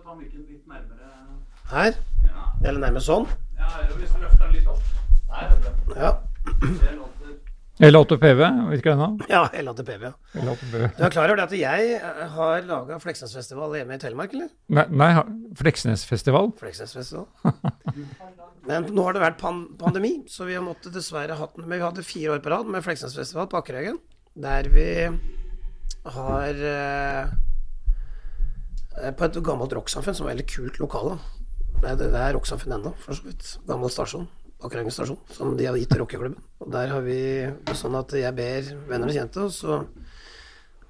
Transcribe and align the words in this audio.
å 0.00 0.06
ta 0.08 0.16
mikken 0.16 0.46
litt 0.48 0.66
nærmere. 0.68 1.12
Her. 1.70 1.94
Ja, 2.26 2.48
Eller 2.64 2.80
nærmest 2.88 3.06
sånn. 3.10 3.28
ja 3.60 3.70
hvis 3.94 4.10
du 4.10 4.24
løfter 4.24 4.46
den 4.46 4.56
litt 4.56 4.68
opp. 4.70 4.82
Der. 5.30 6.00
Ja. 6.00 6.12
Det 6.80 6.94
låter 6.96 7.20
L8 7.80 8.16
PV, 8.20 8.40
virker 8.68 8.90
den 8.92 9.00
da? 9.00 9.26
ja 9.30 9.62
LATPV. 9.62 10.02
Ja. 10.04 10.12
L8 10.42 10.64
PV. 10.72 10.82
Du 10.98 11.04
er 11.06 11.12
klar 11.14 11.30
over 11.30 11.38
det 11.40 11.46
at 11.46 11.54
jeg 11.56 11.94
eh, 11.96 12.24
har 12.34 12.66
laga 12.68 12.98
Fleksnesfestival 13.00 13.76
hjemme 13.78 13.96
i 13.96 14.02
Telemark, 14.02 14.34
eller? 14.36 14.50
Nei, 14.76 14.84
nei 14.92 15.10
Fleksnesfestival? 15.56 16.50
Fleksnesfestival. 16.60 17.28
Men 18.68 18.90
nå 18.92 19.06
har 19.06 19.16
det 19.16 19.22
vært 19.22 19.40
pan 19.40 19.62
pandemi, 19.80 20.12
så 20.28 20.44
vi 20.48 20.58
har 20.58 20.64
måttet 20.66 20.92
dessverre 20.92 21.38
hatt 21.38 21.56
den. 21.56 21.64
Men 21.68 21.78
vi 21.78 21.86
hadde 21.86 22.04
fire 22.04 22.34
år 22.34 22.42
på 22.44 22.52
rad 22.52 22.68
med 22.68 22.84
Fleksnesfestival 22.84 23.48
på 23.48 23.62
Akerhaugen, 23.62 23.96
der 24.36 24.68
vi 24.74 24.88
har 26.04 26.60
eh, 26.74 27.32
På 28.90 29.26
et 29.26 29.38
gammelt 29.46 29.72
rocksamfunn 29.76 30.16
som 30.16 30.26
var 30.26 30.34
veldig 30.34 30.48
kult 30.50 30.80
lokale. 30.82 31.16
Det 31.80 31.94
det 32.00 32.10
er 32.10 32.34
rocksamfunn 32.36 32.76
ennå, 32.76 32.92
for 33.00 33.16
så 33.16 33.28
vidt. 33.28 33.54
Gammel 33.68 33.92
stasjon. 33.92 34.28
Akerhaugen 34.60 34.92
stasjon, 34.92 35.20
som 35.32 35.54
de 35.56 35.64
hadde 35.64 35.80
gitt 35.80 35.92
til 35.94 36.02
rockeklubben. 36.02 36.36
Og 36.60 36.72
der 36.74 36.90
har 36.92 37.00
vi 37.06 37.20
det 37.48 37.76
sånn 37.78 37.96
at 37.96 38.12
jeg 38.12 38.36
ber 38.36 38.74
venner 38.90 39.08
og 39.08 39.16
kjente, 39.16 39.46
og 39.46 39.54
så 39.56 39.78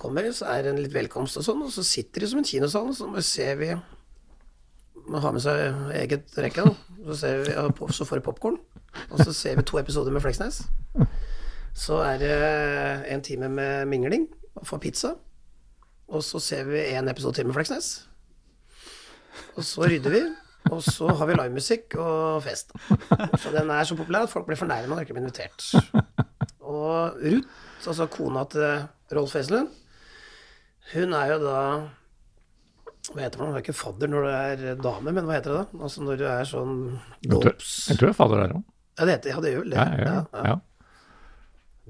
kommer 0.00 0.26
de, 0.26 0.32
så 0.34 0.48
er 0.50 0.64
det 0.64 0.72
en 0.72 0.80
litt 0.82 0.96
velkomst 0.96 1.38
og 1.38 1.46
sånn, 1.46 1.62
og 1.62 1.70
så 1.70 1.84
sitter 1.86 2.24
de 2.24 2.30
som 2.32 2.40
en 2.40 2.48
kinosal, 2.48 2.90
og 2.90 2.96
så 2.98 3.22
ser 3.22 3.60
vi 3.60 3.70
man 5.10 5.22
har 5.22 5.32
med 5.34 5.42
seg 5.42 5.94
eget 5.96 6.36
rekke, 6.38 6.66
da. 6.66 7.14
Så, 7.16 7.30
vi, 7.46 7.54
så 7.96 8.06
får 8.06 8.20
vi 8.20 8.26
popkorn. 8.26 8.58
Og 9.10 9.22
så 9.22 9.32
ser 9.34 9.56
vi 9.58 9.64
to 9.66 9.78
episoder 9.80 10.12
med 10.14 10.22
Fleksnes. 10.22 10.62
Så 11.74 12.00
er 12.04 12.20
det 12.20 12.36
en 13.14 13.22
time 13.24 13.48
med 13.48 13.88
mingling 13.90 14.28
og 14.58 14.66
får 14.68 14.82
pizza. 14.82 15.14
Og 16.10 16.24
så 16.26 16.40
ser 16.42 16.66
vi 16.68 16.82
en 16.94 17.10
episode 17.10 17.38
til 17.38 17.46
med 17.46 17.54
Fleksnes. 17.54 17.90
Og 19.56 19.64
så 19.66 19.86
rydder 19.86 20.14
vi. 20.14 20.22
Og 20.70 20.82
så 20.84 21.08
har 21.16 21.28
vi 21.28 21.36
livemusikk 21.38 21.94
og 22.02 22.42
fest. 22.44 22.74
Så 23.40 23.52
den 23.54 23.70
er 23.72 23.86
så 23.88 23.96
populær 23.96 24.26
at 24.26 24.32
folk 24.32 24.48
blir 24.48 24.58
fornærma 24.60 24.90
når 24.90 25.00
de 25.00 25.06
ikke 25.06 25.16
blir 25.16 25.24
invitert. 25.24 25.70
Og 26.60 27.16
Ruth, 27.22 27.88
altså 27.88 28.06
kona 28.12 28.44
til 28.52 29.16
Rolf 29.16 29.36
Eselund, 29.40 29.70
hun 30.92 31.14
er 31.16 31.32
jo 31.32 31.40
da 31.46 31.62
hva 33.10 33.24
heter 33.24 33.40
det? 33.40 33.46
Hun 33.46 33.54
er 33.56 33.62
ikke 33.64 33.74
fadder 33.74 34.10
når 34.10 34.26
du 34.26 34.30
er 34.30 34.82
dame, 34.84 35.14
men 35.16 35.26
hva 35.26 35.38
heter 35.38 35.54
det 35.54 35.62
da? 35.62 35.78
Altså 35.86 36.04
når 36.04 36.18
du 36.20 36.26
er 36.30 36.44
sånn 36.46 36.74
dåps... 37.24 37.70
jeg 37.90 37.98
tror 37.98 38.10
jeg 38.10 38.18
faller 38.18 38.42
der 38.44 38.58
òg. 38.58 38.66
Ja, 39.00 39.06
det 39.06 39.14
heter 39.16 39.32
ja, 39.32 39.40
det 39.40 39.52
gjør 39.54 39.64
vel 39.64 39.72
det. 39.72 39.78
Ja, 39.80 39.86
ja. 40.04 40.44
ja. 40.50 40.56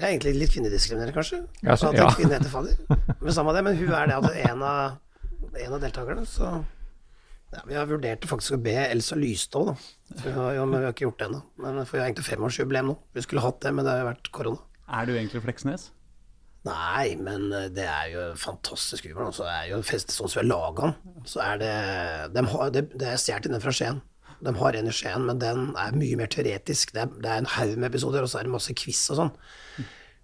Det 0.01 0.07
er 0.09 0.15
egentlig 0.15 0.33
litt 0.41 0.53
kvinnediskriminerende, 0.55 1.13
kanskje? 1.13 1.39
Ja, 1.61 1.75
så- 1.77 1.91
at 1.91 1.99
ja. 1.99 2.07
en 2.09 2.15
kvinne 2.17 2.39
heter 2.39 2.53
fadder. 2.53 2.77
Men 3.21 3.35
samme 3.37 3.53
det, 3.53 3.63
men 3.67 3.77
hun 3.77 3.93
er 3.93 4.07
det 4.09 4.15
altså 4.17 4.33
en 4.49 4.63
av, 4.65 4.99
en 5.61 5.75
av 5.77 5.81
deltakerne, 5.83 6.25
så 6.27 6.51
ja, 7.53 7.61
Vi 7.67 7.75
har 7.77 7.87
vurdert 7.91 8.25
faktisk 8.31 8.55
å 8.57 8.63
be 8.63 8.77
Elsa 8.87 9.17
Lystad, 9.19 9.67
da. 9.73 9.75
Vi 10.25 10.33
har, 10.33 10.53
jo, 10.57 10.65
men 10.71 10.79
vi 10.81 10.87
har 10.87 10.93
ikke 10.95 11.05
gjort 11.09 11.19
det 11.19 11.27
ennå. 11.29 11.41
Men 11.61 11.81
For 11.85 11.97
vi 11.99 12.01
har 12.01 12.09
egentlig 12.09 12.29
femårsjubileum 12.31 12.93
nå. 12.93 12.99
Vi 13.13 13.25
skulle 13.27 13.43
hatt 13.45 13.59
det, 13.65 13.73
men 13.75 13.85
det 13.85 13.91
har 13.93 14.05
jo 14.05 14.09
vært 14.13 14.31
korona. 14.37 14.63
Er 14.89 15.09
du 15.09 15.13
egentlig 15.17 15.43
Fleksnes? 15.43 15.89
Nei, 16.69 17.17
men 17.17 17.49
eh, 17.57 17.69
det 17.73 17.87
er 17.89 18.11
jo 18.13 18.25
fantastisk 18.39 19.07
humor. 19.09 19.31
Altså, 19.31 19.47
det 19.49 19.57
er 19.57 19.69
jo 19.73 19.83
fest, 19.87 20.13
sånn 20.15 20.29
som 20.31 20.41
vi 20.41 20.45
har 20.45 20.51
laga 20.51 20.91
den, 20.91 21.27
så 21.27 21.43
er 21.45 21.61
det 21.63 21.75
de 22.37 22.47
har, 22.55 22.73
det, 22.75 22.83
det 23.01 23.09
er 23.11 23.21
stjålet 23.21 23.51
den 23.51 23.63
fra 23.65 23.73
Skien. 23.75 24.01
De 24.41 24.55
har 24.57 24.77
en 24.79 24.89
i 24.91 24.93
Skien, 24.95 25.25
men 25.29 25.41
den 25.41 25.71
er 25.79 25.97
mye 25.97 26.17
mer 26.21 26.31
teoretisk. 26.33 26.95
Det 26.97 27.03
er, 27.05 27.17
det 27.21 27.31
er 27.33 27.43
en 27.43 27.51
haug 27.57 27.75
med 27.77 27.91
episoder, 27.91 28.25
og 28.25 28.31
så 28.33 28.41
er 28.41 28.49
det 28.49 28.55
masse 28.55 28.75
quiz 28.77 29.03
og 29.13 29.19
sånn. 29.19 29.33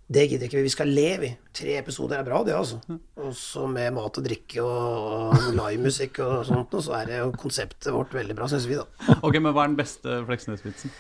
Det 0.07 0.23
gidder 0.31 0.47
ikke 0.47 0.61
vi. 0.61 0.67
Vi 0.69 0.71
skal 0.71 0.91
le, 0.95 1.07
vi. 1.19 1.29
Tre 1.59 1.73
episoder 1.81 2.21
er 2.21 2.27
bra, 2.29 2.39
det, 2.47 2.55
altså. 2.55 2.79
Og 3.19 3.33
så 3.35 3.65
med 3.67 3.91
mat 3.97 4.21
og 4.21 4.27
drikke 4.29 4.63
og, 4.63 5.33
og 5.35 5.49
livemusikk 5.59 6.21
og 6.23 6.45
sånt, 6.47 6.77
og 6.79 6.85
så 6.87 6.95
er 7.01 7.09
det 7.11 7.19
jo 7.19 7.33
konseptet 7.43 7.91
vårt 7.95 8.15
veldig 8.15 8.37
bra, 8.39 8.47
syns 8.53 8.69
vi, 8.71 8.79
da. 8.79 9.17
Ok, 9.27 9.41
men 9.41 9.51
hva 9.51 9.65
er 9.65 9.73
den 9.73 9.81
beste 9.81 10.21
Fleksnes-vitsen? 10.29 10.95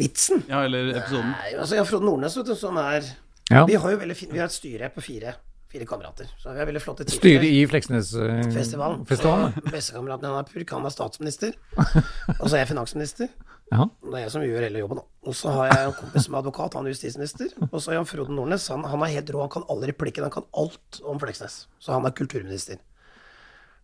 Vitsen 0.00 0.42
Ja, 0.48 0.64
eller 0.64 0.90
episoden? 0.96 1.30
Nei, 1.36 1.52
altså, 1.54 1.76
jeg 1.76 1.84
har 1.84 1.88
Frode 1.90 2.08
Nordnes, 2.08 2.34
vet 2.40 2.50
du, 2.50 2.56
som 2.58 2.78
er 2.82 3.06
Ja. 3.52 3.66
Vi 3.68 3.74
har 3.76 3.90
jo 3.92 3.98
veldig 4.00 4.14
fin, 4.16 4.30
vi 4.32 4.40
har 4.40 4.48
et 4.48 4.54
styre 4.54 4.88
på 4.94 5.02
fire, 5.04 5.34
fire 5.72 5.86
kamerater. 5.88 6.28
Så 6.38 6.52
vi 6.52 6.60
har 6.60 6.68
veldig 6.68 6.82
flotte 6.84 7.06
tider. 7.06 7.18
Styret 7.18 7.48
i 7.48 7.62
Fleksnesfestivalen. 7.70 8.52
Festivalen. 8.52 9.06
Festivalen. 9.08 9.56
Bestekameraten 9.74 10.28
han 10.28 10.42
er 10.42 10.50
purk, 10.50 10.74
han 10.76 10.86
er 10.88 10.94
statsminister. 10.94 11.56
Og 12.40 12.44
så 12.44 12.52
er 12.54 12.62
jeg 12.62 12.70
finansminister. 12.74 13.32
Ja. 13.72 13.86
Det 14.04 14.12
er 14.18 14.24
jeg 14.26 14.32
som 14.34 14.44
gjør 14.44 14.66
hele 14.66 14.82
jobben, 14.82 15.00
da. 15.00 15.06
Og 15.30 15.36
så 15.38 15.52
har 15.56 15.70
jeg 15.70 15.88
en 15.88 15.94
kompis 15.96 16.26
som 16.26 16.34
er 16.36 16.42
advokat, 16.42 16.76
han 16.76 16.88
er 16.88 16.92
justisminister. 16.92 17.52
Og 17.70 17.78
så 17.80 17.96
Jan 17.96 18.08
Frode 18.08 18.36
Nordnes, 18.36 18.68
han, 18.68 18.84
han 18.92 19.04
er 19.06 19.14
helt 19.14 19.32
rå, 19.32 19.40
han 19.46 19.52
kan 19.54 19.68
alle 19.72 19.88
replikkene, 19.88 20.28
han 20.28 20.34
kan 20.34 20.48
alt 20.60 21.00
om 21.08 21.20
Fleksnes. 21.22 21.62
Så 21.80 21.94
han 21.96 22.08
er 22.08 22.16
kulturminister. 22.16 22.82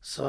Så 0.05 0.29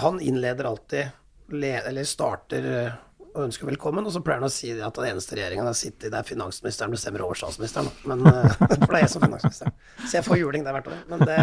han 0.00 0.20
innleder 0.24 0.70
alltid, 0.70 1.12
le, 1.52 1.74
eller 1.82 2.08
starter 2.08 2.70
eh, 2.72 3.00
og 3.34 3.46
ønsker 3.46 3.68
velkommen, 3.68 4.04
og 4.06 4.12
så 4.14 4.20
pleier 4.24 4.40
han 4.42 4.48
å 4.48 4.52
si 4.52 4.70
at 4.74 4.96
den 4.98 5.08
eneste 5.08 5.36
regjeringen 5.38 5.68
har 5.68 5.76
sittet 5.78 6.08
i, 6.08 6.12
det 6.12 6.18
er 6.20 6.28
finansministeren 6.28 6.92
bestemmer 6.92 7.24
over 7.24 7.38
statsministeren. 7.40 7.88
Men, 8.08 8.24
eh, 8.28 8.56
for 8.84 8.92
det 8.92 9.00
er 9.00 9.04
jeg 9.06 9.12
som 9.14 9.24
finansminister. 9.24 9.72
Så 10.04 10.16
jeg 10.18 10.26
får 10.26 10.40
juling 10.42 10.66
der 10.66 10.76
hvert 10.76 10.90
år. 10.92 10.98
Men 11.10 11.24
det, 11.28 11.38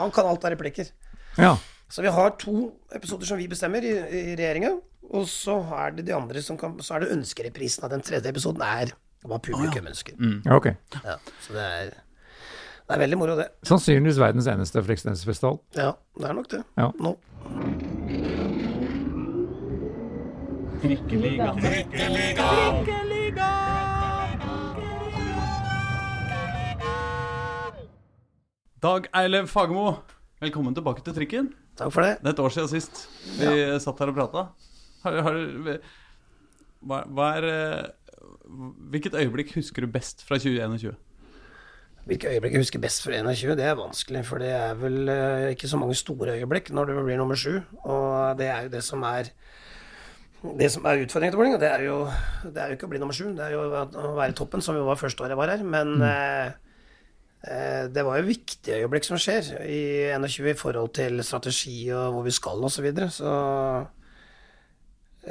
han 0.00 0.14
kan 0.14 0.30
alt 0.30 0.46
av 0.46 0.54
replikker. 0.56 0.90
ja. 1.38 1.56
Så 1.88 2.02
vi 2.04 2.10
har 2.12 2.34
to 2.36 2.66
episoder 2.92 3.24
som 3.24 3.38
vi 3.40 3.46
bestemmer 3.48 3.80
i, 3.80 3.94
i 3.96 4.34
regjeringa, 4.36 4.74
og 5.08 5.22
så 5.24 5.54
er 5.72 5.94
det 5.96 6.02
de 6.04 6.12
andre 6.12 6.42
som 6.44 6.58
kan 6.60 6.74
Så 6.84 6.98
er 6.98 7.00
det 7.06 7.14
ønskereprisen 7.14 7.86
av 7.86 7.94
den 7.94 8.02
tredje 8.04 8.28
episoden 8.28 8.60
er 8.60 8.92
hva 9.24 9.38
publikum 9.40 9.88
ønsker. 9.88 10.18
Ja, 10.44 10.58
ok. 10.58 10.68
Ja, 11.00 11.16
så 11.46 11.56
det 11.56 11.64
er 11.64 11.94
Det 11.94 12.92
er 12.98 13.00
veldig 13.06 13.18
moro, 13.20 13.38
det. 13.40 13.48
Sannsynligvis 13.68 14.20
verdens 14.20 14.50
eneste 14.52 14.84
Fleksnesfestival. 14.84 15.56
Ja, 15.80 15.94
det 16.20 16.28
er 16.28 16.36
nok 16.36 16.52
det. 16.52 16.60
Ja. 16.76 16.90
Nå. 17.00 17.16
Dag 20.78 20.90
Eilev 29.10 29.48
Fagermo, 29.50 29.96
velkommen 30.38 30.76
tilbake 30.76 31.02
til 31.02 31.16
trikken. 31.16 31.48
Takk 31.74 31.90
for 31.90 32.06
det. 32.06 32.20
Det 32.22 32.30
er 32.30 32.36
et 32.36 32.44
år 32.44 32.54
siden 32.54 32.70
sist 32.70 33.02
vi 33.40 33.50
satt 33.82 33.98
her 33.98 34.12
og 34.12 34.20
prata. 34.20 34.46
Har, 35.02 35.18
har, 35.26 35.42
hva, 36.86 37.02
hva 37.10 37.28
er 37.40 37.50
eh, 37.50 38.14
Hvilket 38.94 39.18
øyeblikk 39.18 39.56
husker 39.58 39.82
du 39.82 39.90
best 39.90 40.22
fra 40.30 40.38
2021? 40.38 40.94
Hvilke 42.06 42.30
øyeblikk 42.36 42.54
jeg 42.54 42.68
husker 42.68 42.86
best 42.86 43.02
for 43.02 43.10
21, 43.10 43.58
det 43.58 43.66
er 43.66 43.74
vanskelig. 43.82 44.22
For 44.30 44.38
det 44.38 44.54
er 44.54 44.78
vel 44.78 45.10
eh, 45.10 45.50
ikke 45.56 45.74
så 45.74 45.82
mange 45.82 45.98
store 45.98 46.38
øyeblikk 46.38 46.70
når 46.70 46.92
du 46.92 47.00
blir 47.02 47.18
nummer 47.18 47.34
sju. 47.34 47.64
Og 47.82 48.38
det 48.38 48.46
er 48.46 48.68
jo 48.68 48.76
det 48.78 48.86
som 48.86 49.02
er 49.10 49.34
det 50.58 50.70
som 50.70 50.86
er 50.86 51.02
utfordringen 51.02 51.34
til 51.34 51.40
Vålerenga, 51.40 51.58
det, 51.62 51.70
jo- 51.86 52.50
det 52.54 52.62
er 52.62 52.70
jo 52.70 52.78
ikke 52.78 52.86
å 52.86 52.92
bli 52.92 53.00
nummer 53.02 53.16
sju. 53.16 53.32
Det 53.34 53.44
er 53.48 53.56
jo 53.56 53.64
å 53.66 54.14
være 54.18 54.36
toppen, 54.38 54.62
som 54.62 54.76
vi 54.76 54.86
var 54.86 55.00
første 55.00 55.24
året 55.24 55.34
jeg 55.34 55.40
var 55.40 55.50
her. 55.50 55.64
Men 55.66 55.94
mm. 55.98 56.04
eh, 57.42 57.84
det 57.94 58.04
var 58.06 58.20
jo 58.20 58.28
viktige 58.28 58.82
øyeblikk 58.84 59.08
som 59.08 59.18
skjer 59.18 59.50
i 59.66 59.80
21 60.14 60.52
i 60.52 60.58
forhold 60.58 60.92
til 60.98 61.22
strategi 61.26 61.78
og 61.90 62.14
hvor 62.14 62.28
vi 62.28 62.36
skal 62.36 62.62
osv. 62.62 62.76
Så, 62.78 62.86
videre. 62.86 63.10
så 63.10 63.32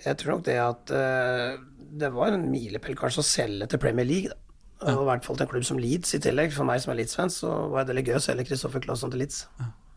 jeg 0.04 0.20
tror 0.20 0.36
nok 0.36 0.46
det 0.46 0.60
at 0.62 0.94
eh, 0.94 1.56
det 1.98 2.12
var 2.14 2.36
en 2.36 2.50
milepæl 2.52 2.98
kanskje 3.00 3.24
å 3.24 3.32
selge 3.32 3.72
til 3.72 3.82
Premier 3.82 4.08
League. 4.08 4.30
Da. 4.34 4.44
Og 4.92 5.02
I 5.02 5.08
hvert 5.08 5.26
fall 5.26 5.38
til 5.40 5.48
en 5.48 5.52
klubb 5.56 5.66
som 5.66 5.80
Leeds 5.82 6.14
i 6.14 6.22
tillegg. 6.22 6.52
For 6.54 6.68
meg 6.68 6.84
som 6.84 6.92
er 6.94 7.00
Leeds-fan, 7.00 7.32
så 7.34 7.50
var 7.72 7.86
det 7.86 7.96
veldig 7.96 8.12
gøy 8.12 8.20
å 8.20 8.26
selge 8.28 8.46
Kristoffer 8.52 8.84
Claesson 8.84 9.14
til 9.14 9.24
Leeds. 9.24 9.46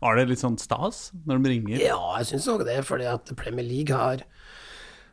Var 0.01 0.17
det 0.17 0.29
litt 0.31 0.41
sånn 0.41 0.57
stas 0.57 1.11
når 1.29 1.43
de 1.43 1.51
ringer? 1.51 1.83
Ja, 1.83 1.99
jeg 2.17 2.31
syns 2.31 2.47
nok 2.49 2.63
det, 2.65 2.79
fordi 2.87 3.05
at 3.11 3.29
Premier 3.37 3.67
League 3.67 3.93
har 3.93 4.23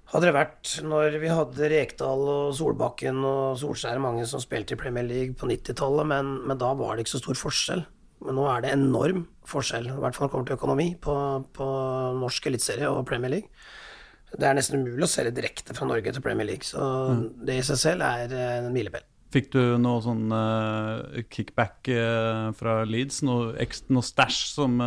Hadde 0.08 0.30
det 0.30 0.36
vært 0.38 0.70
når 0.88 1.19
vi 1.20 1.28
hadde 1.28 1.69
Rekdal 1.69 2.22
og 2.32 2.52
Solbakken 2.56 3.20
og 3.28 3.58
Solskjær, 3.60 3.98
mange 4.00 4.24
som 4.28 4.41
spilte 4.41 4.72
i 4.72 4.80
Premier 4.80 5.04
League 5.04 5.36
på 5.36 5.48
90-tallet, 5.50 6.08
men, 6.08 6.30
men 6.48 6.60
da 6.60 6.70
var 6.78 6.96
det 6.96 7.04
ikke 7.04 7.19
så 7.19 7.20
stor 7.20 7.41
forskjell. 7.42 7.82
Men 8.24 8.38
nå 8.38 8.47
er 8.50 8.64
det 8.64 8.72
enorm 8.72 9.26
forskjell, 9.47 9.91
i 9.92 9.98
hvert 10.00 10.16
fall 10.16 10.26
når 10.26 10.30
det 10.30 10.32
kommer 10.32 10.48
til 10.48 10.56
økonomi, 10.56 10.88
på, 11.04 11.16
på 11.54 11.66
norsk 12.22 12.48
eliteserie 12.50 12.88
og 12.88 13.04
Premier 13.10 13.34
League. 13.36 13.53
Det 14.33 14.48
er 14.48 14.56
nesten 14.56 14.80
umulig 14.80 15.04
å 15.04 15.10
selge 15.12 15.36
direkte 15.36 15.77
fra 15.77 15.86
Norge 15.88 16.12
til 16.12 16.24
Premier 16.24 16.48
League, 16.48 16.65
så 16.66 16.88
det 17.44 17.60
i 17.60 17.68
seg 17.68 17.80
selv 17.80 18.09
er 18.09 18.33
eh, 18.33 18.56
en 18.62 18.72
milepæl. 18.72 19.04
Fikk 19.33 19.53
du 19.53 19.60
noe 19.77 20.00
sånn 20.04 20.33
eh, 20.33 21.21
kickback 21.28 21.92
eh, 21.92 22.48
fra 22.56 22.80
Leeds? 22.88 23.21
Noe, 23.28 23.53
noe 23.92 24.09
stæsj 24.09 24.41
som 24.56 24.80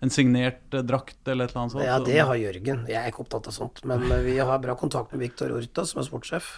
en 0.00 0.12
signert 0.12 0.74
eh, 0.74 0.84
drakt 0.86 1.28
eller 1.28 1.46
et 1.48 1.52
eller 1.52 1.62
annet 1.62 1.74
sånt? 1.74 1.86
Ja, 1.86 1.98
det 2.04 2.20
har 2.30 2.40
Jørgen. 2.40 2.84
Jeg 2.88 2.98
er 3.00 3.12
ikke 3.12 3.24
opptatt 3.26 3.50
av 3.50 3.56
sånt. 3.56 3.82
Men 3.88 4.06
eh, 4.08 4.22
vi 4.24 4.36
har 4.40 4.62
bra 4.62 4.76
kontakt 4.80 5.12
med 5.14 5.24
Viktor 5.26 5.52
Orta, 5.56 5.84
som 5.88 6.00
er 6.00 6.08
sportssjef. 6.08 6.52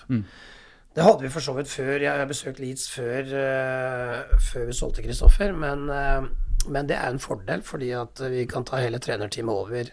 Det 0.93 1.05
hadde 1.07 1.25
vi 1.25 1.33
for 1.33 1.45
så 1.45 1.55
vidt 1.57 1.71
før. 1.73 1.95
Jeg 2.05 2.13
har 2.13 2.29
besøkt 2.29 2.61
Leeds 2.61 2.91
før, 2.93 3.31
uh, 3.33 4.35
før 4.45 4.67
vi 4.69 4.75
solgte 4.77 5.05
Kristoffer. 5.07 5.55
Men, 5.57 5.87
uh, 5.89 6.69
men 6.69 6.91
det 6.91 6.99
er 6.99 7.09
en 7.09 7.23
fordel, 7.23 7.63
fordi 7.65 7.95
at 7.97 8.21
vi 8.29 8.45
kan 8.51 8.67
ta 8.69 8.83
hele 8.83 9.01
trenerteamet 9.01 9.55
over 9.57 9.89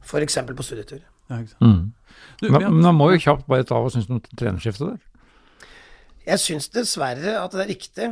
f.eks. 0.00 0.38
på 0.48 0.64
studietur. 0.64 1.02
Ja, 1.28 1.42
ikke 1.42 1.52
sant? 1.52 1.92
Du, 2.40 2.48
Men 2.48 2.72
men 2.78 2.88
han 2.88 2.96
må 2.96 3.10
jo 3.12 3.20
kjapt 3.20 3.44
bare 3.50 3.66
ta 3.68 3.76
og 3.80 3.92
synes 3.92 4.08
om 4.08 4.22
trenerskiftet 4.32 4.94
der. 4.94 5.68
Jeg 6.24 6.40
syns 6.40 6.70
dessverre 6.72 7.36
at 7.36 7.52
det 7.52 7.60
er 7.66 7.70
riktig. 7.74 8.08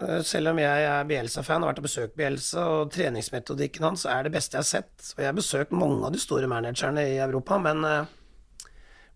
Eh, 0.00 0.20
Selv 0.26 0.52
om 0.52 0.60
jeg 0.60 0.84
er 0.88 1.08
Bielsa-fan 1.08 1.62
og 1.62 1.68
har 1.68 1.74
vært 1.74 1.82
og 1.82 1.88
besøkt 1.88 2.16
Bielsa, 2.18 2.66
og 2.66 2.92
treningsmetodikken 2.94 3.86
hans 3.86 4.04
er 4.10 4.26
det 4.26 4.34
beste 4.34 4.56
jeg 4.56 4.64
har 4.64 4.68
sett. 4.68 5.12
Og 5.14 5.22
jeg 5.22 5.30
har 5.30 5.38
besøkt 5.38 5.72
mange 5.76 6.04
av 6.06 6.12
de 6.14 6.20
store 6.22 6.50
managerne 6.50 7.06
i 7.06 7.16
Europa, 7.22 7.58
men, 7.62 7.84
eh, 7.84 8.68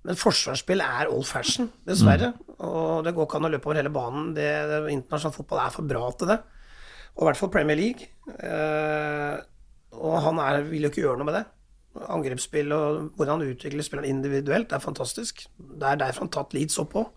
men 0.05 0.17
forsvarsspill 0.17 0.81
er 0.81 1.11
old 1.13 1.27
fashion, 1.29 1.71
dessverre. 1.87 2.33
Og 2.59 3.05
det 3.05 3.15
går 3.15 3.27
ikke 3.27 3.37
an 3.37 3.51
å 3.51 3.53
løpe 3.53 3.69
over 3.69 3.77
hele 3.77 3.93
banen. 3.93 4.33
Det, 4.35 4.49
det, 4.71 4.81
internasjonal 4.95 5.37
fotball 5.37 5.67
er 5.67 5.71
for 5.75 5.83
bra 5.83 6.11
til 6.17 6.33
det. 6.33 6.41
Og 7.17 7.23
i 7.23 7.29
hvert 7.29 7.37
fall 7.37 7.53
Premier 7.53 7.77
League. 7.77 8.07
Eh, 8.39 9.37
og 10.01 10.21
han 10.25 10.39
er, 10.39 10.63
vil 10.71 10.87
jo 10.87 10.89
ikke 10.93 11.03
gjøre 11.03 11.21
noe 11.21 11.29
med 11.29 11.37
det. 11.37 11.45
Angrepsspill 12.07 12.73
og 12.73 13.17
hvordan 13.19 13.41
han 13.41 13.51
utvikler 13.51 13.83
spilleren 13.83 14.09
individuelt, 14.09 14.69
det 14.71 14.79
er 14.79 14.85
fantastisk. 14.85 15.43
Det 15.59 15.89
er 15.89 15.99
derfor 16.01 16.25
han 16.25 16.31
har 16.31 16.37
tatt 16.39 16.55
Leeds 16.55 16.79
opp 16.81 16.95
òg. 16.95 17.09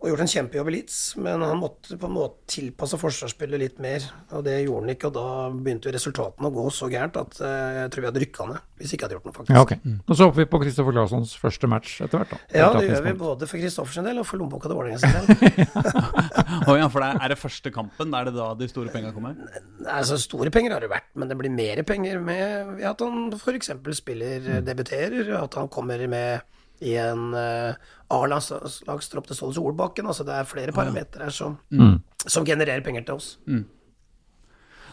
Og 0.00 0.08
gjort 0.08 0.22
en 0.24 0.30
kjempejobb 0.32 0.68
i 0.70 0.72
Leeds, 0.78 0.98
men 1.20 1.42
han 1.44 1.58
måtte 1.60 1.98
på 2.00 2.08
en 2.08 2.14
måte 2.14 2.38
tilpasse 2.48 2.96
forsvarsspillet 2.96 3.60
litt 3.60 3.80
mer. 3.84 4.06
Og 4.32 4.44
det 4.46 4.54
gjorde 4.62 4.86
han 4.86 4.92
ikke, 4.94 5.10
og 5.10 5.16
da 5.18 5.24
begynte 5.52 5.90
jo 5.90 5.92
resultatene 5.92 6.48
å 6.48 6.54
gå 6.54 6.64
så 6.72 6.88
gærent 6.88 7.18
at 7.20 7.36
eh, 7.44 7.80
jeg 7.82 7.90
tror 7.92 8.04
vi 8.04 8.08
hadde 8.08 8.22
rykka 8.24 8.46
ned. 8.48 8.62
Hvis 8.80 8.94
ikke 8.96 9.04
jeg 9.04 9.10
hadde 9.10 9.16
gjort 9.18 9.28
noe, 9.28 9.34
faktisk. 9.36 9.52
Ja, 9.52 9.64
ok. 9.66 9.74
Og 10.08 10.16
så 10.16 10.28
hopper 10.30 10.40
vi 10.40 10.46
på 10.54 10.60
Kristoffer 10.62 10.96
Claessons 10.96 11.34
første 11.42 11.68
match 11.68 11.98
etter 12.06 12.22
hvert, 12.22 12.32
da. 12.32 12.38
Ja, 12.56 12.70
det 12.78 12.86
gjør 12.88 13.04
vi 13.10 13.12
både 13.20 13.48
for 13.50 13.60
Kristoffers 13.60 14.00
del 14.08 14.22
og 14.22 14.28
for 14.30 14.40
lommeboka 14.40 14.70
til 14.72 14.78
Vålerenga 14.80 15.02
sin 15.02 15.12
del. 15.12 15.68
oh, 16.70 16.76
ja, 16.80 16.88
for 16.88 17.04
det 17.04 17.10
er, 17.10 17.20
er 17.26 17.34
det 17.34 17.38
første 17.42 17.72
kampen? 17.74 18.16
Er 18.16 18.30
det 18.30 18.34
da 18.38 18.48
de 18.56 18.70
store 18.72 18.94
penga 18.94 19.12
kommer? 19.12 19.36
Altså, 19.84 20.16
store 20.24 20.48
penger 20.54 20.78
har 20.78 20.84
det 20.86 20.90
vært, 20.94 21.10
men 21.20 21.28
det 21.28 21.36
blir 21.42 21.52
mer 21.52 21.84
penger 21.88 22.24
med 22.24 22.80
at 22.88 23.04
han 23.04 23.28
f.eks. 23.36 23.74
spiller, 24.00 24.40
Mm. 24.40 24.64
debuterer, 24.64 25.28
at 25.42 25.54
han 25.60 25.68
kommer 25.68 26.00
med 26.08 26.40
i 26.80 26.94
en 26.96 27.34
uh, 27.36 27.74
A-lagstropp 28.10 29.26
til 29.28 29.36
Ståle 29.36 29.54
Solbakken. 29.56 30.06
Altså, 30.08 30.24
det 30.26 30.34
er 30.38 30.48
flere 30.48 30.72
parametere 30.76 31.26
her 31.28 31.34
som, 31.36 31.58
Mm. 31.70 31.98
som 32.26 32.44
genererer 32.48 32.82
penger 32.84 33.04
til 33.06 33.14
oss. 33.20 33.34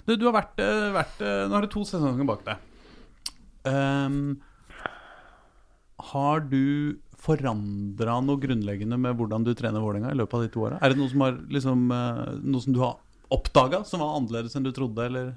Du, 0.08 0.16
du 0.16 0.26
har 0.30 0.34
vært, 0.38 0.60
eh, 0.64 0.92
vært 0.96 1.22
eh, 1.22 1.48
Nå 1.50 1.56
har 1.58 1.66
du 1.66 1.68
to 1.72 1.82
sesonger 1.84 2.28
bak 2.30 2.46
deg. 2.46 2.58
Um, 3.68 4.38
har 6.14 6.40
du 6.48 6.96
forandra 7.18 8.20
noe 8.24 8.40
grunnleggende 8.40 9.00
med 9.02 9.18
hvordan 9.18 9.44
du 9.44 9.52
trener 9.58 9.82
Vålerenga 9.84 10.14
i 10.14 10.20
løpet 10.20 10.38
av 10.38 10.46
de 10.46 10.52
to 10.54 10.64
åra? 10.68 10.78
Er 10.80 10.94
det 10.94 11.00
noe 11.02 11.10
som, 11.12 11.24
har, 11.26 11.36
liksom, 11.52 11.84
eh, 11.92 12.22
noe 12.46 12.64
som 12.64 12.74
du 12.76 12.80
har 12.84 12.96
oppdaga 13.34 13.82
som 13.84 14.00
var 14.00 14.14
annerledes 14.20 14.56
enn 14.56 14.64
du 14.64 14.72
trodde, 14.72 15.04
eller? 15.10 15.34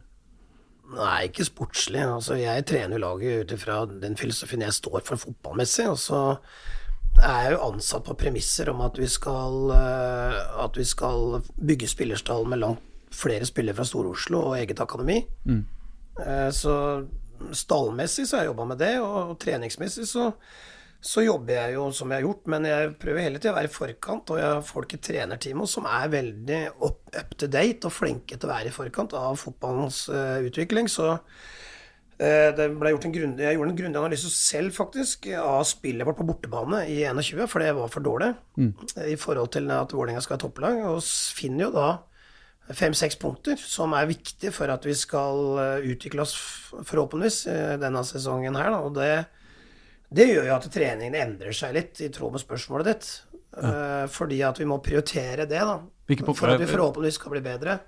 Nei, 0.91 1.29
ikke 1.29 1.45
sportslig. 1.47 2.01
Altså, 2.03 2.35
jeg 2.41 2.65
trener 2.67 2.99
laget 2.99 3.45
ut 3.45 3.53
ifra 3.55 3.85
den 3.87 4.17
filosofien 4.19 4.65
jeg 4.67 4.75
står 4.75 5.05
for 5.07 5.17
fotballmessig. 5.23 5.87
Og 5.93 5.99
så 6.03 6.21
er 7.21 7.45
jeg 7.45 7.53
jo 7.57 7.65
ansatt 7.69 8.05
på 8.07 8.17
premisser 8.19 8.71
om 8.73 8.81
at 8.87 8.99
vi 8.99 9.07
skal, 9.11 9.71
eh, 9.77 10.39
at 10.65 10.77
vi 10.79 10.85
skal 10.85 11.43
bygge 11.59 11.89
spillerstall 11.91 12.47
med 12.51 12.63
langt 12.65 12.87
flere 13.11 13.47
spillere 13.47 13.75
fra 13.75 13.85
Stor-Oslo 13.87 14.41
og 14.51 14.59
eget 14.59 14.81
akademi. 14.83 15.21
Eh, 16.21 16.51
Så 16.55 16.75
stallmessig 17.57 18.27
så 18.29 18.37
har 18.37 18.45
jeg 18.45 18.51
jobba 18.53 18.65
med 18.75 18.79
det, 18.79 18.93
og 19.01 19.39
treningsmessig 19.41 20.07
så, 20.07 20.33
så 21.01 21.23
jobber 21.25 21.57
jeg 21.57 21.77
jo 21.79 21.87
som 21.97 22.11
jeg 22.13 22.21
har 22.21 22.27
gjort, 22.27 22.49
men 22.53 22.67
jeg 22.69 22.91
prøver 23.01 23.25
hele 23.25 23.41
tida 23.41 23.55
å 23.55 23.57
være 23.57 23.71
i 23.71 23.73
forkant, 23.73 24.33
og 24.35 24.41
jeg 24.41 24.49
har 24.51 24.67
folk 24.69 24.93
i 24.93 25.01
trenerteamet 25.01 25.73
som 25.73 25.89
er 25.89 26.13
veldig 26.13 26.59
up, 26.77 27.01
up 27.17 27.33
to 27.41 27.49
date 27.49 27.89
og 27.89 27.95
flinke 27.97 28.37
til 28.37 28.51
å 28.51 28.53
være 28.53 28.69
i 28.69 28.75
forkant 28.75 29.17
av 29.17 29.39
fotballens 29.41 30.03
uh, 30.13 30.37
utvikling. 30.45 30.91
Så 30.93 31.09
eh, 31.15 32.51
det 32.57 32.69
ble 32.77 32.93
gjort 32.93 33.09
en 33.09 33.17
grundig, 33.17 33.47
jeg 33.49 33.57
gjorde 33.57 33.73
en 33.73 33.81
grundig 33.81 34.03
analyse 34.03 34.35
selv, 34.35 34.77
faktisk, 34.77 35.31
av 35.41 35.65
spillet 35.71 36.05
vårt 36.05 36.21
på 36.21 36.29
bortebane 36.29 36.85
i 36.93 37.01
21, 37.09 37.47
for 37.49 37.65
det 37.65 37.73
var 37.81 37.91
for 37.97 38.05
dårlig 38.05 38.35
mm. 38.61 38.71
i 39.09 39.17
forhold 39.21 39.55
til 39.57 39.73
at 39.73 39.97
Vålerenga 39.97 40.21
skal 40.27 40.37
ha 40.37 40.45
topplag, 40.45 40.85
og 40.85 41.01
finner 41.41 41.69
jo 41.71 41.75
da 41.79 41.89
fem-seks 42.77 43.19
punkter 43.21 43.59
som 43.59 43.95
er 43.97 44.09
viktige 44.11 44.53
for 44.55 44.71
at 44.71 44.85
vi 44.87 44.95
skal 44.99 45.59
eh, 45.63 45.91
utvikle 45.93 46.25
oss 46.25 46.37
forhåpentligvis 46.37 47.41
eh, 47.51 47.77
denne 47.81 48.03
sesongen 48.07 48.59
her. 48.59 48.71
Da. 48.75 48.81
Og 48.85 48.95
det, 48.99 49.13
det 50.13 50.27
gjør 50.33 50.49
jo 50.49 50.55
at 50.57 50.69
treningen 50.75 51.15
endrer 51.15 51.55
seg 51.55 51.75
litt, 51.77 52.01
i 52.03 52.09
tråd 52.13 52.35
med 52.37 52.43
spørsmålet 52.43 52.93
ditt. 52.95 53.11
Ja. 53.51 54.07
fordi 54.07 54.37
at 54.47 54.61
vi 54.61 54.65
må 54.71 54.77
prioritere 54.79 55.43
det, 55.51 55.59
da. 55.59 55.81
For 56.35 56.53
at 56.53 56.61
vi 56.61 56.67
er- 56.69 56.71
forhåpentligvis 56.71 57.17
skal 57.19 57.33
bli 57.35 57.41
bedre. 57.43 57.81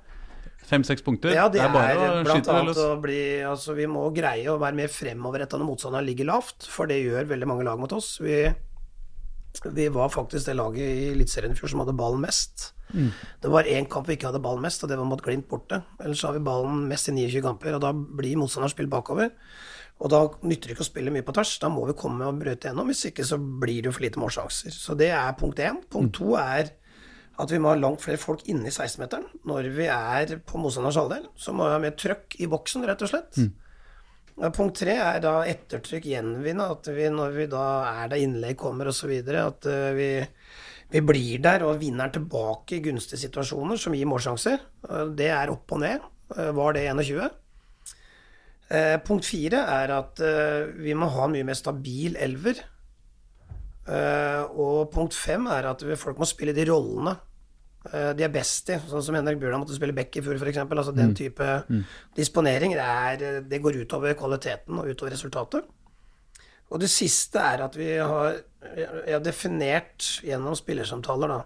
Fem-seks 0.67 1.03
punkter? 1.07 1.31
Ja, 1.35 1.49
det, 1.49 1.61
er, 1.63 1.71
å 1.71 2.25
blant 2.27 2.49
annet 2.51 2.79
å 2.79 3.01
bli 3.03 3.43
Altså, 3.47 3.75
vi 3.75 3.87
må 3.91 4.05
greie 4.15 4.47
å 4.51 4.59
være 4.59 4.79
mer 4.79 4.91
fremoverretta 4.91 5.59
når 5.59 5.69
motstanderen 5.71 6.07
ligger 6.07 6.29
lavt, 6.31 6.67
for 6.71 6.91
det 6.91 7.01
gjør 7.03 7.31
veldig 7.31 7.49
mange 7.51 7.67
lag 7.67 7.79
mot 7.83 7.93
oss. 7.95 8.17
Vi, 8.23 8.45
vi 9.75 9.89
var 9.93 10.09
faktisk 10.15 10.47
det 10.49 10.55
laget 10.59 10.83
i 10.87 11.11
Eliteserien 11.13 11.53
i 11.55 11.59
fjor 11.59 11.73
som 11.75 11.83
hadde 11.85 11.97
ballen 11.99 12.23
mest. 12.23 12.73
Det 12.93 13.49
var 13.51 13.65
én 13.65 13.87
kamp 13.89 14.07
vi 14.09 14.19
ikke 14.19 14.29
hadde 14.31 14.43
ballen 14.45 14.63
mest, 14.65 14.83
og 14.85 14.91
det 14.91 14.99
var 15.01 15.09
mot 15.09 15.23
Glimt 15.25 15.47
borte. 15.49 15.83
Ellers 16.03 16.21
så 16.21 16.29
har 16.31 16.37
vi 16.39 16.45
ballen 16.47 16.87
mest 16.91 17.09
i 17.09 17.15
29 17.17 17.43
kamper, 17.47 17.77
og 17.79 17.85
da 17.85 17.93
blir 17.93 18.37
motstanderen 18.41 18.75
spilt 18.75 18.93
bakover. 18.93 19.31
Og 20.03 20.11
da 20.11 20.21
nytter 20.43 20.71
det 20.73 20.75
ikke 20.77 20.83
å 20.83 20.89
spille 20.91 21.13
mye 21.15 21.23
på 21.23 21.35
tvers, 21.37 21.55
da 21.63 21.69
må 21.71 21.85
vi 21.87 21.95
komme 21.99 22.27
og 22.27 22.41
brøte 22.41 22.67
gjennom. 22.69 22.89
Hvis 22.91 23.05
ikke 23.13 23.23
så 23.29 23.37
blir 23.39 23.85
det 23.85 23.91
jo 23.93 23.95
for 23.95 24.03
lite 24.03 24.19
målsjanser. 24.19 24.75
Så 24.75 24.97
det 24.99 25.13
er 25.15 25.37
punkt 25.39 25.61
én. 25.63 25.79
Punkt 25.93 26.17
to 26.19 26.33
er 26.41 26.73
at 27.41 27.51
vi 27.55 27.59
må 27.63 27.71
ha 27.71 27.79
langt 27.79 28.03
flere 28.03 28.19
folk 28.21 28.43
inne 28.51 28.67
i 28.69 28.73
16-meteren. 28.75 29.29
Når 29.49 29.69
vi 29.77 29.87
er 29.89 30.35
på 30.47 30.59
motstanders 30.61 30.99
halvdel, 30.99 31.29
så 31.39 31.55
må 31.55 31.69
vi 31.69 31.77
ha 31.77 31.79
mer 31.85 31.95
trøkk 31.99 32.35
i 32.43 32.49
boksen, 32.51 32.85
rett 32.91 33.05
og 33.07 33.13
slett. 33.13 33.39
Og 34.43 34.53
Punkt 34.57 34.79
tre 34.83 34.97
er 34.99 35.21
da 35.23 35.37
ettertrykk 35.47 36.07
gjenvinne. 36.11 36.67
At 36.75 36.91
vi, 36.93 37.07
når 37.13 37.35
vi 37.39 37.47
da 37.53 37.65
er 38.03 38.11
der 38.13 38.23
innlegg 38.25 38.59
kommer 38.61 38.91
osv., 38.91 39.13
at 39.29 39.69
eh, 39.71 39.91
vi, 39.97 40.11
vi 40.93 41.05
blir 41.13 41.39
der 41.45 41.63
og 41.69 41.79
vinner 41.81 42.11
tilbake 42.13 42.79
i 42.79 42.83
gunstige 42.85 43.23
situasjoner 43.23 43.79
som 43.79 43.95
gir 43.97 44.09
målsjanser. 44.11 44.59
Det 45.15 45.31
er 45.31 45.53
opp 45.55 45.77
og 45.77 45.83
ned. 45.85 46.03
Eh, 46.37 46.51
Var 46.59 46.75
det 46.79 46.89
21? 46.91 47.31
Eh, 48.73 48.99
punkt 49.05 49.27
fire 49.29 49.67
er 49.69 49.91
at 49.93 50.21
eh, 50.25 50.71
vi 50.81 50.95
må 50.97 51.11
ha 51.13 51.27
en 51.27 51.35
mye 51.35 51.45
mer 51.45 51.59
stabil 51.59 52.17
elver. 52.17 52.63
Eh, 53.83 54.41
og 54.57 54.89
punkt 54.95 55.17
fem 55.19 55.45
er 55.53 55.69
at 55.73 55.85
folk 56.01 56.23
må 56.23 56.29
spille 56.29 56.57
de 56.57 56.67
rollene 56.71 57.19
de 57.83 58.23
er 58.23 58.31
best 58.31 58.69
i. 58.71 58.77
Sånn 58.87 59.03
som 59.03 59.17
Henrik 59.19 59.41
Bjørnar 59.41 59.59
måtte 59.59 59.75
spille 59.75 59.95
back 59.97 60.15
i 60.15 60.21
fjor, 60.23 60.37
f.eks. 60.39 60.61
Altså 60.63 60.93
den 60.95 61.17
type 61.19 61.47
disponering. 62.15 62.77
Det, 62.79 62.85
er, 62.87 63.41
det 63.43 63.59
går 63.59 63.81
utover 63.83 64.15
kvaliteten 64.15 64.79
og 64.79 64.87
utover 64.87 65.11
resultatet. 65.11 65.67
Og 66.71 66.79
det 66.79 66.93
siste 66.95 67.43
er 67.43 67.65
at 67.67 67.75
vi 67.75 67.89
har, 67.99 68.39
vi 68.77 68.87
har 69.11 69.25
definert 69.27 70.07
gjennom 70.23 70.55
spillersamtaler 70.55 71.35
da, 71.35 71.41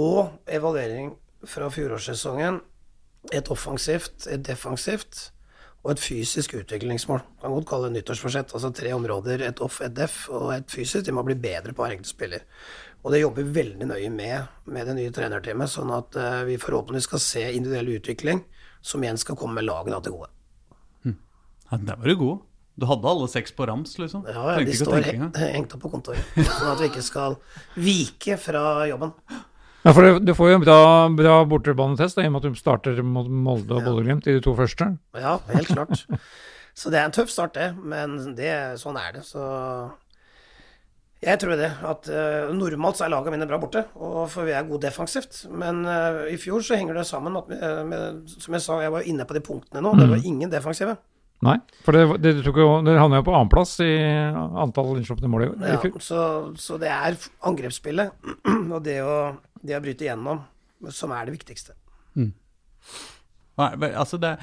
og 0.00 0.48
evaluering 0.48 1.12
fra 1.44 1.68
fjorårssesongen 1.68 2.62
et 3.36 3.52
offensivt, 3.52 4.24
et 4.32 4.48
defensivt 4.48 5.26
og 5.86 5.92
et 5.94 6.02
fysisk 6.02 6.56
utviklingsmål. 6.58 7.22
Kan 7.40 7.54
godt 7.54 7.68
kalle 7.70 7.88
det 7.88 8.00
nyttårsforsett. 8.00 8.50
Altså 8.58 8.72
tre 8.74 8.90
områder, 8.96 9.44
et 9.46 9.62
off, 9.62 9.78
et 9.86 9.94
def 9.94 10.24
og 10.34 10.50
et 10.56 10.66
fysisk. 10.70 11.04
De 11.06 11.14
må 11.14 11.22
bli 11.26 11.38
bedre 11.38 11.74
på 11.76 11.84
hver 11.84 11.94
enkelt 11.94 12.10
spiller. 12.10 12.42
Og 13.06 13.14
det 13.14 13.22
jobber 13.22 13.52
veldig 13.54 13.86
nøye 13.86 14.10
med 14.10 14.66
med 14.74 14.90
det 14.90 14.96
nye 14.98 15.14
trenerteamet, 15.14 15.70
sånn 15.70 15.92
at 15.94 16.18
eh, 16.18 16.40
vi 16.48 16.58
forhåpentligvis 16.58 17.06
skal 17.06 17.22
se 17.22 17.44
individuell 17.54 17.92
utvikling 18.00 18.42
som 18.82 19.04
igjen 19.04 19.20
skal 19.20 19.38
komme 19.38 19.62
lagene 19.62 20.02
til 20.02 20.18
gode. 20.18 20.32
Ja, 21.70 21.78
der 21.78 21.96
var 21.98 22.06
du 22.06 22.16
god. 22.16 22.44
Du 22.76 22.84
hadde 22.86 23.08
alle 23.08 23.26
seks 23.32 23.54
på 23.56 23.66
rams, 23.66 23.94
liksom. 23.98 24.26
Ja, 24.28 24.42
ja, 24.52 24.64
de 24.66 24.74
står 24.76 25.06
tenke 25.06 25.46
hengt 25.54 25.72
opp 25.74 25.86
på 25.86 25.90
kontoret, 25.94 26.34
sånn 26.36 26.72
at 26.74 26.82
vi 26.82 26.90
ikke 26.90 27.04
skal 27.06 27.38
vike 27.80 28.36
fra 28.40 28.64
jobben. 28.90 29.14
Ja, 29.86 29.92
for 29.94 30.02
du, 30.02 30.16
du 30.26 30.32
får 30.34 30.48
jo 30.50 30.56
en 30.58 30.64
bra, 30.64 30.78
bra 31.14 31.34
bortebanetest 31.46 32.18
i 32.18 32.24
og 32.26 32.32
med 32.34 32.42
at 32.42 32.50
du 32.50 32.58
starter 32.58 32.98
mot 33.06 33.28
Molde 33.30 33.76
og 33.76 33.84
Bodø-Glimt 33.86 34.26
i 34.26 34.34
de 34.34 34.42
to 34.42 34.56
første. 34.58 34.88
Ja, 35.14 35.36
helt 35.52 35.70
klart. 35.70 36.02
Så 36.76 36.90
det 36.90 36.98
er 36.98 37.06
en 37.06 37.14
tøff 37.14 37.30
start, 37.30 37.54
det. 37.54 37.68
Men 37.78 38.34
det, 38.36 38.50
sånn 38.82 38.98
er 38.98 39.14
det. 39.14 39.22
Så 39.28 39.40
jeg 41.22 41.38
tror 41.40 41.54
det. 41.56 41.70
At 41.86 42.10
uh, 42.10 42.50
normalt 42.52 42.98
så 42.98 43.06
er 43.06 43.12
lagene 43.14 43.36
mine 43.36 43.46
bra 43.48 43.60
borte, 43.62 43.86
og 43.94 44.26
for 44.32 44.44
vi 44.48 44.52
er 44.58 44.66
gode 44.68 44.84
defensivt. 44.88 45.44
Men 45.54 45.84
uh, 45.86 46.24
i 46.28 46.36
fjor 46.40 46.66
så 46.66 46.76
henger 46.76 46.98
det 46.98 47.06
sammen 47.08 47.38
at 47.38 47.48
vi- 47.48 47.60
med, 47.88 48.26
Som 48.42 48.58
jeg 48.58 48.66
sa, 48.66 48.80
jeg 48.82 48.92
var 48.92 49.06
inne 49.08 49.24
på 49.24 49.38
de 49.38 49.44
punktene 49.46 49.80
nå. 49.86 49.94
Det 50.02 50.10
var 50.12 50.26
ingen 50.32 50.50
defensive. 50.52 50.98
Nei, 51.44 51.58
for 51.84 51.92
det, 51.92 52.04
det, 52.24 52.30
det, 52.40 52.94
havna 52.96 53.18
jo 53.20 53.26
på 53.26 53.34
annenplass 53.36 53.74
i 53.84 53.90
antall 54.62 54.94
innslupne 54.96 55.28
mål 55.28 55.44
i, 55.44 55.48
i 55.52 55.72
Ja, 55.74 55.90
så, 56.00 56.20
så 56.56 56.78
det 56.80 56.88
er 56.88 57.18
angrepsspillet 57.44 58.30
og 58.74 58.78
det 58.86 59.02
å, 59.04 59.16
det 59.60 59.76
å 59.76 59.82
bryte 59.84 60.06
igjennom 60.06 60.40
som 60.92 61.12
er 61.12 61.28
det 61.28 61.36
viktigste. 61.36 61.76
Nei, 63.56 63.70
vel, 63.80 63.94
altså 63.96 64.18
det, 64.20 64.34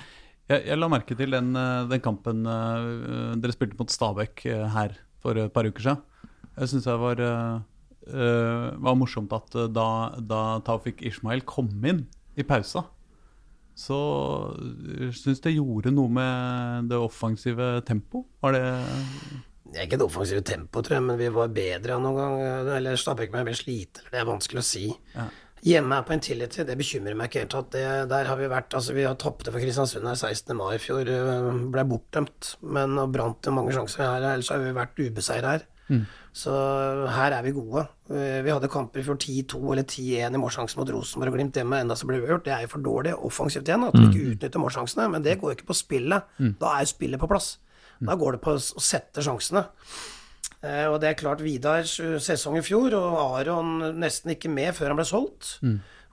jeg, 0.50 0.64
jeg 0.68 0.80
la 0.80 0.90
merke 0.92 1.18
til 1.18 1.36
den, 1.36 1.52
eh, 1.58 1.84
den 1.92 2.02
kampen 2.04 2.48
uh, 2.50 3.36
dere 3.40 3.56
spilte 3.56 3.78
mot 3.80 3.94
Stabæk 3.94 4.46
uh, 4.50 4.66
her 4.74 4.98
for 5.24 5.38
et 5.40 5.54
par 5.54 5.68
uker 5.70 5.86
siden. 5.86 6.02
Jeg 6.58 6.72
syns 6.72 6.88
det 6.88 6.98
var, 7.02 7.22
uh, 7.22 7.62
eh, 8.10 8.66
var 8.86 8.98
morsomt 9.00 9.34
at 9.34 9.56
da, 9.74 9.88
da 10.20 10.42
Taufik 10.66 11.02
Ishmael 11.06 11.46
kom 11.50 11.72
inn 11.86 12.04
i 12.38 12.46
pausa, 12.46 12.88
så 13.76 14.00
uh, 14.54 15.08
syns 15.16 15.42
det 15.44 15.56
gjorde 15.56 15.94
noe 15.94 16.12
med 16.14 16.92
det 16.92 17.00
offensive 17.02 17.76
tempoet. 17.88 18.28
Var 18.44 18.58
det 18.58 18.66
Det 19.74 19.80
er 19.80 19.88
ikke 19.88 19.98
det 20.02 20.06
offensive 20.06 20.44
tempoet, 20.46 20.86
tror 20.86 21.00
jeg, 21.00 21.06
men 21.08 21.18
vi 21.18 21.32
var 21.34 21.54
bedre 21.56 21.98
noen 22.02 22.20
gang. 22.20 22.76
Eller 22.78 23.00
Stabæk 23.00 23.34
var 23.34 23.48
mer 23.48 23.58
slite, 23.58 24.06
det 24.12 24.22
er 24.22 24.30
vanskelig 24.30 24.62
å 24.62 24.68
si. 24.68 24.86
Ja. 25.16 25.30
Hjemme 25.64 25.96
er 25.96 26.04
på 26.04 26.12
Intility, 26.12 26.66
det 26.68 26.76
bekymrer 26.76 27.16
meg 27.16 27.30
ikke 27.30 27.46
helt. 27.46 27.54
At 27.56 27.70
det, 27.72 27.84
der 28.12 28.28
har 28.28 28.36
vi 28.36 28.50
vært 28.52 28.74
Altså, 28.76 28.92
vi 28.98 29.06
har 29.08 29.16
tapte 29.16 29.48
for 29.48 29.64
Kristiansund 29.64 30.06
her 30.10 30.18
16. 30.20 30.52
mai 30.60 30.74
i 30.76 30.82
fjor. 30.84 31.08
øh, 31.08 31.52
Ble 31.72 31.86
bortdømt, 31.88 32.58
men 32.76 32.98
og 33.00 33.14
brant 33.16 33.48
jo 33.48 33.54
mange 33.56 33.72
sjanser 33.72 34.04
her. 34.04 34.26
Ellers 34.34 34.52
har 34.52 34.60
vi 34.60 34.74
vært 34.76 35.00
ubeseira 35.00 35.54
her. 35.56 35.64
Så 36.34 36.50
her 37.14 37.32
er 37.38 37.44
vi 37.46 37.52
gode. 37.52 37.88
Eh, 38.10 38.42
Vi 38.42 38.50
hadde 38.50 38.70
kamper 38.72 39.00
i 39.00 39.04
fjor 39.04 39.18
10-2 39.20 39.60
eller 39.74 39.84
10-1 39.84 40.34
i 40.34 40.42
målsjansen 40.42 40.78
mot 40.80 40.90
Rosenborg 40.90 41.30
og 41.34 41.36
Glimt 41.38 41.54
hjemme, 41.60 41.82
enda 41.84 41.94
så 41.96 42.08
ble 42.10 42.20
vi 42.22 42.28
hørt. 42.32 42.44
Det 42.46 42.54
er 42.54 42.62
jo 42.66 42.72
for 42.72 42.80
dårlig 42.82 43.14
offensivt 43.14 43.68
igjen, 43.68 43.84
at 43.88 43.94
vi 43.94 44.08
ikke 44.10 44.32
utnytter 44.34 44.60
målsjansene. 44.64 45.10
Men 45.12 45.22
det 45.22 45.40
går 45.42 45.52
jo 45.54 45.58
ikke 45.60 45.70
på 45.70 45.76
spillet. 45.78 46.24
Da 46.60 46.74
er 46.78 46.80
jo 46.88 46.94
spillet 46.96 47.20
på 47.20 47.28
plass. 47.30 47.58
Da 48.02 48.16
går 48.16 48.32
det 48.34 48.42
på 48.42 48.56
å 48.56 48.82
sette 48.82 49.22
sjansene. 49.22 49.66
Eh, 50.64 50.88
Og 50.88 51.00
det 51.02 51.10
er 51.10 51.20
klart 51.20 51.42
Vidars 51.44 51.98
sesong 52.24 52.58
i 52.58 52.62
fjor, 52.66 52.94
og 52.96 53.40
Aron 53.40 54.00
nesten 54.00 54.32
ikke 54.34 54.50
med 54.50 54.74
før 54.74 54.88
han 54.88 54.96
ble 54.98 55.06
solgt. 55.06 55.60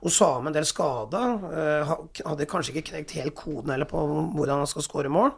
Osame 0.03 0.47
en 0.49 0.53
del 0.55 0.65
skada. 0.65 1.23
eh, 1.53 1.95
Hadde 2.27 2.47
kanskje 2.47 2.75
ikke 2.75 2.91
knekt 2.93 3.11
helt 3.13 3.35
koden 3.35 3.71
heller 3.71 3.85
på 3.87 3.97
hvordan 4.35 4.59
han 4.65 4.67
skal 4.67 4.83
skåre 4.83 5.09
mål. 5.13 5.33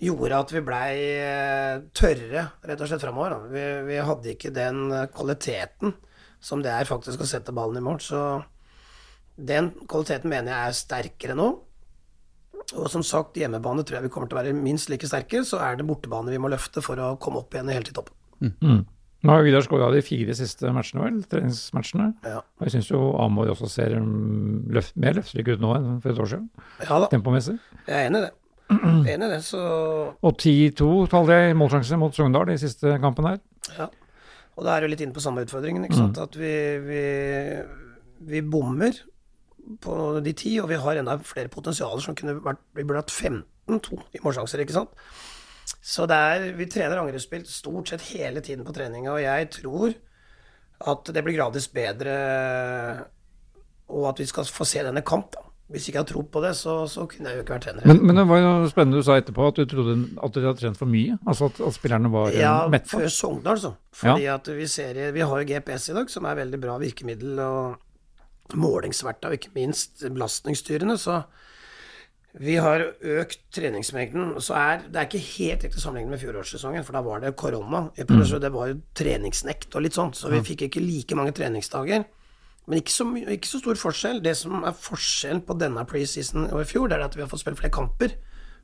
Gjorde 0.00 0.38
at 0.40 0.52
vi 0.54 0.62
blei 0.64 0.92
eh, 1.20 1.82
tørre, 1.96 2.46
rett 2.64 2.80
og 2.80 2.88
slett, 2.88 3.02
framover. 3.04 3.34
Vi, 3.52 3.64
vi 3.90 3.98
hadde 4.00 4.32
ikke 4.32 4.52
den 4.56 4.86
kvaliteten 5.12 5.92
som 6.40 6.62
det 6.64 6.72
er 6.72 6.88
faktisk 6.88 7.20
å 7.20 7.28
sette 7.28 7.52
ballen 7.52 7.76
i 7.76 7.84
mål. 7.84 7.98
Så 8.00 8.20
den 9.36 9.72
kvaliteten 9.88 10.32
mener 10.32 10.54
jeg 10.54 10.70
er 10.70 10.78
sterkere 10.78 11.36
nå. 11.36 11.50
Og 12.76 12.86
som 12.92 13.02
sagt, 13.04 13.36
hjemmebane 13.40 13.82
tror 13.84 13.98
jeg 13.98 14.06
vi 14.06 14.12
kommer 14.14 14.30
til 14.30 14.38
å 14.38 14.40
være 14.42 14.54
minst 14.56 14.88
like 14.92 15.08
sterke. 15.08 15.42
Så 15.44 15.60
er 15.60 15.76
det 15.76 15.86
bortebane 15.88 16.32
vi 16.32 16.40
må 16.40 16.48
løfte 16.52 16.82
for 16.84 17.00
å 17.00 17.12
komme 17.20 17.42
opp 17.42 17.56
igjen 17.56 17.72
helt 17.72 17.92
i 17.92 17.96
toppen. 17.96 18.16
Nå 19.20 19.34
har 19.34 19.42
Vidar 19.44 19.60
skåra 19.60 19.90
de 19.92 20.00
fire 20.04 20.32
siste 20.32 20.70
matchene, 20.72 21.02
vel? 21.04 21.18
Treningsmatchene. 21.28 22.06
Ja. 22.24 22.38
Og 22.40 22.64
jeg 22.64 22.72
syns 22.78 22.88
jo 22.88 23.00
Amor 23.20 23.50
også 23.52 23.68
ser 23.68 23.98
mm, 24.00 24.70
løft, 24.72 24.94
mer 24.96 25.18
løfterik 25.18 25.50
ut 25.52 25.60
nå 25.60 25.74
enn 25.76 25.98
for 26.00 26.14
et 26.14 26.22
år 26.24 26.30
siden, 26.30 26.46
Ja 26.86 27.02
da, 27.02 27.10
tempomessig. 27.12 27.58
jeg 27.84 27.98
er 27.98 28.08
enig 28.08 28.22
i 28.22 28.24
det. 28.24 28.30
Enig 28.70 29.26
i 29.26 29.30
det, 29.32 29.40
så 29.44 29.60
Og 30.14 30.34
10-2 30.36 30.90
talte 31.10 31.36
jeg 31.36 31.56
målsjanse 31.58 31.98
mot 32.00 32.14
Sogndal 32.14 32.52
i 32.52 32.58
siste 32.60 32.96
kampen 33.02 33.26
her. 33.26 33.40
Ja. 33.76 33.88
Og 34.58 34.66
da 34.66 34.74
er 34.74 34.84
du 34.84 34.92
litt 34.92 35.02
inne 35.04 35.16
på 35.16 35.22
samme 35.24 35.44
utfordringen, 35.46 35.86
ikke 35.86 35.98
sant. 35.98 36.20
At 36.20 36.36
vi, 36.38 36.52
vi, 36.84 37.04
vi 38.30 38.42
bommer 38.44 38.98
på 39.80 39.94
de 40.24 40.34
ti, 40.36 40.54
og 40.60 40.68
vi 40.70 40.78
har 40.80 41.00
enda 41.00 41.16
flere 41.24 41.52
potensialer 41.52 42.02
som 42.04 42.16
kunne 42.18 42.38
vært 42.42 42.62
Vi 42.76 42.84
burde 42.84 43.02
hatt 43.04 43.14
15-2 43.14 44.00
i 44.16 44.22
målsjanser, 44.24 44.64
ikke 44.64 44.76
sant. 44.76 44.94
Så 45.80 46.06
det 46.10 46.16
er 46.16 46.46
Vi 46.58 46.68
trener 46.70 47.00
angrepsspill 47.00 47.46
stort 47.48 47.92
sett 47.92 48.08
hele 48.12 48.42
tiden 48.44 48.66
på 48.66 48.74
treninga, 48.76 49.14
og 49.14 49.22
jeg 49.24 49.50
tror 49.60 49.94
at 50.90 51.10
det 51.12 51.22
blir 51.24 51.36
gradvis 51.36 51.68
bedre, 51.68 52.12
og 53.92 54.06
at 54.08 54.22
vi 54.22 54.26
skal 54.28 54.48
få 54.48 54.64
se 54.64 54.84
denne 54.86 55.02
kamp, 55.04 55.34
da. 55.34 55.49
Hvis 55.70 55.84
jeg 55.86 55.92
ikke 55.92 56.00
hadde 56.00 56.10
trodd 56.10 56.30
på 56.34 56.40
det, 56.42 56.50
så, 56.58 56.72
så 56.90 57.04
kunne 57.06 57.30
jeg 57.30 57.38
jo 57.38 57.42
ikke 57.44 57.54
vært 57.54 57.66
trener. 57.68 57.84
Men, 57.86 58.00
men 58.08 58.18
det 58.18 58.24
var 58.26 58.40
jo 58.42 58.70
spennende 58.72 58.98
du 58.98 59.06
sa 59.06 59.18
etterpå 59.20 59.44
at 59.46 59.60
du 59.60 59.68
trodde 59.70 59.92
at 60.18 60.34
dere 60.34 60.48
hadde 60.50 60.62
trent 60.64 60.80
for 60.80 60.90
mye. 60.90 61.18
Altså 61.22 61.46
at, 61.46 61.60
at 61.62 61.76
spillerne 61.76 62.10
var 62.10 62.34
Ja, 62.34 62.54
mette. 62.72 62.90
før 62.90 63.06
Sogndal, 63.14 63.60
så. 63.62 63.70
Fordi 63.94 64.26
at 64.32 64.50
vi 64.56 64.66
ser 64.70 64.98
Vi 65.14 65.22
har 65.22 65.44
jo 65.44 65.46
GPS 65.46 65.92
i 65.92 65.94
dag, 66.00 66.10
som 66.10 66.26
er 66.26 66.40
veldig 66.42 66.60
bra 66.64 66.74
virkemiddel 66.82 67.38
og 67.44 68.58
målingsverktøy, 68.58 69.28
og 69.30 69.38
ikke 69.38 69.54
minst 69.54 70.02
belastningsstyrene. 70.02 70.98
Så 70.98 71.20
vi 72.42 72.58
har 72.62 72.82
økt 73.00 73.40
treningsmengden. 73.54 74.36
Så 74.42 74.58
er 74.58 74.84
det 74.86 74.98
er 74.98 75.06
ikke 75.08 75.22
helt 75.38 75.66
riktig 75.66 75.82
sammenlignet 75.82 76.16
med 76.16 76.22
fjorårssesongen, 76.22 76.86
for 76.86 76.98
da 76.98 77.06
var 77.06 77.22
det 77.22 77.36
korona. 77.38 77.90
i 77.94 78.02
Det 78.02 78.52
var 78.52 78.74
jo 78.74 78.80
treningsnekt 78.94 79.74
og 79.74 79.82
litt 79.86 79.94
sånt, 79.94 80.16
så 80.16 80.30
vi 80.30 80.42
fikk 80.42 80.66
ikke 80.66 80.82
like 80.82 81.14
mange 81.14 81.32
treningsdager. 81.32 82.04
Men 82.70 82.80
ikke 82.80 82.94
så, 82.94 83.06
ikke 83.34 83.50
så 83.50 83.60
stor 83.60 83.78
forskjell. 83.80 84.22
Det 84.22 84.36
som 84.38 84.62
er 84.62 84.76
forskjellen 84.78 85.42
på 85.46 85.56
denne 85.58 85.82
preseason 85.90 86.46
og 86.48 86.62
i 86.62 86.68
fjor, 86.70 86.86
det 86.88 87.00
er 87.00 87.06
at 87.08 87.16
vi 87.18 87.24
har 87.24 87.30
fått 87.30 87.42
spille 87.42 87.58
flere 87.58 87.74
kamper. 87.74 88.14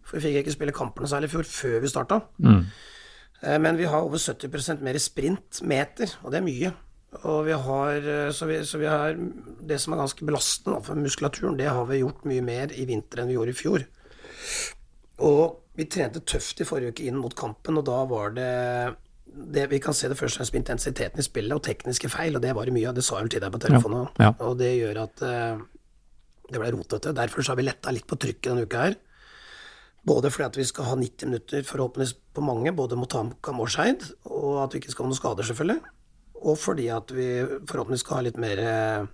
For 0.07 0.17
vi 0.17 0.29
fikk 0.29 0.45
ikke 0.45 0.55
spille 0.55 0.75
kampene 0.77 1.11
særlig 1.11 1.33
i 1.33 1.35
fjor, 1.35 1.49
før 1.51 1.81
vi 1.83 1.91
starta. 1.91 2.21
Mm. 2.39 2.61
Men 3.67 3.77
vi 3.77 3.89
har 3.91 4.07
over 4.07 4.23
70% 4.23 4.85
mer 4.87 4.97
sprintmeter, 5.03 6.15
og 6.23 6.31
det 6.33 6.39
er 6.39 6.47
mye. 6.47 6.71
Og 7.25 7.47
vi 7.47 7.53
har, 7.53 7.97
eh, 7.97 8.31
så, 8.33 8.47
vi, 8.47 8.59
så 8.65 8.79
vi 8.79 8.87
har 8.87 9.17
Det 9.69 9.79
som 9.81 9.93
er 9.93 10.03
ganske 10.03 10.27
belastende 10.27 10.83
for 10.85 10.95
muskulaturen, 10.95 11.57
det 11.59 11.71
har 11.71 11.85
vi 11.87 12.03
gjort 12.03 12.27
mye 12.29 12.43
mer 12.43 12.73
i 12.75 12.85
vinter 12.85 13.23
enn 13.23 13.31
vi 13.31 13.37
gjorde 13.39 13.55
i 13.55 13.61
fjor. 13.61 13.87
Og 15.27 15.63
vi 15.77 15.87
trente 15.91 16.21
tøft 16.21 16.61
i 16.61 16.67
forrige 16.69 16.93
uke 16.95 17.07
inn 17.07 17.19
mot 17.21 17.35
kampen, 17.37 17.79
og 17.79 17.87
da 17.89 18.03
var 18.09 18.35
det, 18.37 18.97
det 19.37 19.67
Vi 19.71 19.81
kan 19.83 19.95
se 19.95 20.09
det 20.09 20.17
først 20.17 20.37
og 20.37 20.41
fremst 20.41 20.55
på 20.55 20.61
intensiteten 20.61 21.21
i 21.21 21.25
spillet 21.25 21.57
og 21.57 21.65
tekniske 21.65 22.09
feil, 22.13 22.37
og 22.37 22.43
det 22.43 22.55
var 22.57 22.69
det 22.69 22.75
mye 22.77 22.89
av. 22.89 22.95
Det 22.97 23.05
sa 23.05 23.19
jeg 23.19 23.27
vel 23.27 23.33
til 23.35 23.43
deg 23.45 23.53
på 23.53 23.63
telefonen. 23.63 24.07
Ja. 24.23 24.31
Og 24.47 24.57
det 24.61 24.71
gjør 24.79 25.03
at 25.05 25.25
uh, 25.27 25.65
det 26.49 26.63
ble 26.63 26.71
rotete. 26.73 27.13
Derfor 27.17 27.45
så 27.45 27.53
har 27.53 27.61
vi 27.61 27.67
letta 27.67 27.93
litt 27.95 28.07
på 28.09 28.19
trykket 28.21 28.49
denne 28.49 28.65
uka 28.65 28.87
her. 28.87 28.97
Både 30.07 30.31
fordi 30.31 30.47
at 30.47 30.57
vi 30.61 30.67
skal 30.69 30.89
ha 30.89 30.97
90 30.99 31.31
minutter 31.31 31.67
forhåpentligvis 31.67 32.15
på 32.37 32.45
mange, 32.47 32.73
både 32.77 32.99
mot 32.99 33.13
HamKam 33.19 33.61
og 33.65 33.71
Skeid, 33.75 34.05
og 34.31 34.63
at 34.63 34.75
vi 34.75 34.81
ikke 34.81 34.95
skal 34.95 35.07
ha 35.07 35.11
noen 35.11 35.19
skader, 35.19 35.49
selvfølgelig. 35.49 35.93
Og 36.47 36.59
fordi 36.63 36.87
at 36.95 37.11
vi 37.17 37.29
forhåpentligvis 37.67 38.05
skal 38.07 38.21
ha 38.21 38.27
litt 38.29 38.39
mer 38.39 38.63
eh, 38.63 39.09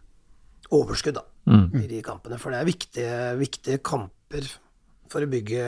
overskudd 0.77 1.17
da, 1.17 1.25
i 1.81 1.87
de 1.89 2.03
kampene. 2.05 2.37
For 2.41 2.53
det 2.53 2.61
er 2.61 2.69
viktige, 2.69 3.21
viktige 3.41 3.81
kamper 3.81 4.49
for 5.13 5.25
å 5.25 5.31
bygge 5.33 5.65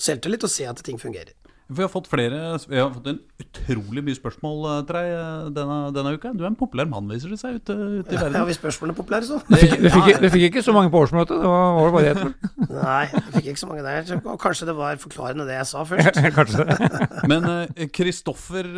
selvtillit 0.00 0.44
og 0.44 0.52
se 0.52 0.68
at 0.68 0.84
ting 0.84 1.00
fungerer. 1.00 1.32
Vi 1.70 1.82
har 1.84 1.90
fått 1.92 2.08
flere 2.10 2.58
Vi 2.68 2.78
har 2.80 2.90
fått 2.90 3.06
en 3.12 3.18
utrolig 3.40 4.02
mye 4.04 4.16
spørsmål 4.18 4.64
eh, 4.70 4.78
til 4.88 4.96
deg 4.96 5.10
eh, 5.14 5.50
denne, 5.56 5.76
denne 5.94 6.12
uka. 6.18 6.32
Du 6.34 6.42
er 6.44 6.48
en 6.50 6.56
populær 6.58 6.88
mann, 6.90 7.06
viser 7.10 7.30
det 7.32 7.38
seg, 7.40 7.60
ute, 7.60 7.76
ute 8.00 8.14
i 8.14 8.16
Ja, 8.18 8.24
verden. 8.26 8.46
hvis 8.48 8.58
spørsmålene 8.60 8.94
er 8.96 8.98
populære, 8.98 9.28
så. 9.28 9.38
Du 9.46 9.54
fikk, 9.56 9.76
du, 9.80 9.88
fikk, 9.94 10.10
du 10.24 10.28
fikk 10.34 10.46
ikke 10.50 10.64
så 10.66 10.74
mange 10.74 10.90
på 10.92 11.00
årsmøtet, 11.04 11.38
det 11.40 11.50
var, 11.50 11.76
var 11.76 11.86
det 11.86 11.94
bare 11.94 12.10
ett. 12.10 12.50
Nei, 12.80 13.04
jeg 13.12 13.24
fikk 13.36 13.48
ikke 13.52 13.62
så 13.62 13.70
mange 13.70 13.84
der. 13.86 14.12
Og 14.20 14.40
Kanskje 14.42 14.68
det 14.70 14.76
var 14.80 15.00
forklarende 15.02 15.46
det 15.48 15.56
jeg 15.60 15.68
sa 15.70 15.84
først. 15.92 16.20
Kanskje 16.38 16.66
det. 16.66 16.76
Men 17.30 17.48
Kristoffer 17.94 18.70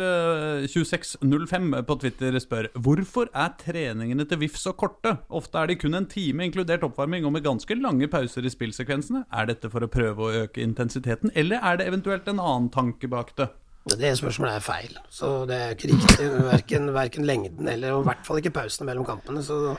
2605 0.67 1.69
på 1.89 1.97
Twitter 2.03 2.39
spør 2.43 2.69
Hvorfor 2.85 3.29
er 3.33 3.53
treningene 3.61 4.25
til 4.29 4.41
VIF 4.43 4.57
så 4.61 4.73
korte? 4.77 5.15
Ofte 5.33 5.61
er 5.63 5.71
de 5.71 5.77
kun 5.81 5.97
en 5.97 6.07
time, 6.09 6.45
inkludert 6.47 6.85
oppvarming, 6.87 7.25
og 7.27 7.33
med 7.35 7.45
ganske 7.45 7.77
lange 7.79 8.09
pauser 8.11 8.45
i 8.45 8.53
spillsekvensene. 8.53 9.25
Er 9.33 9.49
dette 9.49 9.71
for 9.73 9.85
å 9.85 9.91
prøve 9.91 10.27
å 10.29 10.31
øke 10.45 10.63
intensiteten, 10.63 11.33
eller 11.39 11.61
er 11.63 11.79
det 11.81 11.89
eventuelt 11.91 12.29
en 12.29 12.41
annen 12.43 12.69
tanke 12.73 12.82
bak 13.11 13.35
det? 13.39 13.49
Det 13.83 14.13
spørsmålet 14.15 14.55
er 14.55 14.63
feil. 14.63 14.95
Så 15.11 15.29
det 15.49 15.57
er 15.59 15.73
ikke 15.75 15.89
riktig. 15.91 16.27
Verken, 16.47 16.87
verken 16.95 17.27
lengden 17.27 17.67
eller 17.67 17.97
og 17.97 18.05
i 18.05 18.09
hvert 18.11 18.27
fall 18.27 18.39
ikke 18.39 18.53
pausene 18.55 18.87
mellom 18.87 19.07
kampene. 19.07 19.43
Så 19.43 19.75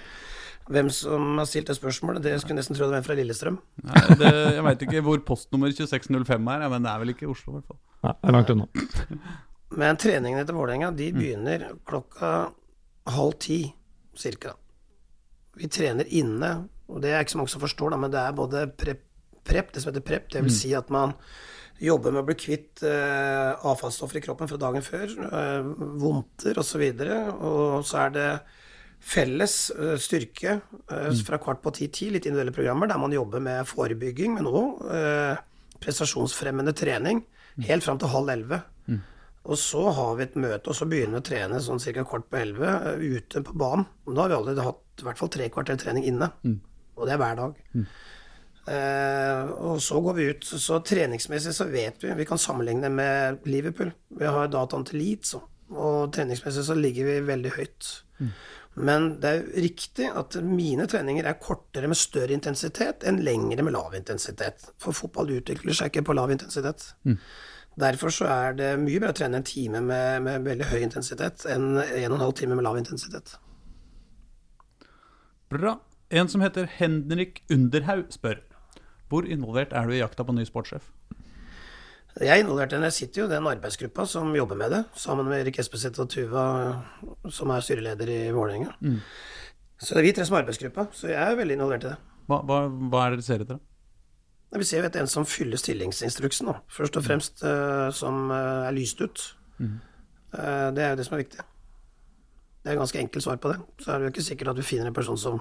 hvem 0.73 0.91
som 0.93 1.39
har 1.41 1.49
stilt 1.49 1.69
det 1.69 1.77
spørsmålet, 1.77 2.25
det 2.25 2.35
skulle 2.41 2.59
nesten 2.59 2.77
tro 2.77 2.87
det 2.87 2.95
var 2.95 3.03
en 3.03 3.07
fra 3.07 3.17
Lillestrøm. 3.17 3.57
Nei, 3.85 4.03
det 4.21 4.33
jeg 4.57 4.65
veit 4.65 4.85
ikke 4.87 5.05
hvor 5.05 5.23
postnummer 5.29 5.73
2605 5.73 6.53
er, 6.55 6.67
men 6.73 6.85
det 6.85 6.93
er 6.93 7.03
vel 7.03 7.13
ikke 7.15 7.29
Oslo, 7.33 7.53
i 7.53 7.59
hvert 7.59 7.73
fall. 7.73 7.81
Nei, 8.05 8.15
det 8.21 8.31
er 8.31 8.37
langt 8.39 8.53
unna. 8.55 8.69
Men 9.75 9.99
treningene 10.01 10.45
til 10.47 10.57
Vålerenga 10.57 10.93
de 10.97 11.09
begynner 11.17 11.67
klokka 11.89 12.35
halv 13.13 13.35
ti 13.45 13.59
cirka. 14.17 14.55
Vi 15.59 15.69
trener 15.73 16.09
inne, 16.13 16.53
og 16.89 17.03
det 17.05 17.13
er 17.13 17.25
ikke 17.25 17.35
så 17.35 17.41
mange 17.41 17.53
som 17.53 17.65
forstår, 17.65 17.93
da, 17.93 18.01
men 18.01 18.13
det 18.13 18.21
er 18.21 18.37
både 18.37 18.67
prep, 18.79 19.03
prep 19.45 19.73
det 19.75 19.83
som 19.83 19.93
heter 19.93 20.05
prep, 20.07 20.31
det 20.33 20.45
vil 20.45 20.55
si 20.55 20.73
at 20.77 20.93
man 20.93 21.13
jobber 21.83 22.13
med 22.15 22.23
å 22.23 22.27
bli 22.29 22.37
kvitt 22.39 22.83
eh, 22.87 23.55
avfallsstoffer 23.67 24.21
i 24.21 24.25
kroppen 24.25 24.51
fra 24.51 24.59
dagen 24.61 24.85
før, 24.85 25.11
eh, 25.27 25.65
vondter 26.01 26.61
osv., 26.63 26.85
og, 26.85 27.41
og 27.45 27.87
så 27.89 28.05
er 28.05 28.15
det 28.15 28.29
felles 29.05 29.57
eh, 29.75 29.97
styrke 30.01 30.59
eh, 30.61 31.11
fra 31.27 31.41
kvart 31.43 31.61
på 31.65 31.73
ti-ti, 31.77 32.11
litt 32.15 32.29
individuelle 32.29 32.55
programmer, 32.57 32.89
der 32.89 33.01
man 33.03 33.13
jobber 33.13 33.43
med 33.45 33.67
forebygging, 33.69 34.39
men 34.39 34.49
òg 34.49 34.87
eh, 34.95 35.43
prestasjonsfremmende 35.85 36.73
trening, 36.79 37.25
helt 37.67 37.85
fram 37.85 37.99
til 38.01 38.11
halv 38.15 38.31
elleve. 38.33 38.63
Og 39.45 39.59
så 39.61 39.83
har 39.93 40.15
vi 40.17 40.25
et 40.25 40.39
møte, 40.41 40.71
og 40.73 40.77
så 40.79 40.87
begynner 40.89 41.19
vi 41.19 41.21
å 41.21 41.27
trene 41.29 41.59
sånn 41.61 41.83
ca. 41.83 42.05
kvart 42.09 42.31
på 42.33 42.39
elleve 42.41 42.71
eh, 42.95 43.03
ute 43.19 43.43
på 43.45 43.53
banen. 43.61 43.85
Da 44.09 44.23
har 44.23 44.31
vi 44.33 44.39
allerede 44.39 44.65
hatt 44.65 45.03
i 45.03 45.05
hvert 45.05 45.21
fall 45.21 45.29
tre 45.35 45.51
kvarter 45.53 45.77
trening 45.83 46.07
inne. 46.09 46.31
Og 46.97 47.05
det 47.05 47.13
er 47.13 47.21
hver 47.21 47.37
dag. 47.43 47.59
Eh, 48.65 49.51
og 49.61 49.83
så 49.83 50.01
går 50.01 50.17
vi 50.17 50.29
ut. 50.33 50.45
Så 50.45 50.81
treningsmessig 50.87 51.53
så 51.57 51.67
vet 51.69 52.05
vi 52.05 52.15
Vi 52.17 52.27
kan 52.29 52.41
sammenligne 52.41 52.89
med 52.89 53.45
Liverpool. 53.45 53.93
Vi 54.09 54.27
har 54.27 54.49
dataen 54.49 54.87
til 54.89 55.03
Leeds, 55.03 55.35
og, 55.39 55.49
og 55.75 56.13
treningsmessig 56.15 56.65
så 56.65 56.77
ligger 56.79 57.11
vi 57.11 57.21
veldig 57.29 57.55
høyt. 57.59 57.95
Men 58.75 59.21
det 59.23 59.31
er 59.31 59.41
jo 59.41 59.63
riktig 59.63 60.07
at 60.11 60.37
mine 60.43 60.87
treninger 60.91 61.27
er 61.31 61.39
kortere 61.39 61.87
med 61.91 61.99
større 61.99 62.35
intensitet 62.35 63.05
enn 63.07 63.21
lengre 63.23 63.63
med 63.63 63.77
lav 63.77 63.95
intensitet. 63.95 64.65
For 64.83 64.97
fotball 64.97 65.37
utvikler 65.37 65.77
seg 65.77 65.93
ikke 65.93 66.09
på 66.09 66.17
lav 66.19 66.33
intensitet. 66.35 66.89
Derfor 67.79 68.11
så 68.15 68.27
er 68.31 68.59
det 68.59 68.71
mye 68.83 68.99
bedre 69.03 69.15
å 69.15 69.19
trene 69.19 69.41
en 69.41 69.47
time 69.47 69.81
med, 69.83 70.23
med 70.27 70.47
veldig 70.47 70.71
høy 70.71 70.81
intensitet 70.83 71.47
enn 71.51 71.75
en 71.79 72.11
og 72.13 72.17
en 72.17 72.25
halv 72.27 72.35
time 72.39 72.59
med 72.59 72.67
lav 72.67 72.79
intensitet. 72.79 73.37
Bra. 75.55 75.79
En 76.15 76.29
som 76.31 76.43
heter 76.45 76.67
Henrik 76.79 77.43
Underhaug 77.51 78.11
spør 78.15 78.43
Hvor 79.15 79.29
involvert 79.31 79.71
er 79.71 79.87
du 79.87 79.95
i 79.95 80.01
jakta 80.01 80.25
på 80.27 80.35
ny 80.35 80.43
sportssjef? 80.49 80.89
Jeg 82.19 82.31
er 82.31 82.41
involvert 82.43 82.73
i 82.73 82.77
den. 82.77 82.87
Jeg 82.89 82.97
sitter 82.97 83.23
jo 83.23 83.27
i 83.29 83.31
den 83.31 83.47
arbeidsgruppa 83.47 84.07
som 84.11 84.33
jobber 84.35 84.59
med 84.59 84.75
det, 84.75 84.81
sammen 84.99 85.29
med 85.31 85.45
Erik 85.45 85.61
Espeseth 85.63 86.03
og 86.03 86.11
Tuva, 86.11 86.47
som 87.31 87.53
er 87.55 87.63
styreleder 87.63 88.11
i 88.11 88.19
Vålerenga. 88.35 88.75
Så 89.79 89.95
det 89.95 90.03
er 90.03 90.07
vi 90.09 90.13
tre 90.17 90.27
som 90.27 90.35
er 90.35 90.43
arbeidsgruppa, 90.43 90.89
så 90.95 91.13
jeg 91.13 91.23
er 91.23 91.39
veldig 91.39 91.57
involvert 91.61 91.87
i 91.87 91.93
det. 91.93 91.97
Hva, 92.27 92.41
hva, 92.49 92.59
hva 92.91 93.05
er 93.05 93.15
det 93.15 93.21
dere 93.21 93.27
ser 93.29 93.47
etter? 93.47 93.63
da? 93.63 94.59
Vi 94.59 94.67
ser 94.67 94.83
jo 94.83 94.89
etter 94.91 95.03
en 95.03 95.11
som 95.11 95.27
fyller 95.27 95.63
stillingsinstruksen, 95.63 96.51
da. 96.51 96.61
først 96.71 96.99
og 96.99 97.07
fremst 97.07 97.43
uh, 97.47 97.91
som 97.95 98.31
uh, 98.31 98.67
er 98.67 98.75
lyst 98.75 99.03
ut. 99.03 99.27
Eh, 100.35 100.69
det 100.75 100.83
er 100.83 100.95
jo 100.95 100.99
det 100.99 101.07
som 101.07 101.17
er 101.17 101.23
viktig. 101.23 101.45
Det 102.65 102.71
er 102.73 102.77
et 102.77 102.81
ganske 102.81 102.97
enkelt 102.99 103.23
svar 103.23 103.37
på 103.37 103.51
det. 103.53 103.59
Så 103.85 103.91
er 103.93 103.99
det 103.99 104.07
jo 104.07 104.13
ikke 104.15 104.25
sikkert 104.25 104.49
at 104.49 104.57
du 104.57 104.63
finner 104.65 104.87
en 104.89 104.95
person 104.97 105.19
som 105.21 105.41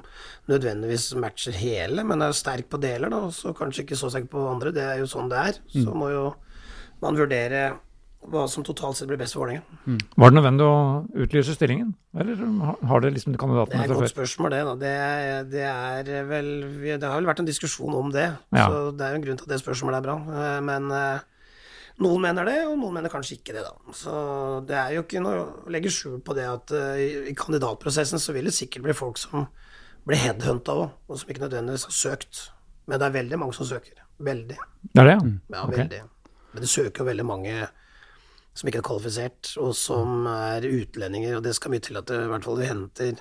nødvendigvis 0.52 1.06
matcher 1.16 1.56
hele, 1.56 2.04
men 2.04 2.22
er 2.22 2.36
sterk 2.36 2.68
på 2.72 2.80
deler, 2.84 3.10
da, 3.14 3.22
og 3.30 3.32
så 3.36 3.54
kanskje 3.56 3.86
ikke 3.86 3.96
så 4.00 4.10
sterk 4.12 4.28
på 4.34 4.44
andre. 4.52 4.74
Det 4.76 4.84
er 4.84 5.00
jo 5.00 5.08
sånn 5.10 5.30
det 5.32 5.40
er. 5.40 5.60
Så 5.72 5.96
må 5.96 6.12
jo 6.12 6.34
man 7.02 7.16
vurdere 7.20 7.74
hva 8.32 8.46
som 8.48 8.64
totalt 8.64 8.96
sett 8.96 9.10
blir 9.10 9.18
best 9.20 9.36
for 9.36 9.44
Vålerenga. 9.44 9.64
Var 10.16 10.32
det 10.32 10.38
nødvendig 10.38 10.64
å 10.64 10.76
utlyse 11.26 11.56
stillingen, 11.58 11.94
eller 12.16 12.36
har- 12.88 13.02
det 13.02 13.14
liksom 13.14 13.34
Det 13.34 13.42
er 13.42 13.84
et 13.84 13.90
godt 13.90 14.16
spørsmål, 14.16 14.50
det. 14.52 14.64
da. 14.64 14.76
Det 14.76 15.52
det 15.52 15.62
er 15.64 16.24
vel 16.24 17.00
Det 17.00 17.04
har 17.04 17.20
vel 17.22 17.26
vært 17.26 17.40
en 17.40 17.46
diskusjon 17.46 17.94
om 17.94 18.12
det, 18.12 18.38
Ja. 18.54 18.68
så 18.70 18.96
det 18.98 19.02
er 19.02 19.10
jo 19.12 19.16
en 19.16 19.22
grunn 19.24 19.38
til 19.38 19.44
at 19.44 19.50
det 19.50 19.62
spørsmålet 19.62 19.98
er 19.98 20.02
bra. 20.02 20.16
Eh, 20.18 20.62
Men 20.62 20.92
eh, 20.92 21.20
noen 22.02 22.22
mener 22.22 22.46
det, 22.50 22.56
og 22.68 22.78
noen 22.82 22.94
mener 22.98 23.10
kanskje 23.14 23.38
ikke 23.38 23.54
det, 23.54 23.64
da. 23.68 23.94
Så 23.94 24.14
det 24.66 24.76
er 24.80 24.96
jo 24.96 25.04
ikke 25.04 25.22
noe 25.22 25.44
å 25.44 25.70
legge 25.72 25.92
skjul 25.94 26.20
på 26.26 26.34
det 26.36 26.48
at 26.50 26.72
uh, 26.74 26.96
i- 26.98 27.36
kandidatprosessen 27.38 28.20
så 28.20 28.34
vil 28.34 28.46
det 28.50 28.54
sikkert 28.58 28.84
bli 28.88 28.94
folk 28.98 29.18
som 29.22 29.46
blir 30.08 30.18
headhunta 30.20 30.74
òg, 30.76 30.90
og 31.08 31.20
som 31.22 31.30
ikke 31.30 31.46
nødvendigvis 31.46 31.86
har 31.86 31.96
søkt. 31.96 32.48
Men 32.88 33.00
det 33.00 33.08
er 33.08 33.16
veldig 33.20 33.38
mange 33.40 33.54
som 33.56 33.66
søker. 33.70 34.02
Veldig. 34.20 34.58
Det 34.94 35.00
er 35.00 35.08
det, 35.08 35.14
ja. 35.16 35.30
Ja, 35.54 35.62
Ok. 35.68 35.78
veldig. 35.78 36.02
Men 36.54 36.62
det 36.66 36.70
søker 36.70 37.04
jo 37.04 37.10
veldig 37.12 37.26
mange 37.26 37.54
som 38.54 38.68
ikke 38.70 38.82
er 38.84 38.86
kvalifisert, 38.90 39.54
og 39.58 39.72
som 39.74 40.28
er 40.30 40.62
utlendinger, 40.68 41.38
og 41.38 41.44
det 41.44 41.56
skal 41.58 41.72
mye 41.74 41.82
til 41.82 41.98
at 41.98 42.06
det, 42.12 42.20
i 42.22 42.28
hvert 42.30 42.44
fall 42.46 42.60
du 42.60 42.66
henter 42.68 43.16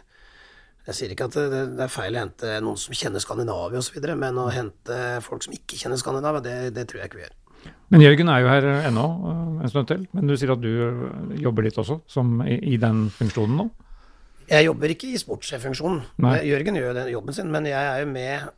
Jeg 0.83 0.95
sier 0.99 1.13
ikke 1.15 1.29
at 1.31 1.37
det, 1.39 1.61
det 1.79 1.85
er 1.85 1.93
feil 1.95 2.17
å 2.17 2.25
hente 2.25 2.57
noen 2.61 2.77
som 2.77 2.93
kjenner 2.99 3.23
Skandinavia 3.23 3.79
osv., 3.79 4.01
men 4.19 4.35
å 4.43 4.49
hente 4.51 4.97
folk 5.23 5.45
som 5.47 5.55
ikke 5.55 5.79
kjenner 5.79 5.97
Skandinavia, 6.01 6.43
det, 6.43 6.57
det 6.75 6.89
tror 6.91 6.99
jeg 7.05 7.09
ikke 7.13 7.21
vi 7.21 7.23
gjør. 7.23 7.37
Men 7.93 8.01
Jørgen 8.01 8.31
er 8.33 8.41
jo 8.41 8.49
her 8.49 8.67
ennå 8.89 9.07
eh, 9.29 9.55
en 9.65 9.73
stund 9.73 9.89
til. 9.91 10.07
Men 10.17 10.31
du 10.31 10.37
sier 10.39 10.55
at 10.55 10.63
du 10.63 10.71
eh, 10.71 11.39
jobber 11.45 11.67
litt 11.67 11.79
også, 11.81 12.01
som 12.11 12.41
i, 12.47 12.57
i 12.75 12.79
den 12.81 13.07
funksjonen 13.13 13.59
nå? 13.61 13.69
Jeg 14.51 14.67
jobber 14.67 14.93
ikke 14.93 15.13
i 15.13 15.21
sportssjeffunksjonen. 15.21 16.03
Jørgen 16.45 16.77
gjør 16.77 16.97
den 16.97 17.13
jobben 17.13 17.37
sin, 17.37 17.53
men 17.53 17.69
jeg 17.69 17.79
er 17.79 18.03
jo 18.03 18.09
med 18.11 18.49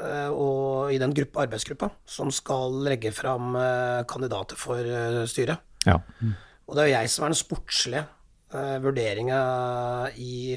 eh, 0.00 0.30
og 0.30 0.94
i 0.94 0.98
den 1.02 1.14
gruppe, 1.14 1.44
arbeidsgruppa 1.44 1.90
som 2.08 2.32
skal 2.34 2.80
legge 2.86 3.12
fram 3.14 3.54
eh, 3.60 4.00
kandidater 4.10 4.58
for 4.58 4.80
eh, 4.80 5.22
styret. 5.30 5.62
Ja. 5.84 5.98
Og 6.64 6.76
det 6.76 6.84
er 6.84 6.88
jo 6.88 6.96
jeg 6.96 7.12
som 7.12 7.26
er 7.26 7.34
den 7.34 7.36
sportslige 7.36 8.06
uh, 8.54 8.78
vurderinga 8.80 9.40
i, 10.16 10.56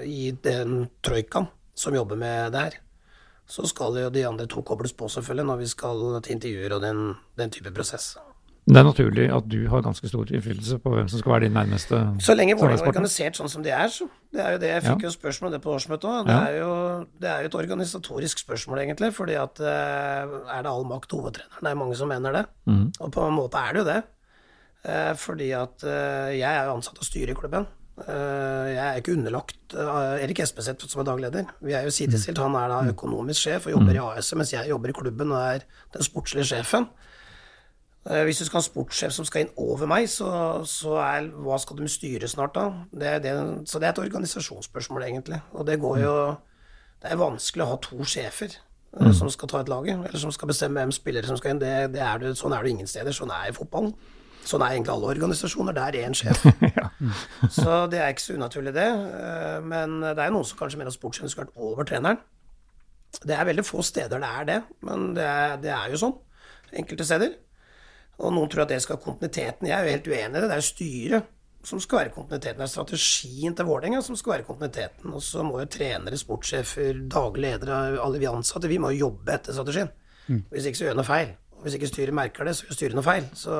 i 0.00 0.30
den 0.40 0.86
troikaen 1.04 1.50
som 1.76 1.92
jobber 1.92 2.16
med 2.16 2.54
det 2.54 2.62
her. 2.62 2.78
Så 3.46 3.66
skal 3.68 3.96
jo 4.00 4.10
de 4.10 4.26
andre 4.26 4.46
to 4.46 4.62
kobles 4.62 4.92
på, 4.96 5.08
selvfølgelig, 5.08 5.46
når 5.46 5.56
vi 5.60 5.66
skal 5.66 6.22
til 6.22 6.32
intervjuer 6.38 6.72
og 6.76 6.80
den, 6.82 7.14
den 7.36 7.50
type 7.50 7.70
prosess. 7.74 8.14
Det 8.64 8.78
er 8.80 8.86
naturlig 8.86 9.26
at 9.28 9.44
du 9.44 9.58
har 9.68 9.82
ganske 9.84 10.08
stor 10.08 10.30
innflytelse 10.32 10.78
på 10.80 10.92
hvem 10.94 11.08
som 11.12 11.20
skal 11.20 11.32
være 11.34 11.44
din 11.44 11.52
nærmeste 11.52 11.98
Så 12.24 12.32
lenge 12.32 12.54
Vålerenga 12.56 12.80
er 12.80 12.88
organisert 12.94 13.36
sånn 13.36 13.50
som 13.52 13.62
de 13.62 13.68
er, 13.76 13.90
så. 13.92 14.06
Det 14.32 14.40
er 14.40 14.54
jo 14.54 14.60
det. 14.62 14.70
Jeg 14.70 14.82
fikk 14.86 15.02
Ja. 15.04 15.08
jo 15.08 15.10
spørsmål 15.12 15.50
om 15.50 15.52
det 15.52 15.60
på 15.60 15.74
årsmøtet 15.74 16.08
òg. 16.08 16.24
Det, 16.24 16.32
Ja. 16.32 17.04
det 17.20 17.28
er 17.28 17.40
jo 17.42 17.48
et 17.50 17.54
organisatorisk 17.60 18.38
spørsmål, 18.38 18.78
egentlig. 18.78 19.12
fordi 19.12 19.34
at 19.34 19.60
eh, 19.60 20.56
er 20.56 20.62
det 20.64 20.70
all 20.72 20.84
makt 20.88 21.12
hovedtreneren? 21.12 21.60
Det 21.60 21.70
er 21.70 21.74
mange 21.74 21.96
som 21.96 22.08
mener 22.08 22.32
det. 22.32 22.46
Mm. 22.66 22.92
Og 23.00 23.12
på 23.12 23.28
en 23.28 23.36
måte 23.36 23.60
er 23.60 23.72
det 23.74 23.84
jo 23.84 23.84
det. 23.92 24.02
Eh, 24.84 25.14
fordi 25.14 25.50
at 25.52 25.84
eh, 25.84 26.38
jeg 26.40 26.48
er 26.56 26.64
jo 26.64 26.76
ansatt 26.76 26.98
av 26.98 27.04
styrer 27.04 27.30
i 27.30 27.34
klubben. 27.34 27.66
Eh, 27.94 28.68
jeg 28.74 28.82
er 28.82 28.96
ikke 28.98 29.12
underlagt 29.14 29.74
eh, 29.78 30.22
Erik 30.24 30.40
Espeseth 30.42 30.88
som 30.90 31.04
er 31.04 31.06
dagleder. 31.06 31.50
Vi 31.62 31.76
er 31.76 31.86
jo 31.86 31.92
sidestilt. 31.94 32.40
Han 32.42 32.56
er 32.58 32.72
da 32.72 32.80
økonomisk 32.90 33.46
sjef 33.46 33.68
og 33.68 33.76
jobber 33.76 33.94
i 33.94 34.02
AS, 34.02 34.32
mens 34.34 34.50
jeg 34.52 34.70
jobber 34.70 34.90
i 34.90 34.96
klubben 34.96 35.34
og 35.34 35.38
er 35.38 35.66
den 35.94 36.06
sportslige 36.06 36.48
sjefen. 36.50 36.88
Eh, 38.10 38.24
Hvis 38.26 38.42
du 38.42 38.48
skal 38.48 38.58
ha 38.58 38.64
en 38.64 38.66
sportssjef 38.66 39.14
som 39.14 39.28
skal 39.28 39.44
inn 39.44 39.54
over 39.56 39.86
meg, 39.86 40.08
så, 40.10 40.26
så 40.66 40.98
er 41.04 41.30
hva 41.30 41.60
skal 41.62 41.78
de 41.78 41.88
styre 41.88 42.28
snart 42.28 42.58
da? 42.58 42.66
Det 42.90 43.14
det, 43.22 43.36
så 43.70 43.78
det 43.78 43.88
er 43.88 43.94
et 43.94 44.02
organisasjonsspørsmål, 44.08 45.06
egentlig. 45.06 45.40
Og 45.52 45.66
det 45.66 45.78
går 45.80 46.02
jo 46.02 46.16
Det 47.04 47.12
er 47.12 47.20
vanskelig 47.20 47.62
å 47.62 47.68
ha 47.68 47.76
to 47.84 48.04
sjefer 48.08 48.54
mm. 48.96 49.10
som 49.12 49.28
skal 49.28 49.48
ta 49.48 49.58
et 49.60 49.68
lag, 49.68 49.86
eller 49.86 50.18
som 50.18 50.32
skal 50.32 50.48
bestemme 50.48 50.80
hvem 50.80 50.92
spillere 50.94 51.28
som 51.28 51.36
skal 51.36 51.52
inn. 51.52 51.60
Det, 51.60 51.72
det 51.92 52.00
er 52.00 52.18
du, 52.22 52.30
sånn 52.34 52.54
er 52.56 52.64
det 52.64 52.70
ingen 52.72 52.88
steder. 52.88 53.12
Sånn 53.12 53.30
er 53.30 53.52
fotballen. 53.52 53.92
Sånn 54.44 54.60
er 54.64 54.74
egentlig 54.74 54.92
alle 54.92 55.10
organisasjoner. 55.14 55.72
Det 55.76 55.84
er 55.84 55.98
én 56.08 56.16
sjef. 56.18 56.42
Så 57.56 57.78
det 57.92 58.00
er 58.02 58.12
ikke 58.12 58.24
så 58.26 58.36
unaturlig, 58.36 58.74
det. 58.76 58.86
Eh, 58.88 59.60
Men 59.64 59.98
det 60.04 60.18
er 60.20 60.32
noen 60.34 60.44
som 60.48 60.58
kanskje 60.60 60.80
mener 60.80 60.92
at 60.92 60.98
sportssjefen 60.98 61.32
skulle 61.32 61.48
vært 61.48 61.64
over 61.64 61.88
treneren. 61.88 62.20
Det 63.24 63.36
er 63.36 63.46
veldig 63.46 63.64
få 63.64 63.82
steder 63.86 64.18
det 64.20 64.28
er 64.40 64.46
det, 64.48 64.56
men 64.82 65.12
det 65.14 65.22
er, 65.24 65.52
det 65.62 65.70
er 65.70 65.92
jo 65.94 66.00
sånn. 66.00 66.14
Enkelte 66.74 67.06
steder. 67.06 67.36
Og 68.18 68.32
noen 68.34 68.50
tror 68.50 68.64
at 68.64 68.72
det 68.74 68.80
skal 68.82 68.98
ha 68.98 69.02
kontinuiteten. 69.04 69.68
Jeg 69.70 69.74
er 69.78 69.86
jo 69.86 69.94
helt 69.94 70.08
uenig 70.10 70.38
i 70.38 70.42
det. 70.42 70.48
Det 70.50 70.56
er 70.56 70.62
jo 70.62 70.66
styret 70.68 71.30
som 71.64 71.80
skal 71.80 72.02
være 72.02 72.12
kontinuiteten. 72.14 72.58
Det 72.60 72.66
er 72.66 72.72
strategien 72.74 73.54
til 73.56 73.68
Vålerenga 73.70 74.02
som 74.04 74.18
skal 74.18 74.34
være 74.36 74.46
kontinuiteten. 74.50 75.14
Og 75.16 75.22
så 75.24 75.42
må 75.46 75.62
jo 75.62 75.68
trenere, 75.72 76.18
sportssjefer, 76.20 77.00
daglig 77.10 77.46
ledere, 77.46 77.78
alle 78.04 78.20
vi 78.20 78.28
ansatte, 78.28 78.68
vi 78.70 78.76
må 78.82 78.90
jo 78.92 79.06
jobbe 79.06 79.32
etter 79.38 79.56
strategien. 79.56 79.88
Hvis 80.52 80.68
ikke 80.68 80.80
så 80.82 80.86
gjør 80.88 80.94
vi 80.96 81.00
noe 81.00 81.08
feil. 81.08 81.32
Og 81.56 81.64
hvis 81.66 81.78
ikke 81.78 81.88
styret 81.90 82.16
merker 82.18 82.44
det, 82.50 82.54
så 82.58 82.66
gjør 82.68 82.78
styret 82.78 82.98
noe 82.98 83.06
feil. 83.06 83.30
Så 83.38 83.56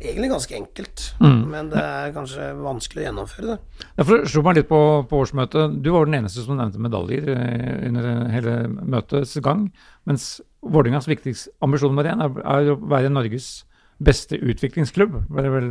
egentlig 0.00 0.30
ganske 0.30 0.56
enkelt. 0.56 1.04
Men 1.52 1.70
det 1.72 1.82
er 1.82 2.12
kanskje 2.16 2.50
vanskelig 2.62 3.02
å 3.02 3.06
gjennomføre 3.08 3.54
det. 3.54 3.86
Derfor 4.00 4.26
slo 4.30 4.42
meg 4.46 4.60
litt 4.60 4.68
på, 4.70 4.80
på 5.10 5.22
årsmøtet. 5.24 5.78
Du 5.84 5.90
var 5.94 6.08
den 6.08 6.20
eneste 6.20 6.44
som 6.44 6.58
nevnte 6.58 6.82
medaljer 6.82 7.32
eh, 7.34 7.72
under 7.88 8.28
hele 8.34 8.58
møtets 8.68 9.36
gang. 9.44 9.68
Mens 10.08 10.36
Vålerengas 10.58 11.06
viktigste 11.06 11.52
ambisjon 11.62 11.94
med 11.94 12.08
det 12.08 12.16
er, 12.16 12.38
er 12.42 12.72
å 12.72 12.78
være 12.90 13.12
Norges 13.12 13.62
beste 14.02 14.38
utviklingsklubb, 14.38 15.14
ble 15.30 15.44
det 15.44 15.52
vel 15.54 15.70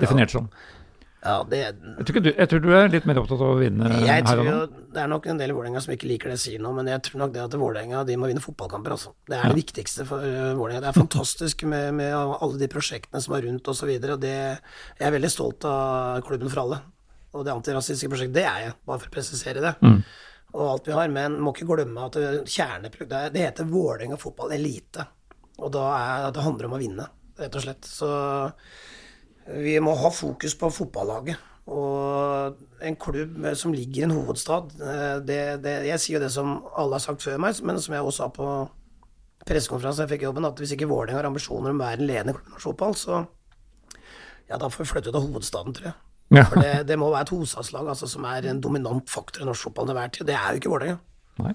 definert 0.00 0.32
som. 0.32 0.48
Ja, 1.20 1.42
det, 1.44 1.58
Jeg 1.60 2.06
tror, 2.08 2.22
du, 2.24 2.28
jeg 2.32 2.48
tror 2.48 2.60
du 2.64 2.70
er 2.72 2.86
litt 2.88 3.04
mer 3.08 3.18
opptatt 3.20 3.42
av 3.44 3.50
å 3.52 3.58
vinne 3.60 3.88
Jeg 4.00 4.08
her 4.08 4.22
tror 4.24 4.38
og 4.40 4.46
nå. 4.48 4.84
Det 4.94 5.02
er 5.02 5.10
nok 5.12 5.26
en 5.28 5.40
del 5.42 5.52
i 5.52 5.56
Vålerenga 5.56 5.82
som 5.84 5.92
ikke 5.92 6.08
liker 6.08 6.30
det 6.30 6.38
jeg 6.38 6.44
sier 6.46 6.62
nå, 6.64 6.70
men 6.78 6.88
jeg 6.88 7.02
tror 7.06 7.20
nok 7.20 7.34
det 7.34 7.42
at 7.44 7.56
Vålerenga 7.60 8.04
de 8.08 8.16
må 8.16 8.30
vinne 8.30 8.40
fotballkamper. 8.40 8.94
Altså. 8.96 9.12
Det 9.28 9.36
er 9.36 9.52
det 9.52 9.58
viktigste 9.60 10.06
for 10.08 10.24
uh, 10.24 10.54
Vålerenga. 10.56 10.80
Det 10.86 10.88
er 10.94 10.96
fantastisk 10.96 11.66
med, 11.68 11.92
med 12.00 12.16
alle 12.16 12.62
de 12.62 12.70
prosjektene 12.72 13.20
som 13.20 13.36
er 13.36 13.44
rundt 13.46 13.68
osv. 13.68 13.92
Jeg 13.92 15.04
er 15.04 15.14
veldig 15.18 15.30
stolt 15.34 15.68
av 15.68 16.24
Klubben 16.24 16.48
for 16.52 16.64
alle. 16.64 16.80
Og 17.36 17.44
det 17.46 17.52
antirasistiske 17.52 18.10
prosjektet, 18.10 18.40
det 18.40 18.46
er 18.48 18.64
jeg, 18.64 18.76
bare 18.88 19.04
for 19.04 19.12
å 19.12 19.14
presisere 19.20 19.62
det. 19.62 19.74
Og 20.56 20.64
alt 20.66 20.88
vi 20.88 20.96
har, 20.96 21.12
Men 21.14 21.36
må 21.38 21.52
ikke 21.54 21.68
glemme 21.68 22.08
at 22.08 22.16
er- 22.16 23.30
det 23.30 23.44
heter 23.44 23.68
Vålerenga 23.68 24.16
fotball 24.18 24.56
elite. 24.56 25.04
Og 25.60 25.70
da 25.76 25.84
er, 26.00 26.30
det 26.32 26.42
handler 26.42 26.66
om 26.66 26.78
å 26.78 26.80
vinne, 26.80 27.06
rett 27.38 27.54
og 27.60 27.62
slett. 27.62 27.84
Så 27.84 28.08
vi 29.58 29.78
må 29.82 29.94
ha 29.98 30.10
fokus 30.14 30.54
på 30.58 30.70
fotballaget. 30.74 31.46
Og 31.70 32.56
en 32.82 32.96
klubb 32.98 33.44
som 33.58 33.74
ligger 33.74 34.02
i 34.02 34.06
en 34.08 34.14
hovedstad 34.16 34.72
eh, 34.80 35.18
det, 35.22 35.40
det, 35.62 35.74
Jeg 35.86 36.02
sier 36.02 36.16
jo 36.16 36.22
det 36.24 36.30
som 36.34 36.54
alle 36.74 36.96
har 36.96 37.04
sagt 37.04 37.22
før 37.22 37.38
meg, 37.42 37.58
men 37.62 37.78
som 37.78 37.94
jeg 37.94 38.02
også 38.06 38.24
sa 38.24 38.30
på 38.34 38.46
pressekonferansen 39.46 40.04
jeg 40.04 40.14
fikk 40.14 40.24
jobben, 40.26 40.48
at 40.48 40.58
hvis 40.60 40.74
ikke 40.74 40.88
Vålerenga 40.90 41.20
har 41.20 41.28
ambisjoner 41.30 41.72
om 41.72 41.80
å 41.80 41.84
være 41.84 42.00
en 42.00 42.08
ledende 42.08 42.34
klubb 42.36 42.48
i 42.48 42.54
norsk 42.54 42.68
fotball, 42.68 42.96
så 42.98 43.20
ja, 44.50 44.58
da 44.58 44.66
får 44.66 44.82
vi 44.82 44.88
flytte 44.90 45.12
ut 45.12 45.18
av 45.20 45.26
hovedstaden, 45.28 45.76
tror 45.76 45.90
jeg. 45.92 45.98
Ja. 46.30 46.44
For 46.46 46.62
det, 46.62 46.72
det 46.86 46.98
må 47.00 47.10
være 47.10 47.26
et 47.26 47.32
hovedstadslag 47.34 47.88
altså, 47.92 48.08
som 48.10 48.26
er 48.28 48.46
en 48.50 48.62
dominant 48.62 49.10
faktor 49.10 49.44
i 49.44 49.48
norsk 49.48 49.68
fotball 49.68 49.90
til 49.90 49.98
hver 49.98 50.12
tid. 50.16 50.26
Det 50.30 50.36
er 50.36 50.48
jo 50.48 50.62
ikke 50.62 50.74
Vålerenga. 50.74 51.54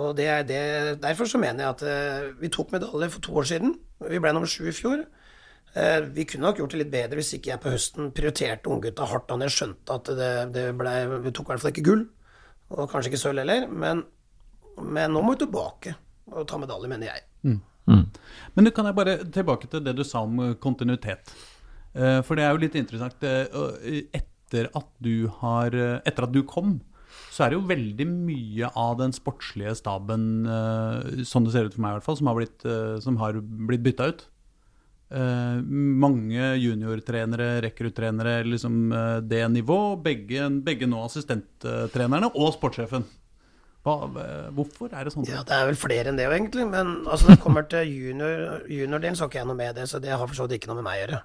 Og 0.00 0.14
det 0.16 0.26
er 0.32 0.46
det, 0.48 0.62
derfor 1.02 1.28
så 1.28 1.38
mener 1.38 1.66
jeg 1.66 1.74
at 1.74 1.82
eh, 1.84 2.30
vi 2.40 2.48
tok 2.48 2.72
medalje 2.72 3.10
for 3.12 3.24
to 3.26 3.34
år 3.42 3.48
siden. 3.50 3.74
Vi 4.08 4.20
ble 4.22 4.32
nummer 4.32 4.48
sju 4.48 4.64
i 4.70 4.72
fjor. 4.72 5.02
Eh, 5.72 6.00
vi 6.12 6.26
kunne 6.28 6.50
nok 6.50 6.58
gjort 6.60 6.74
det 6.74 6.82
litt 6.82 6.92
bedre 6.92 7.16
hvis 7.16 7.30
ikke 7.38 7.54
jeg 7.54 7.60
på 7.62 7.70
høsten 7.72 8.10
prioriterte 8.12 8.68
unggutta 8.68 9.06
hardt 9.08 9.30
da 9.30 9.38
jeg 9.46 9.54
skjønte 9.54 9.94
at 9.96 10.10
det, 10.18 10.32
det 10.52 10.64
ble, 10.76 10.92
vi 11.24 11.32
tok 11.32 11.46
i 11.46 11.52
hvert 11.54 11.62
fall 11.62 11.72
ikke 11.72 11.86
gull, 11.86 12.02
og 12.76 12.90
kanskje 12.92 13.12
ikke 13.12 13.20
sølv 13.22 13.40
heller. 13.40 13.64
Men, 13.72 14.02
men 14.84 15.14
nå 15.14 15.22
må 15.24 15.32
vi 15.32 15.46
tilbake 15.46 15.94
og 16.32 16.44
ta 16.48 16.58
medalje, 16.60 16.90
mener 16.92 17.08
jeg. 17.08 17.24
Men 17.88 18.68
du 18.68 18.70
kan 18.76 18.86
jeg 18.86 18.98
bare 18.98 19.16
tilbake 19.32 19.70
til 19.72 19.82
det 19.84 19.96
du 19.96 20.04
sa 20.04 20.26
om 20.26 20.42
eh, 20.44 20.54
kontinuitet. 20.60 21.32
Eh, 21.96 22.20
For 22.20 22.36
det 22.36 22.44
er 22.44 22.52
jo 22.52 22.60
litt 22.66 22.76
interessant. 22.76 23.24
Etter 23.24 24.68
at 24.76 24.88
du 25.00 25.30
har 25.40 25.72
Etter 26.04 26.26
at 26.28 26.34
du 26.36 26.42
kom, 26.44 26.82
så 27.32 27.46
er 27.46 27.52
det 27.52 27.56
jo 27.56 27.68
veldig 27.70 28.06
mye 28.12 28.68
av 28.76 28.98
den 29.00 29.12
sportslige 29.16 29.72
staben, 29.76 30.44
sånn 31.28 31.48
det 31.48 31.52
ser 31.54 31.68
ut 31.68 31.74
for 31.76 31.84
meg 31.84 31.94
i 31.94 31.96
hvert 31.96 32.06
fall, 32.06 32.18
som 32.20 32.28
har 32.28 32.36
blitt, 32.36 32.64
som 33.04 33.16
blitt 33.68 33.84
bytta 33.84 34.10
ut. 34.12 34.24
Eh, 35.12 35.56
mange 35.68 36.54
juniortrenere, 36.56 37.60
rekruttrenere, 37.60 38.38
liksom 38.48 38.92
uh, 38.92 39.18
det 39.20 39.42
nivå. 39.52 39.96
Begge, 40.00 40.46
begge 40.64 40.88
nå 40.88 41.02
assistenttrenerne 41.04 42.30
og 42.32 42.54
sportssjefen. 42.54 43.04
Hva, 43.82 43.96
eh, 44.22 44.46
hvorfor 44.56 44.94
er 44.94 45.04
det 45.04 45.12
sånn? 45.12 45.26
Ja, 45.28 45.42
det 45.44 45.58
er 45.58 45.68
vel 45.68 45.76
flere 45.76 46.08
enn 46.08 46.16
det 46.20 46.30
egentlig. 46.30 46.64
Men 46.70 47.02
altså, 47.04 47.28
det 47.28 47.42
kommer 47.42 47.66
til 47.68 47.90
junior- 47.90 48.64
juniordelen, 48.70 49.18
så 49.18 49.26
har 49.26 49.32
ikke 49.32 49.42
jeg 49.42 49.50
noe 49.50 49.58
med 49.58 49.76
det. 49.76 49.88
Så 49.90 50.00
det 50.00 50.14
har 50.14 50.24
for 50.24 50.38
så 50.38 50.46
vidt 50.46 50.62
ikke 50.62 50.72
noe 50.72 50.80
med 50.80 50.88
meg 50.88 50.96
å 50.96 51.04
gjøre. 51.04 51.22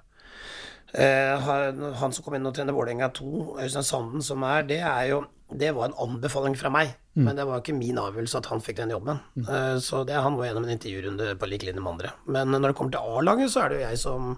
Uh, 0.88 1.94
han 2.00 2.12
som 2.16 2.24
kom 2.24 2.36
inn 2.36 2.48
og 2.48 2.54
trener 2.56 2.76
Vålerenga 2.76 3.08
2, 3.16 3.32
Øystein 3.64 3.84
Sanden, 3.84 4.24
som 4.24 4.44
er 4.48 4.68
Det 4.68 4.80
er 4.80 5.10
jo 5.14 5.22
det 5.50 5.70
var 5.72 5.88
en 5.88 5.96
anbefaling 5.96 6.56
fra 6.60 6.68
meg, 6.72 6.90
mm. 7.16 7.22
men 7.24 7.38
det 7.38 7.46
var 7.48 7.62
ikke 7.62 7.76
min 7.76 7.98
avgjørelse 8.00 8.40
at 8.42 8.50
han 8.52 8.60
fikk 8.60 8.82
den 8.82 8.92
jobben. 8.92 9.20
Mm. 9.38 9.46
Uh, 9.48 9.76
så 9.80 10.02
det, 10.04 10.18
han 10.20 10.36
var 10.36 10.50
gjennom 10.50 10.66
en 10.66 10.74
intervjurunde 10.74 11.32
på 11.40 11.48
lik 11.48 11.64
linje 11.64 11.80
med 11.80 11.92
andre. 11.94 12.12
Men 12.28 12.52
når 12.52 12.70
det 12.70 12.76
kommer 12.76 12.94
til 12.94 13.16
A-laget, 13.16 13.52
så 13.52 13.62
er 13.62 13.72
det 13.72 13.78
jo 13.78 13.86
jeg 13.86 14.00
som, 14.02 14.34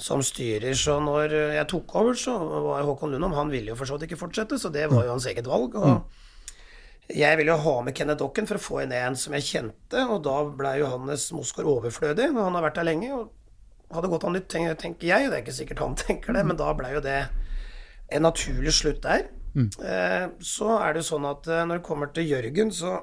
som, 0.00 0.24
styrer. 0.24 0.72
Så 0.78 0.96
når 1.04 1.36
jeg 1.58 1.68
tok 1.74 1.96
over, 2.00 2.16
så 2.16 2.38
var 2.40 2.88
Håkon 2.88 3.12
Lundholm 3.12 3.36
Han 3.36 3.52
ville 3.52 3.74
jo 3.74 3.78
for 3.78 3.88
så 3.88 3.98
vidt 3.98 4.08
ikke 4.08 4.22
fortsette, 4.22 4.56
så 4.60 4.72
det 4.72 4.86
var 4.92 5.04
jo 5.04 5.12
hans 5.12 5.28
eget 5.28 5.50
valg. 5.52 5.76
Og 5.76 5.90
mm. 5.92 7.12
jeg 7.18 7.40
ville 7.42 7.52
jo 7.52 7.60
ha 7.66 7.76
med 7.84 7.96
Kenneth 7.98 8.22
Dokken 8.24 8.48
for 8.48 8.56
å 8.56 8.64
få 8.70 8.80
inn 8.86 8.96
en 8.96 9.20
som 9.20 9.36
jeg 9.36 9.48
kjente, 9.50 10.06
og 10.08 10.24
da 10.24 10.38
ble 10.48 10.78
Johannes 10.80 11.28
Mosgaard 11.36 11.68
overflødig. 11.74 12.32
Han 12.40 12.56
har 12.56 12.68
vært 12.70 12.80
der 12.80 12.88
lenge 12.88 13.12
og 13.18 13.28
hadde 13.92 14.08
gått 14.08 14.24
an 14.24 14.38
nytt, 14.38 14.48
tenker 14.48 15.12
jeg. 15.12 15.28
Det 15.28 15.36
er 15.36 15.44
ikke 15.44 15.58
sikkert 15.60 15.84
han 15.84 16.00
tenker 16.06 16.40
det, 16.40 16.48
men 16.48 16.56
da 16.56 16.72
ble 16.78 16.96
jo 16.96 17.04
det 17.04 17.20
en 18.12 18.28
naturlig 18.30 18.72
slutt 18.80 19.04
der. 19.04 19.28
Mm. 19.54 19.68
Eh, 19.84 20.26
så 20.40 20.76
er 20.78 20.94
det 20.94 21.02
jo 21.02 21.08
sånn 21.12 21.28
at 21.28 21.48
eh, 21.50 21.64
når 21.68 21.80
det 21.80 21.86
kommer 21.86 22.12
til 22.14 22.28
Jørgen, 22.30 22.72
så 22.74 22.96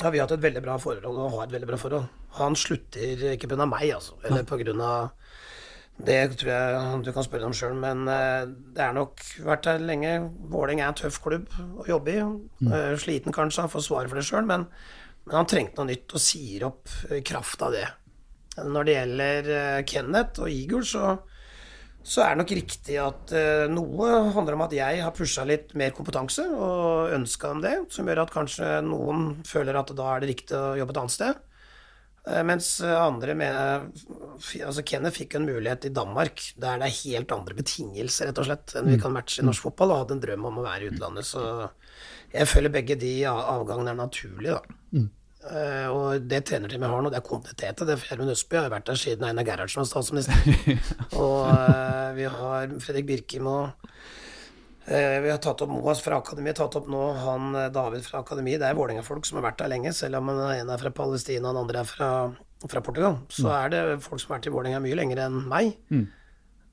har 0.00 0.14
vi 0.14 0.20
hatt 0.22 0.32
et 0.34 0.42
veldig 0.42 0.62
bra 0.64 0.76
forhold 0.80 1.08
og 1.10 1.34
har 1.34 1.48
et 1.48 1.56
veldig 1.56 1.70
bra 1.72 1.78
forhold. 1.80 2.06
Han 2.38 2.56
slutter 2.58 3.32
ikke 3.32 3.50
pga. 3.50 3.66
meg, 3.66 3.90
altså. 3.96 4.16
Eller 4.24 4.46
pga. 4.46 5.10
det 6.00 6.20
tror 6.38 6.52
jeg 6.52 7.02
du 7.04 7.12
kan 7.12 7.26
spørre 7.26 7.50
om 7.50 7.56
sjøl, 7.56 7.74
men 7.76 8.06
eh, 8.08 8.46
det 8.76 8.84
er 8.86 8.96
nok 8.96 9.24
vært 9.46 9.66
der 9.66 9.82
lenge. 9.82 10.14
Vålerenga 10.52 10.86
er 10.86 10.94
en 10.94 11.00
tøff 11.02 11.20
klubb 11.24 11.50
å 11.58 11.88
jobbe 11.88 12.14
i. 12.14 12.22
Mm. 12.62 12.74
Sliten 13.02 13.34
kanskje, 13.34 13.66
han 13.66 13.72
får 13.72 13.86
svare 13.88 14.10
for 14.12 14.20
det 14.20 14.26
sjøl, 14.28 14.46
men, 14.46 14.68
men, 15.26 15.34
han 15.34 15.50
trengte 15.50 15.82
noe 15.82 15.90
nytt 15.90 16.14
og 16.14 16.22
sier 16.22 16.68
opp 16.70 16.94
kraft 17.26 17.66
av 17.66 17.74
det. 17.74 17.88
Når 18.60 18.86
det 18.86 18.96
gjelder 18.96 19.52
Kenneth 19.88 20.42
og 20.42 20.50
Igor, 20.52 20.86
så 20.86 21.12
så 22.02 22.22
er 22.24 22.32
det 22.32 22.40
nok 22.40 22.54
riktig 22.56 22.96
at 23.02 23.32
uh, 23.36 23.66
noe 23.68 24.08
handler 24.34 24.56
om 24.56 24.64
at 24.64 24.74
jeg 24.74 25.02
har 25.04 25.14
pusha 25.16 25.44
litt 25.48 25.74
mer 25.78 25.92
kompetanse 25.96 26.46
og 26.48 27.12
ønska 27.16 27.52
om 27.52 27.60
det, 27.64 27.74
som 27.92 28.08
gjør 28.08 28.24
at 28.24 28.32
kanskje 28.34 28.72
noen 28.86 29.30
føler 29.46 29.76
at 29.76 29.92
da 29.96 30.08
er 30.14 30.22
det 30.22 30.30
riktig 30.32 30.56
å 30.56 30.74
jobbe 30.80 30.96
et 30.96 31.00
annet 31.02 31.16
sted. 31.16 31.42
Uh, 32.24 32.42
mens 32.44 32.72
andre 32.84 33.32
mener 33.32 33.86
Altså, 34.66 34.82
Kenneth 34.84 35.16
fikk 35.16 35.38
en 35.38 35.46
mulighet 35.48 35.86
i 35.88 35.92
Danmark 35.96 36.42
der 36.60 36.80
det 36.80 36.88
er 36.88 36.98
helt 37.02 37.32
andre 37.36 37.56
betingelser, 37.56 38.30
rett 38.30 38.40
og 38.40 38.48
slett, 38.48 38.74
enn 38.76 38.88
vi 38.88 38.96
mm. 38.96 39.04
kan 39.04 39.14
matche 39.14 39.42
i 39.42 39.46
norsk 39.46 39.68
fotball, 39.68 39.92
og 39.92 40.02
hadde 40.04 40.16
en 40.16 40.24
drøm 40.24 40.48
om 40.48 40.60
å 40.60 40.66
være 40.66 40.86
i 40.86 40.92
utlandet. 40.94 41.28
Så 41.28 41.44
jeg 42.32 42.48
føler 42.48 42.72
begge 42.72 42.96
de 43.00 43.14
avgangene 43.28 43.92
er 43.92 44.00
naturlige, 44.00 44.56
da. 44.56 44.78
Uh, 45.40 45.88
og 45.88 46.26
det 46.28 46.42
trenerteamet 46.50 46.90
har 46.92 47.00
nå, 47.00 47.10
det 47.12 47.16
er 47.16 47.24
kompetent. 47.24 47.80
Det 47.88 47.94
er 47.94 48.02
Gjermund 48.10 48.32
Østby 48.34 48.58
har 48.58 48.72
vært 48.72 48.90
der 48.90 48.98
siden 49.00 49.24
Einar 49.24 49.46
Gerhardsen 49.48 49.80
var 49.80 49.88
statsminister. 49.88 50.36
og 51.22 51.46
uh, 51.48 52.10
vi 52.16 52.26
har 52.28 52.74
Fredrik 52.84 53.08
Birkim 53.08 53.48
og 53.48 53.70
uh, 53.80 55.16
vi 55.24 55.32
har 55.32 55.40
tatt 55.40 55.64
opp 55.64 55.72
Moas 55.72 56.04
fra 56.04 56.18
akademiet, 56.20 56.60
tatt 56.60 56.76
opp 56.76 56.90
nå 56.92 57.06
han 57.24 57.56
David 57.72 58.04
fra 58.04 58.20
akademiet. 58.20 58.60
Det 58.60 58.68
er 58.68 58.76
Vålerenga-folk 58.76 59.24
som 59.24 59.40
har 59.40 59.48
vært 59.48 59.62
der 59.62 59.72
lenge, 59.72 59.94
selv 59.96 60.20
om 60.20 60.28
en 60.34 60.44
er 60.44 60.82
fra 60.82 60.92
Palestina 61.00 61.48
og 61.48 61.56
den 61.56 61.64
andre 61.64 61.84
er 61.86 61.88
fra, 61.88 62.10
fra 62.66 62.82
Portugal. 62.84 63.22
Så 63.32 63.48
mm. 63.48 63.52
er 63.56 63.72
det 63.72 63.84
folk 64.04 64.20
som 64.20 64.34
har 64.34 64.42
vært 64.42 64.50
i 64.50 64.56
Vålerenga 64.58 64.82
mye 64.84 64.98
lenger 65.00 65.22
enn 65.24 65.44
meg. 65.48 65.72
Mm. 65.88 66.08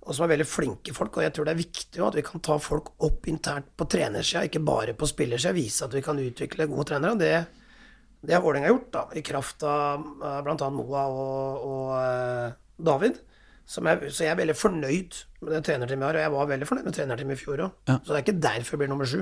Og 0.08 0.16
som 0.16 0.26
er 0.26 0.36
veldig 0.36 0.48
flinke 0.48 0.96
folk. 0.96 1.16
Og 1.20 1.24
jeg 1.24 1.34
tror 1.36 1.48
det 1.48 1.56
er 1.56 1.64
viktig 1.64 2.04
at 2.04 2.20
vi 2.20 2.28
kan 2.28 2.44
ta 2.44 2.60
folk 2.60 2.98
opp 3.08 3.32
internt 3.32 3.72
på 3.80 3.88
trenersida, 3.96 4.44
ikke 4.48 4.64
bare 4.68 4.96
på 4.96 5.08
spillersida. 5.08 5.56
Vise 5.56 5.88
at 5.88 5.96
vi 5.96 6.04
kan 6.04 6.20
utvikle 6.20 6.68
gode 6.68 6.92
trenere. 6.92 7.16
og 7.16 7.24
det 7.24 7.57
det 8.28 8.36
har 8.36 8.44
Vålerenga 8.44 8.68
gjort, 8.74 8.90
da, 8.92 9.06
i 9.16 9.24
kraft 9.24 9.64
av 9.64 10.04
uh, 10.20 10.40
bl.a. 10.44 10.70
Moa 10.74 11.04
og, 11.08 11.68
og 11.68 11.92
uh, 11.96 12.56
David. 12.90 13.22
Jeg, 13.68 14.12
så 14.16 14.24
jeg 14.24 14.32
er 14.32 14.40
veldig 14.40 14.56
fornøyd 14.56 15.16
med 15.44 15.52
det 15.52 15.62
trenerteamet 15.68 16.04
jeg 16.04 16.08
har, 16.08 16.18
og 16.18 16.24
jeg 16.24 16.34
var 16.34 16.50
veldig 16.52 16.68
fornøyd 16.68 16.88
med 16.88 16.96
trenerteamet 16.96 17.36
i 17.36 17.40
fjor 17.40 17.64
òg. 17.66 17.78
Ja. 17.88 17.98
Så 18.00 18.12
det 18.12 18.18
er 18.18 18.26
ikke 18.26 18.42
derfor 18.44 18.76
jeg 18.76 18.82
blir 18.84 18.92
nummer 18.92 19.08
sju. 19.08 19.22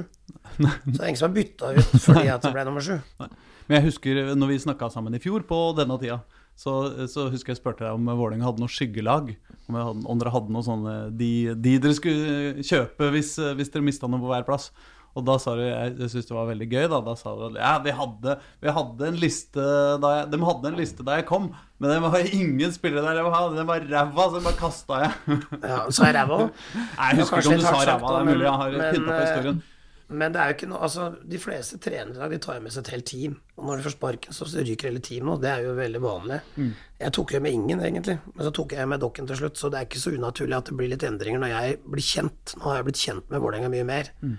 Så 0.56 0.65
det 0.86 1.00
er 1.00 1.10
ingen 1.10 1.22
som 1.22 1.28
har 1.28 1.36
bytta 1.38 1.72
ut 1.76 1.94
fordi 2.08 2.26
at 2.34 2.46
jeg 2.46 2.58
ble 2.58 2.65
nummer 2.68 2.86
sju. 2.86 2.98
Men 3.65 3.78
jeg 3.80 3.88
husker 3.88 4.20
når 4.38 4.52
vi 4.52 4.58
snakka 4.65 4.89
sammen 4.94 5.18
i 5.18 5.22
fjor 5.22 5.46
på 5.50 5.60
denne 5.78 5.98
tida, 6.02 6.20
så, 6.56 6.76
så 7.12 7.28
husker 7.34 7.52
jeg 7.52 7.60
spurte 7.60 7.84
deg 7.84 7.98
om 7.98 8.06
Vålerenga 8.10 8.46
hadde 8.48 8.63
noe 8.63 8.72
skyggelag. 8.72 9.34
Om, 9.65 9.80
hadde, 9.82 10.06
om, 10.06 10.20
dere 10.22 10.34
hadde 10.34 10.54
noe 10.54 10.65
sånne 10.65 10.96
de, 11.18 11.32
de, 11.58 11.78
dere 11.82 11.98
skulle 11.98 12.65
kjøpe 12.65 13.10
hvis, 13.15 13.36
hvis 13.58 13.74
dere 13.74 13.86
mista 13.86 14.10
noe 14.10 14.22
på 14.22 14.30
hver 14.30 14.46
plass. 14.48 14.70
Og 15.15 15.23
da 15.23 15.36
sa 15.39 15.54
du 15.56 15.63
Jeg, 15.63 15.93
jeg 15.95 16.12
syntes 16.12 16.30
det 16.30 16.36
var 16.36 16.49
veldig 16.49 16.67
gøy. 16.71 16.88
Da 16.91 17.01
Da 17.06 17.15
sa 17.19 17.36
du 17.39 17.60
ja, 17.60 17.75
vi 17.84 17.93
hadde, 17.95 18.38
vi 18.63 18.73
hadde 18.78 19.12
en 19.12 19.19
liste 19.21 19.67
da 20.04 20.15
jeg, 20.17 20.32
De 20.34 20.41
hadde 20.49 20.71
en 20.71 20.80
liste 20.80 21.06
da 21.08 21.19
jeg 21.19 21.28
kom, 21.30 21.51
men 21.80 21.91
det 21.91 21.99
var 22.04 22.17
ingen 22.25 22.73
spillere 22.75 23.13
der 23.15 23.56
Den 23.56 23.69
var 23.69 23.86
ræva, 23.86 24.28
så 24.28 24.39
den 24.39 24.49
bare 24.49 24.60
kasta 24.60 25.06
jeg. 25.06 25.39
ja, 25.71 25.86
Sa 25.89 26.10
jeg 26.10 26.17
ræva 26.19 26.41
òg? 26.43 26.65
Jeg 26.75 27.21
husker 27.21 27.41
ikke 27.41 27.56
om 27.56 27.63
du 27.63 27.69
sa 27.69 27.80
ræva. 27.80 28.12
Det 28.12 28.19
er 28.19 28.30
mulig 28.34 28.49
jeg 28.49 28.60
har 28.63 28.78
pynta 28.91 29.08
på 29.13 29.23
historien. 29.23 29.63
Men 30.06 30.34
det 30.36 30.38
er 30.38 30.51
jo 30.51 30.54
ikke 30.54 30.67
noe 30.69 30.80
Altså, 30.86 31.06
de 31.25 31.38
fleste 31.41 31.80
trenere 31.82 32.28
de 32.30 32.38
tar 32.38 32.60
med 32.62 32.73
seg 32.73 32.84
et 32.84 32.91
helt 32.93 33.08
team. 33.10 33.38
Og 33.58 33.65
når 33.65 33.80
de 33.80 33.86
får 33.88 33.95
sparken, 33.95 34.36
så 34.38 34.45
ryker 34.54 34.91
hele 34.91 35.01
teamet, 35.01 35.41
det 35.41 35.49
er 35.49 35.63
jo 35.65 35.78
veldig 35.80 36.01
vanlig. 36.04 36.41
Mm. 36.60 36.73
Jeg 37.01 37.15
tok 37.17 37.34
jo 37.34 37.41
med 37.41 37.56
ingen, 37.58 37.82
egentlig. 37.88 38.19
Men 38.36 38.45
så 38.45 38.51
tok 38.54 38.75
jeg 38.78 38.91
med 38.91 39.01
Dokken 39.01 39.30
til 39.32 39.39
slutt, 39.39 39.58
så 39.58 39.71
det 39.73 39.80
er 39.80 39.88
ikke 39.88 40.04
så 40.04 40.13
unaturlig 40.13 40.60
at 40.60 40.69
det 40.69 40.78
blir 40.78 40.91
litt 40.91 41.08
endringer 41.08 41.41
når 41.41 41.56
jeg 41.56 41.80
blir 41.88 42.06
kjent. 42.06 42.54
Nå 42.60 42.69
har 42.69 42.78
jeg 42.78 42.88
blitt 42.91 43.01
kjent 43.01 43.34
med 43.34 43.41
Vålerenga 43.41 43.71
mye 43.73 43.88
mer. 43.88 44.12
Mm 44.21 44.36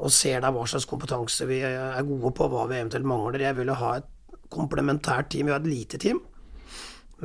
og 0.00 0.12
ser 0.14 0.40
da 0.42 0.50
hva 0.54 0.64
slags 0.68 0.88
kompetanse 0.88 1.46
vi 1.48 1.60
er 1.66 2.06
gode 2.08 2.32
på, 2.36 2.48
hva 2.48 2.66
vi 2.70 2.78
eventuelt 2.80 3.08
mangler. 3.08 3.42
Jeg 3.44 3.58
vil 3.58 3.70
jo 3.70 3.78
ha 3.82 3.96
et 4.00 4.08
komplementært 4.50 5.30
team. 5.34 5.48
Vi 5.48 5.54
har 5.54 5.62
et 5.62 5.70
lite 5.70 6.00
team, 6.00 6.22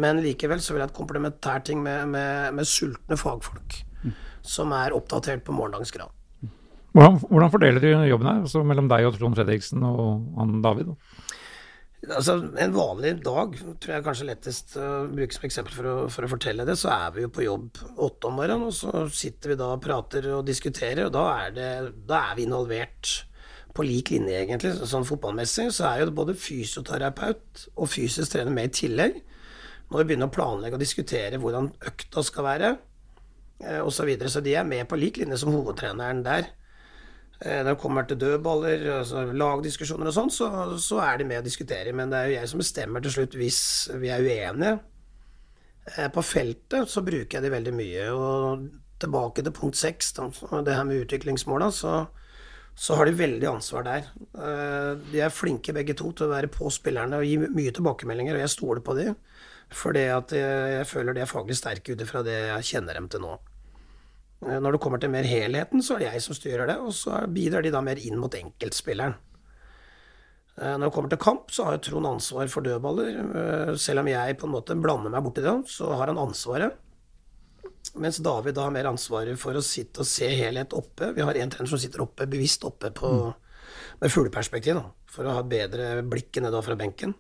men 0.02 0.20
likevel 0.24 0.62
så 0.62 0.74
vil 0.74 0.84
jeg 0.84 0.90
ha 0.90 0.92
et 0.92 0.98
komplementært 1.00 1.70
team 1.70 1.86
med, 1.88 2.12
med, 2.12 2.52
med 2.58 2.70
sultne 2.70 3.18
fagfolk 3.20 3.80
mm. 4.04 4.14
som 4.56 4.76
er 4.76 4.96
oppdatert 4.98 5.46
på 5.48 5.56
morgendagens 5.56 5.96
grad. 5.96 6.12
Hvordan, 6.96 7.18
hvordan 7.28 7.52
fordeler 7.52 7.84
du 7.84 7.90
jobben 8.08 8.28
her, 8.30 8.44
altså 8.46 8.62
mellom 8.64 8.88
deg 8.92 9.08
og 9.08 9.18
Trond 9.18 9.36
Fredriksen 9.36 9.84
og 9.84 10.30
han 10.40 10.62
David? 10.64 10.94
Da? 10.94 11.15
Altså, 12.12 12.36
En 12.62 12.74
vanlig 12.76 13.14
dag 13.26 13.56
tror 13.82 13.94
jeg 13.94 14.06
kanskje 14.06 14.28
lettest 14.30 14.76
å 14.78 14.90
bruke 15.12 15.36
som 15.36 15.46
eksempel 15.48 15.76
for 15.76 15.90
å, 15.90 15.96
for 16.14 16.28
å, 16.28 16.32
fortelle 16.32 16.66
det. 16.68 16.78
Så 16.80 16.92
er 16.94 17.14
vi 17.16 17.26
jo 17.26 17.32
på 17.34 17.46
jobb 17.46 17.80
åtte 18.06 18.30
om 18.30 18.38
morgenen, 18.40 18.68
og 18.70 18.76
så 18.76 19.06
sitter 19.14 19.54
vi 19.54 19.60
da 19.60 19.72
og 19.76 19.84
prater 19.84 20.28
og 20.36 20.46
diskuterer. 20.48 21.08
Og 21.08 21.16
da 21.16 21.26
er, 21.46 21.56
det, 21.56 21.70
da 22.10 22.22
er 22.30 22.40
vi 22.40 22.46
involvert 22.48 23.14
på 23.76 23.86
lik 23.86 24.14
linje, 24.14 24.42
egentlig. 24.44 24.74
Sånn 24.88 25.08
fotballmessig 25.08 25.68
så 25.76 25.90
er 25.90 26.04
jo 26.04 26.16
både 26.16 26.38
fysioterapeut 26.40 27.66
og 27.76 27.90
fysisk 27.92 28.36
trener 28.36 28.54
med 28.56 28.70
i 28.70 28.76
tillegg. 28.82 29.18
Når 29.90 30.02
vi 30.02 30.10
begynner 30.10 30.30
å 30.30 30.36
planlegge 30.36 30.78
og 30.78 30.82
diskutere 30.82 31.40
hvordan 31.42 31.74
økta 31.90 32.24
skal 32.26 32.48
være, 32.48 32.70
eh, 33.62 33.82
osv. 33.82 33.98
Så, 33.98 34.08
videre. 34.08 34.32
så 34.32 34.44
de 34.46 34.56
er 34.56 34.68
med 34.68 34.88
på 34.90 35.00
lik 35.00 35.20
linje 35.22 35.42
som 35.42 35.54
hovedtreneren 35.54 36.24
der. 36.26 36.48
Eh, 37.42 37.62
når 37.62 37.74
det 37.74 37.82
kommer 37.82 38.08
til 38.08 38.20
dødballer, 38.22 38.84
altså 39.02 39.26
lagdiskusjoner 39.36 40.08
og 40.08 40.16
sånn, 40.16 40.32
så, 40.32 40.50
så, 40.80 41.02
er 41.04 41.20
de 41.20 41.28
med 41.28 41.42
og 41.42 41.48
diskuterer. 41.48 41.92
Men 41.98 42.12
det 42.12 42.20
er 42.20 42.30
jo 42.30 42.38
jeg 42.38 42.52
som 42.52 42.62
bestemmer 42.64 43.04
til 43.04 43.16
slutt 43.18 43.40
hvis 43.40 43.62
vi 44.02 44.12
er 44.14 44.24
uenige. 44.24 44.78
Eh, 45.94 46.10
på 46.14 46.24
feltet 46.26 46.92
så 46.92 47.04
bruker 47.06 47.38
jeg 47.38 47.46
de 47.46 47.54
veldig 47.54 47.74
mye. 47.76 48.06
Og 48.16 48.68
tilbake 49.04 49.44
til 49.44 49.56
punkt 49.56 49.76
seks, 49.78 50.14
det 50.16 50.72
her 50.72 50.86
med 50.88 51.04
utviklingsmåla, 51.04 51.68
så, 51.76 52.06
så 52.72 52.96
har 52.96 53.10
de 53.10 53.18
veldig 53.20 53.50
ansvar 53.52 53.84
der. 53.88 54.08
Eh, 54.32 54.94
de 55.12 55.26
er 55.26 55.34
flinke 55.34 55.76
begge 55.76 55.98
to 56.00 56.14
til 56.16 56.30
å 56.30 56.36
være 56.38 56.52
på 56.54 56.72
spillerne 56.72 57.20
og 57.20 57.28
gi 57.28 57.36
mye 57.44 57.76
tilbakemeldinger, 57.76 58.38
og 58.38 58.46
jeg 58.46 58.56
stoler 58.56 58.86
på 58.86 58.96
de. 59.02 59.10
Fordi 59.76 60.06
jeg, 60.06 60.40
jeg 60.78 60.88
føler 60.88 61.18
de 61.18 61.26
er 61.26 61.30
faglig 61.30 61.58
sterke 61.60 61.92
ut 61.92 62.06
ifra 62.06 62.24
det 62.24 62.38
jeg 62.38 62.72
kjenner 62.72 62.96
dem 62.96 63.12
til 63.12 63.26
nå. 63.26 63.36
Eh, 64.44 64.60
når 64.60 64.76
det 64.76 64.82
kommer 64.84 65.02
til 65.02 65.14
mer 65.14 65.28
helheten, 65.28 65.84
så 65.84 65.96
er 65.96 66.04
det 66.04 66.12
jeg 66.14 66.26
som 66.26 66.38
styrer 66.38 66.70
det, 66.70 66.78
og 66.82 66.94
så 66.96 67.24
bidrar 67.32 67.66
de 67.66 67.74
da 67.74 67.82
mer 67.86 68.02
inn 68.02 68.20
mot 68.20 68.36
enkeltspilleren. 68.36 69.16
Eh, 70.56 70.76
når 70.76 70.88
det 70.88 70.96
kommer 70.96 71.12
til 71.12 71.22
kamp, 71.22 71.52
så 71.52 71.68
har 71.68 71.78
jo 71.78 71.84
Trond 71.90 72.10
ansvar 72.10 72.50
for 72.52 72.66
dødballer. 72.66 73.22
Eh, 73.42 73.76
selv 73.82 74.04
om 74.04 74.12
jeg 74.12 74.40
på 74.40 74.48
en 74.48 74.56
måte 74.56 74.78
blander 74.80 75.14
meg 75.14 75.24
borti 75.26 75.44
det, 75.46 75.56
så 75.72 75.94
har 75.96 76.12
han 76.12 76.22
ansvaret. 76.22 76.82
Mens 78.02 78.18
David 78.20 78.56
da 78.58 78.66
har 78.66 78.74
mer 78.76 78.90
ansvaret 78.90 79.38
for 79.40 79.56
å 79.56 79.64
sitte 79.64 80.02
og 80.04 80.10
se 80.10 80.28
helhet 80.28 80.74
oppe. 80.76 81.14
Vi 81.16 81.24
har 81.24 81.38
en 81.38 81.52
trener 81.54 81.70
som 81.70 81.80
sitter 81.80 82.02
oppe, 82.04 82.28
bevisst 82.28 82.66
oppe 82.68 82.90
på, 82.92 83.12
med 84.02 84.12
fugleperspektiv, 84.12 84.82
for 85.12 85.28
å 85.28 85.36
ha 85.38 85.44
bedre 85.48 86.02
blikk 86.04 86.42
da 86.42 86.62
fra 86.66 86.76
benken. 86.76 87.14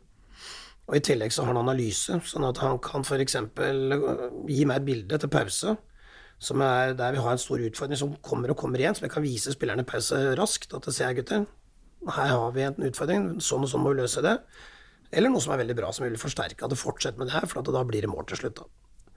Og 0.86 0.97
I 0.97 1.04
tillegg 1.06 1.32
så 1.34 1.43
har 1.43 1.54
han 1.54 1.62
analyse, 1.62 2.17
sånn 2.28 2.45
at 2.45 2.60
han 2.62 2.78
kan 2.84 3.06
f.eks. 3.06 3.38
gi 3.38 4.65
meg 4.67 4.75
et 4.75 4.88
bilde 4.89 5.21
til 5.21 5.32
pause 5.34 5.78
som 6.39 6.61
er 6.61 6.93
der 6.97 7.15
vi 7.15 7.23
har 7.23 7.35
en 7.35 7.41
stor 7.41 7.61
utfordring 7.63 7.99
som 7.99 8.15
kommer 8.25 8.51
og 8.51 8.59
kommer 8.59 8.81
igjen, 8.81 8.95
som 8.97 9.07
jeg 9.07 9.13
kan 9.13 9.23
vise 9.23 9.53
spillerne 9.55 9.85
pause 9.87 10.19
raskt. 10.39 10.73
At 10.75 10.87
ser 10.91 11.09
jeg, 11.09 11.21
gutter, 11.21 11.45
her 12.15 12.33
har 12.33 12.55
vi 12.55 12.65
en 12.65 12.87
utfordring, 12.89 13.29
sånn 13.43 13.65
og 13.65 13.71
sånn 13.71 13.83
må 13.85 13.93
vi 13.93 14.01
løse 14.01 14.23
det. 14.25 14.35
Eller 15.15 15.31
noe 15.31 15.43
som 15.43 15.53
er 15.55 15.61
veldig 15.63 15.77
bra, 15.77 15.93
som 15.95 16.05
vi 16.05 16.11
vil 16.11 16.21
forsterke. 16.21 16.65
At 16.65 16.73
det 16.73 16.81
fortsetter 16.81 17.21
med 17.21 17.31
det 17.31 17.37
her, 17.37 17.47
for 17.49 17.65
da 17.65 17.85
blir 17.87 18.03
det 18.03 18.11
mål 18.11 18.27
til 18.29 18.41
slutt. 18.41 18.59
Da. 18.59 19.15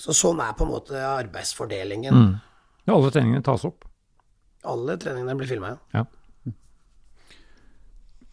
Så 0.00 0.16
sånn 0.16 0.42
er 0.42 0.56
på 0.58 0.66
en 0.66 0.74
måte 0.74 0.98
arbeidsfordelingen. 0.98 2.18
Mm. 2.18 2.34
Ja, 2.84 2.96
alle 2.96 3.14
treningene 3.14 3.46
tas 3.46 3.64
opp? 3.68 3.86
Alle 4.68 4.98
treningene 5.00 5.38
blir 5.38 5.48
filma, 5.48 5.74
ja. 5.76 6.02
ja. 6.02 6.52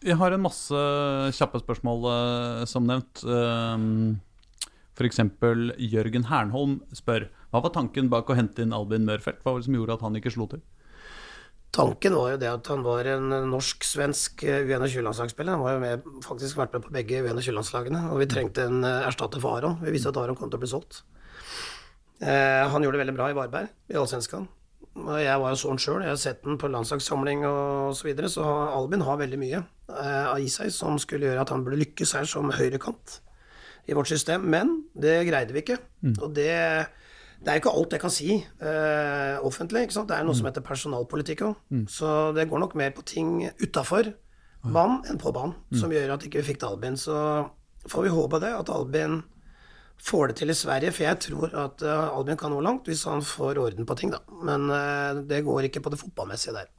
Jeg 0.02 0.18
har 0.18 0.34
en 0.34 0.42
masse 0.42 0.78
kjappe 1.38 1.60
spørsmål, 1.62 2.06
eh, 2.10 2.62
som 2.66 2.88
nevnt. 2.88 3.22
Um 3.22 4.18
F.eks. 4.92 5.20
Jørgen 5.80 6.26
Hernholm 6.28 6.80
spør 6.92 7.28
hva 7.52 7.60
var 7.60 7.74
tanken 7.74 8.08
bak 8.12 8.30
å 8.32 8.36
hente 8.36 8.64
inn 8.64 8.72
Albin 8.72 9.04
Mørfeldt? 9.04 9.42
Hva 9.44 9.52
var 9.52 9.60
det 9.60 9.68
som 9.68 9.76
gjorde 9.76 9.98
at 9.98 10.04
han 10.06 10.16
ikke 10.16 10.32
slo 10.32 10.46
til? 10.48 10.62
Tanken 11.72 12.16
var 12.16 12.34
jo 12.34 12.40
det 12.40 12.48
at 12.50 12.68
han 12.68 12.82
var 12.84 13.08
en 13.08 13.30
norsk-svensk 13.48 14.42
U21-landslagsspiller. 14.44 15.56
Han 15.56 15.64
var 15.64 15.76
jo 15.76 15.82
med, 15.84 16.08
faktisk 16.24 16.58
vært 16.60 16.74
med 16.76 16.84
på 16.84 16.92
begge 16.92 17.22
U21-landslagene, 17.24 18.02
og 18.12 18.20
vi 18.20 18.28
trengte 18.28 18.66
en 18.68 18.84
eh, 18.84 19.06
erstatter 19.08 19.40
for 19.40 19.56
Aron. 19.56 19.78
Vi 19.80 19.94
visste 19.94 20.12
at 20.12 20.20
Aron 20.20 20.36
kom 20.36 20.52
til 20.52 20.60
å 20.60 20.64
bli 20.64 20.68
solgt. 20.68 21.00
Eh, 22.20 22.64
han 22.68 22.84
gjorde 22.84 22.98
det 22.98 23.04
veldig 23.06 23.16
bra 23.16 23.30
i 23.32 23.36
Varberg, 23.36 23.72
i 23.88 23.96
Allsvenskan. 24.00 24.44
Og 24.92 25.14
jeg 25.16 25.40
var 25.40 25.54
jo 25.54 25.60
sånn 25.62 25.80
sjøl, 25.80 26.02
jeg 26.04 26.12
har 26.12 26.20
sett 26.20 26.42
den 26.44 26.58
på 26.60 26.68
landslagssamling 26.68 27.46
og 27.48 27.94
så 27.96 28.10
videre, 28.10 28.28
så 28.28 28.44
Albin 28.76 29.04
har 29.06 29.20
veldig 29.22 29.40
mye 29.40 29.62
eh, 29.62 30.32
i 30.44 30.50
seg 30.52 30.68
som 30.76 31.00
skulle 31.00 31.30
gjøre 31.30 31.46
at 31.46 31.52
han 31.54 31.64
burde 31.64 31.80
lykkes 31.80 32.12
her 32.18 32.28
som 32.28 32.52
høyrekant 32.52 33.20
i 33.88 33.96
vårt 33.96 34.12
system. 34.12 34.44
Men 34.52 34.82
det 34.92 35.22
greide 35.30 35.56
vi 35.56 35.64
ikke. 35.64 35.80
Mm. 36.04 36.18
Og 36.18 36.34
det, 36.36 36.52
det 37.42 37.50
er 37.50 37.58
jo 37.58 37.62
ikke 37.64 37.74
alt 37.74 37.94
jeg 37.96 38.02
kan 38.02 38.14
si 38.14 38.34
uh, 38.38 39.36
offentlig. 39.42 39.86
ikke 39.86 39.96
sant? 39.96 40.10
Det 40.10 40.16
er 40.16 40.26
noe 40.26 40.34
mm. 40.34 40.38
som 40.38 40.48
heter 40.48 40.64
personalpolitikk 40.66 41.42
òg. 41.48 41.56
Mm. 41.74 41.84
Så 41.90 42.08
det 42.36 42.46
går 42.50 42.62
nok 42.62 42.76
mer 42.78 42.92
på 42.94 43.04
ting 43.06 43.34
utafor 43.62 44.12
banen 44.62 45.02
enn 45.10 45.18
på 45.18 45.32
banen, 45.34 45.56
mm. 45.72 45.80
som 45.80 45.90
gjør 45.90 46.14
at 46.14 46.22
ikke 46.22 46.38
vi 46.38 46.44
ikke 46.44 46.52
fikk 46.52 46.62
til 46.62 46.74
Albin. 46.76 46.98
Så 47.00 47.16
får 47.90 48.06
vi 48.06 48.14
håpe 48.14 48.38
det, 48.44 48.52
at 48.54 48.70
Albin 48.70 49.24
får 50.02 50.30
det 50.30 50.38
til 50.38 50.54
i 50.54 50.58
Sverige, 50.58 50.94
for 50.94 51.06
jeg 51.06 51.22
tror 51.26 51.56
at 51.64 51.82
uh, 51.82 52.12
Albin 52.14 52.38
kan 52.38 52.54
nå 52.54 52.62
langt 52.62 52.86
hvis 52.90 53.02
han 53.10 53.26
får 53.26 53.58
orden 53.62 53.86
på 53.90 53.98
ting, 53.98 54.14
da. 54.14 54.22
Men 54.46 54.70
uh, 54.70 55.22
det 55.26 55.42
går 55.46 55.66
ikke 55.66 55.82
på 55.82 55.92
det 55.94 56.00
fotballmessige 56.02 56.54
der. 56.60 56.70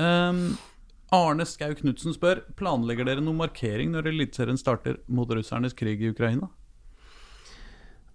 Um, 0.00 0.54
Arne 1.12 1.44
Skau 1.44 1.74
Knutsen 1.76 2.14
spør 2.14 2.44
Planlegger 2.56 3.08
dere 3.08 3.20
noen 3.24 3.40
markering 3.40 3.90
når 3.92 4.06
Eliteserien 4.12 4.60
starter 4.60 5.00
mot 5.10 5.28
russernes 5.28 5.74
krig 5.76 6.00
i 6.00 6.12
Ukraina? 6.14 6.48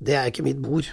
Det 0.06 0.16
er 0.18 0.30
ikke 0.30 0.46
mitt 0.46 0.62
bord. 0.62 0.90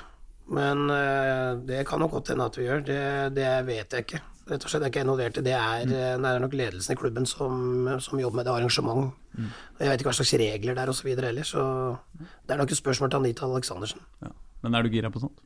Men 0.53 0.89
uh, 0.91 1.59
det 1.65 1.85
kan 1.89 2.03
nok 2.03 2.17
godt 2.17 2.33
hende 2.33 2.49
at 2.49 2.59
vi 2.59 2.67
gjør. 2.67 2.85
Det, 2.87 3.01
det 3.37 3.49
vet 3.69 3.97
jeg 3.97 4.07
ikke 4.07 4.23
rett 4.51 4.65
og 4.67 4.73
slett 4.73 4.85
er 4.85 4.91
ikke 4.91 5.05
involvert 5.05 5.39
i 5.39 5.45
det. 5.47 5.55
Er, 5.55 5.87
mm. 5.87 5.93
Det 5.93 6.31
er 6.33 6.43
nok 6.43 6.57
ledelsen 6.59 6.95
i 6.95 6.99
klubben 6.99 7.29
som, 7.29 7.55
som 8.03 8.21
jobber 8.21 8.41
med 8.41 8.49
det 8.49 8.55
arrangement. 8.57 9.13
Mm. 9.37 9.49
Jeg 9.79 9.93
vet 9.93 10.03
ikke 10.03 10.11
hva 10.11 10.19
slags 10.19 10.35
regler 10.43 10.77
det 10.77 10.83
er 10.83 10.93
osv. 10.93 11.09
heller, 11.13 11.47
så 11.47 11.63
det 12.19 12.55
er 12.55 12.61
nok 12.61 12.75
et 12.75 12.81
spørsmål 12.81 13.13
til 13.13 13.23
Anita 13.23 13.49
Aleksandersen. 13.49 14.05
Ja. 14.25 14.35
Men 14.63 14.77
er 14.79 14.85
du 14.85 14.93
gira 14.93 15.11
på 15.11 15.23
sånt? 15.23 15.41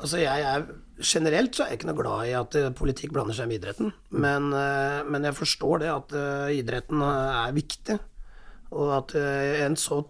Altså 0.00 0.20
jeg 0.20 0.44
er, 0.48 0.64
Generelt 1.00 1.56
så 1.56 1.64
er 1.64 1.72
jeg 1.72 1.80
ikke 1.80 1.88
noe 1.88 1.96
glad 1.96 2.28
i 2.28 2.32
at 2.36 2.56
eh, 2.60 2.72
politikk 2.76 3.14
blander 3.14 3.36
seg 3.36 3.48
med 3.48 3.56
idretten. 3.60 3.92
Men, 4.12 4.50
eh, 4.52 5.00
men 5.08 5.24
jeg 5.24 5.36
forstår 5.38 5.80
det 5.80 5.88
at 5.92 6.12
eh, 6.16 6.58
idretten 6.58 7.04
er 7.04 7.54
viktig. 7.56 7.96
Og 8.76 8.90
at 8.94 9.14
en 9.16 9.74
så 9.80 10.02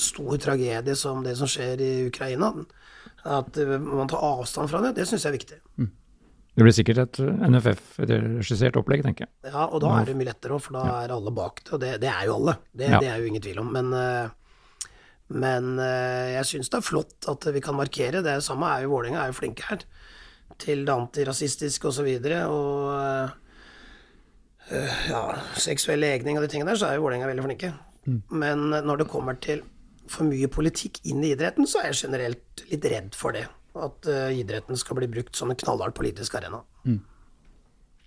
stor 0.00 0.38
tragedie 0.40 0.96
som 0.98 1.22
det 1.24 1.36
som 1.38 1.50
skjer 1.50 1.82
i 1.84 1.92
Ukraina, 2.08 2.52
at 3.24 3.56
man 3.80 4.08
tar 4.10 4.24
avstand 4.24 4.70
fra 4.70 4.80
det, 4.84 4.94
det 4.98 5.06
syns 5.08 5.24
jeg 5.24 5.32
er 5.32 5.38
viktig. 5.38 5.60
Mm. 5.80 5.92
Det 6.54 6.62
blir 6.62 6.74
sikkert 6.74 7.00
et 7.02 7.18
NFF-regissert 7.50 8.76
opplegg, 8.78 9.02
tenker 9.02 9.26
jeg. 9.26 9.50
Ja, 9.50 9.64
og 9.66 9.80
da 9.82 9.90
er 9.98 10.06
det 10.06 10.14
mye 10.14 10.28
lettere 10.28 10.54
òg, 10.54 10.62
for 10.62 10.76
da 10.76 10.84
er 11.00 11.10
alle 11.10 11.32
bak 11.34 11.64
det. 11.64 11.70
Og 11.74 11.80
det, 11.82 11.90
det 12.04 12.10
er 12.12 12.28
jo 12.28 12.36
alle, 12.38 12.54
det, 12.70 12.90
ja. 12.92 13.00
det, 13.02 13.08
er 13.10 13.18
jo 13.18 13.30
ingen 13.30 13.42
tvil 13.42 13.58
om. 13.64 13.72
Men, 13.74 13.88
eh, 13.98 14.86
men 15.34 15.72
eh, 15.82 16.36
jeg 16.36 16.50
syns 16.52 16.70
det 16.70 16.78
er 16.78 16.86
flott 16.86 17.26
at 17.32 17.48
vi 17.56 17.62
kan 17.64 17.74
markere. 17.74 18.22
Det 18.22 18.36
samme 18.46 18.70
er 18.70 18.84
jo 18.84 18.92
Vålerenga 18.94 19.24
er 19.24 19.32
jo 19.32 19.38
flinke 19.40 19.66
her. 19.66 19.82
Til 20.62 20.86
det 20.86 20.94
antirasistiske 20.94 21.90
osv. 21.90 22.06
Og, 22.06 22.22
så 22.22 22.38
og 22.54 22.70
eh, 24.70 25.02
ja, 25.10 25.24
seksuell 25.58 26.06
legning 26.06 26.38
og 26.38 26.46
de 26.46 26.54
tingene 26.54 26.70
der, 26.70 26.78
så 26.78 26.92
er 26.92 27.00
jo 27.00 27.08
Vålerenga 27.08 27.32
veldig 27.32 27.48
flinke. 27.48 27.74
Mm. 28.06 28.20
Men 28.30 28.68
når 28.86 29.02
det 29.02 29.10
kommer 29.10 29.42
til 29.42 29.66
for 30.10 30.28
mye 30.28 30.48
politikk 30.52 31.00
inn 31.08 31.24
i 31.24 31.32
idretten, 31.34 31.68
så 31.68 31.80
er 31.80 31.90
jeg 31.90 32.04
generelt 32.06 32.64
litt 32.70 32.88
redd 32.92 33.18
for 33.18 33.36
det 33.36 33.46
at 33.74 34.06
uh, 34.06 34.30
idretten 34.30 34.78
skal 34.78 35.00
bli 35.00 35.08
brukt 35.10 35.34
som 35.36 35.50
en 35.50 35.58
knallhard 35.58 35.96
politisk 35.96 36.36
arena. 36.38 36.60
Mm. 36.86 37.00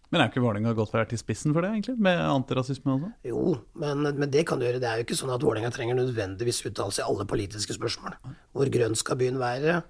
Men 0.08 0.24
er 0.24 0.30
ikke 0.30 0.40
Vålerenga 0.40 0.72
godt 0.76 0.94
vært 0.96 1.12
i 1.12 1.20
spissen 1.20 1.52
for 1.52 1.66
det, 1.66 1.74
egentlig? 1.74 1.98
Med 2.00 2.22
antirasisme 2.24 2.94
og 2.94 3.02
sånn? 3.04 3.16
Jo, 3.28 3.42
men, 3.82 4.06
men, 4.08 4.30
det 4.32 4.46
kan 4.48 4.60
du 4.60 4.64
gjøre. 4.64 4.80
Det 4.80 4.88
er 4.88 5.02
jo 5.02 5.08
ikke 5.08 5.18
sånn 5.20 5.34
at 5.36 5.44
Vålerenga 5.44 5.72
trenger 5.76 6.00
nødvendigvis 6.00 6.62
uttalelse 6.70 7.04
i 7.04 7.08
alle 7.10 7.28
politiske 7.28 7.76
spørsmål. 7.76 8.16
Hvor 8.56 8.72
grønn 8.72 8.96
skal 8.96 9.20
byen 9.20 9.42
være? 9.42 9.82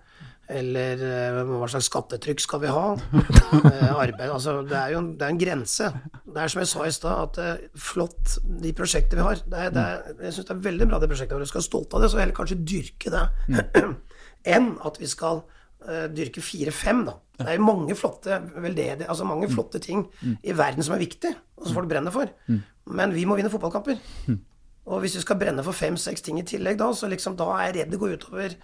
Eller 0.47 1.01
uh, 1.03 1.41
hva 1.59 1.67
slags 1.67 1.89
skattetrykk 1.89 2.39
skal 2.39 2.61
vi 2.63 2.71
ha? 2.71 2.85
uh, 2.95 3.91
arbeid, 3.99 4.29
altså, 4.29 4.61
det 4.67 4.77
er 4.79 4.93
jo 4.93 5.01
en, 5.01 5.09
det 5.19 5.27
er 5.27 5.33
en, 5.33 5.41
grense. 5.41 5.89
Det 6.23 6.39
er 6.43 6.53
som 6.53 6.63
jeg 6.63 6.71
sa 6.71 6.87
i 6.87 6.95
stad, 6.95 7.39
at 7.41 7.81
flott 7.89 8.37
de 8.63 8.71
prosjektene 8.77 9.19
vi 9.19 9.27
har. 9.27 9.43
Det 9.43 9.65
er, 9.65 9.75
det 9.75 9.83
er, 9.83 10.17
jeg 10.29 10.37
syns 10.37 10.49
det 10.49 10.55
er 10.55 10.65
veldig 10.69 10.89
bra 10.89 11.01
de 11.03 11.11
prosjektene 11.11 11.43
Vi 11.43 11.51
skal 11.51 11.61
være 11.61 11.69
stolte 11.69 11.97
av 11.97 12.05
det, 12.05 12.11
så 12.13 12.21
heller 12.21 12.37
kanskje 12.37 12.61
dyrke 12.63 13.13
det. 13.13 13.25
Mm. 13.51 13.95
enn 14.55 14.73
at 14.87 14.99
vi 15.01 15.09
skal 15.09 15.43
uh, 15.43 16.07
dyrke 16.13 16.43
fire-fem, 16.43 17.05
da. 17.07 17.17
Det 17.37 17.51
er 17.51 17.59
jo 17.59 17.67
mange 17.67 17.95
flotte 17.97 18.39
veldedige, 18.55 19.05
altså 19.05 19.27
mange 19.27 19.45
mm. 19.45 19.53
flotte 19.53 19.81
ting 19.83 20.07
mm. 20.09 20.37
i 20.41 20.55
verden 20.57 20.85
som 20.85 20.95
er 20.95 21.03
viktig, 21.03 21.33
og 21.59 21.67
som 21.67 21.77
folk 21.77 21.89
brenner 21.91 22.13
for. 22.13 22.31
Mm. 22.47 22.61
Men 22.97 23.13
vi 23.13 23.25
må 23.29 23.37
vinne 23.37 23.51
fotballkamper. 23.53 23.99
Mm. 24.31 24.39
Og 24.87 25.03
hvis 25.03 25.17
vi 25.19 25.23
skal 25.25 25.39
brenne 25.39 25.65
for 25.65 25.75
fem-seks 25.75 26.23
ting 26.23 26.39
i 26.39 26.45
tillegg 26.47 26.79
da, 26.79 26.89
så 26.95 27.09
liksom, 27.11 27.35
da 27.39 27.49
er 27.57 27.67
jeg 27.67 27.75
redd 27.81 27.93
det 27.93 27.99
går 28.01 28.15
utover 28.15 28.55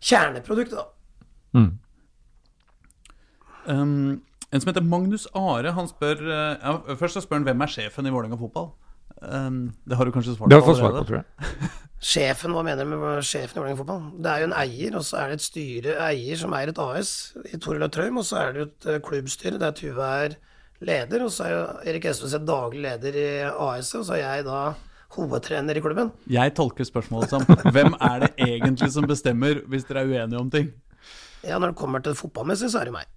kjerneproduktet, 0.00 0.80
da. 0.80 0.88
Mm. 1.56 1.70
Um, 3.66 4.22
en 4.50 4.62
som 4.62 4.70
heter 4.70 4.86
Magnus 4.86 5.26
Are, 5.36 5.74
han 5.76 5.88
spør 5.90 6.22
uh, 6.24 6.56
ja, 6.56 6.96
Først 6.98 7.18
så 7.18 7.22
spør 7.22 7.40
han 7.40 7.46
hvem 7.50 7.66
er 7.66 7.70
sjefen 7.70 8.08
i 8.08 8.12
Vålerenga 8.14 8.38
fotball. 8.40 8.72
Um, 9.20 9.68
det 9.84 9.98
har 9.98 10.08
du 10.08 10.14
kanskje 10.14 10.34
svart 10.34 10.48
på? 10.48 10.50
Det 10.50 10.58
har 10.58 10.66
fått 10.66 10.80
svar 10.80 10.96
på, 10.96 11.06
tror 11.10 11.20
jeg. 11.20 11.70
Sjefen, 12.10 12.54
hva 12.56 12.62
mener 12.64 12.88
du 12.88 12.94
med 12.96 13.26
sjefen 13.28 13.58
i 13.58 13.60
Vålerenga 13.60 13.80
fotball? 13.82 14.04
Det 14.16 14.30
er 14.32 14.42
jo 14.42 14.50
en 14.50 14.56
eier, 14.56 14.94
og 14.96 15.04
så 15.06 15.20
er 15.20 15.30
det 15.30 15.40
et 15.40 15.46
styre, 15.46 15.96
eier 16.08 16.40
som 16.40 16.54
eier 16.56 16.72
et 16.72 16.80
AS 16.82 17.10
i 17.50 17.60
Toril 17.60 17.84
og 17.84 17.92
Trøim, 17.92 18.22
og 18.22 18.26
så 18.26 18.40
er 18.40 18.54
det 18.54 18.62
jo 18.62 18.68
et 18.70 18.88
eh, 18.88 19.02
klubbstyre 19.04 19.60
der 19.60 19.74
Tuve 19.76 20.12
er 20.24 20.38
leder, 20.80 21.26
og 21.26 21.34
så 21.34 21.44
er 21.44 21.52
jo 21.52 21.64
Erik 21.92 22.06
Estvedt 22.08 22.46
daglig 22.48 22.86
leder 22.86 23.18
i 23.20 23.28
AS, 23.50 23.92
og 23.98 24.06
så 24.08 24.16
er 24.16 24.22
jeg 24.24 24.46
da 24.48 24.62
hovedtrener 25.14 25.76
i 25.76 25.82
klubben. 25.84 26.12
Jeg 26.30 26.54
tolker 26.56 26.88
spørsmålet 26.88 27.34
som 27.34 27.44
hvem 27.74 27.92
er 28.00 28.24
det 28.24 28.30
egentlig 28.48 28.92
som 28.94 29.08
bestemmer 29.10 29.60
hvis 29.68 29.84
dere 29.88 30.06
er 30.06 30.14
uenige 30.14 30.40
om 30.40 30.50
ting? 30.50 30.72
Ja, 31.46 31.56
når 31.58 31.72
det 31.72 31.80
kommer 31.80 32.02
til 32.04 32.16
fotballmessig, 32.18 32.70
så 32.72 32.82
er 32.82 32.90
det 32.90 32.96
meg. 32.98 33.08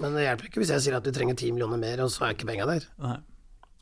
Men 0.00 0.16
det 0.16 0.24
hjelper 0.24 0.48
ikke 0.48 0.62
hvis 0.62 0.72
jeg 0.72 0.84
sier 0.86 0.96
at 0.98 1.04
du 1.06 1.12
trenger 1.14 1.36
ti 1.38 1.50
millioner 1.52 1.80
mer, 1.80 2.00
og 2.04 2.10
så 2.12 2.26
er 2.26 2.36
ikke 2.36 2.48
penga 2.48 2.68
der. 2.70 2.86
Nei. 3.02 3.18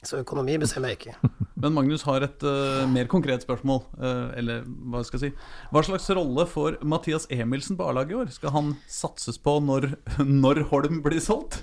Så 0.06 0.22
økonomi 0.22 0.54
bestemmer 0.60 0.92
jeg 0.92 1.00
ikke. 1.00 1.30
Men 1.60 1.74
Magnus 1.76 2.06
har 2.08 2.24
et 2.24 2.44
uh, 2.46 2.86
mer 2.88 3.08
konkret 3.12 3.44
spørsmål. 3.44 3.82
Uh, 4.00 4.32
eller 4.40 4.64
hva 4.64 5.02
skal 5.04 5.20
jeg 5.20 5.34
si 5.34 5.68
Hva 5.74 5.82
slags 5.84 6.08
rolle 6.16 6.46
får 6.48 6.78
Mathias 6.88 7.28
Emilsen 7.28 7.76
på 7.76 7.84
A-laget 7.84 8.14
i 8.14 8.18
år? 8.22 8.32
Skal 8.32 8.54
han 8.54 8.72
satses 8.88 9.36
på 9.36 9.58
når, 9.60 9.90
når 10.44 10.64
Holm 10.72 11.02
blir 11.04 11.20
solgt? 11.20 11.60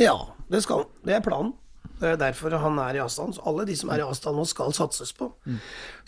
ja, 0.00 0.16
det 0.48 0.62
skal 0.64 0.84
han. 0.84 0.92
Det 1.04 1.18
er 1.18 1.24
planen. 1.24 1.52
Det 1.98 2.12
er 2.12 2.20
derfor 2.20 2.54
han 2.62 2.78
er 2.82 2.98
i 2.98 3.02
avstand. 3.02 3.36
Så 3.36 3.44
alle 3.48 3.66
de 3.68 3.76
som 3.78 3.90
er 3.90 4.02
i 4.02 4.06
avstand 4.06 4.38
nå, 4.38 4.46
skal 4.48 4.74
satses 4.76 5.12
på. 5.16 5.30
Mm. 5.46 5.58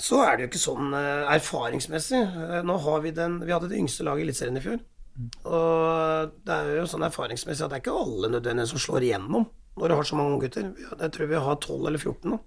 Så 0.00 0.20
er 0.24 0.37
det 0.37 0.44
jo 0.44 0.50
ikke 0.53 0.62
sånn 0.62 0.94
uh, 0.94 1.26
erfaringsmessig. 1.35 2.22
nå 2.66 2.76
har 2.87 3.05
vi 3.05 3.14
den 3.16 3.40
Vi 3.42 3.53
hadde 3.53 3.70
det 3.72 3.81
yngste 3.81 4.07
laget 4.07 4.24
i 4.24 4.29
Eliteserien 4.29 4.61
i 4.61 4.64
fjor. 4.64 4.79
Mm. 5.16 5.31
Og 5.50 6.37
det 6.46 6.57
er 6.57 6.76
jo 6.79 6.87
sånn 6.90 7.09
erfaringsmessig 7.09 7.66
at 7.66 7.72
det 7.72 7.81
er 7.81 7.85
ikke 7.85 7.98
alle 8.05 8.31
nødvendigvis 8.37 8.76
som 8.76 8.85
slår 8.87 9.09
igjennom 9.09 9.48
når 9.81 9.88
du 9.88 9.94
har 9.94 10.07
så 10.07 10.16
mange 10.18 10.35
unggutter. 10.35 10.72
Jeg 10.76 11.12
tror 11.14 11.31
vi 11.31 11.44
har 11.44 11.57
12 11.57 11.87
eller 11.88 12.00
14 12.00 12.33
nå. 12.33 12.38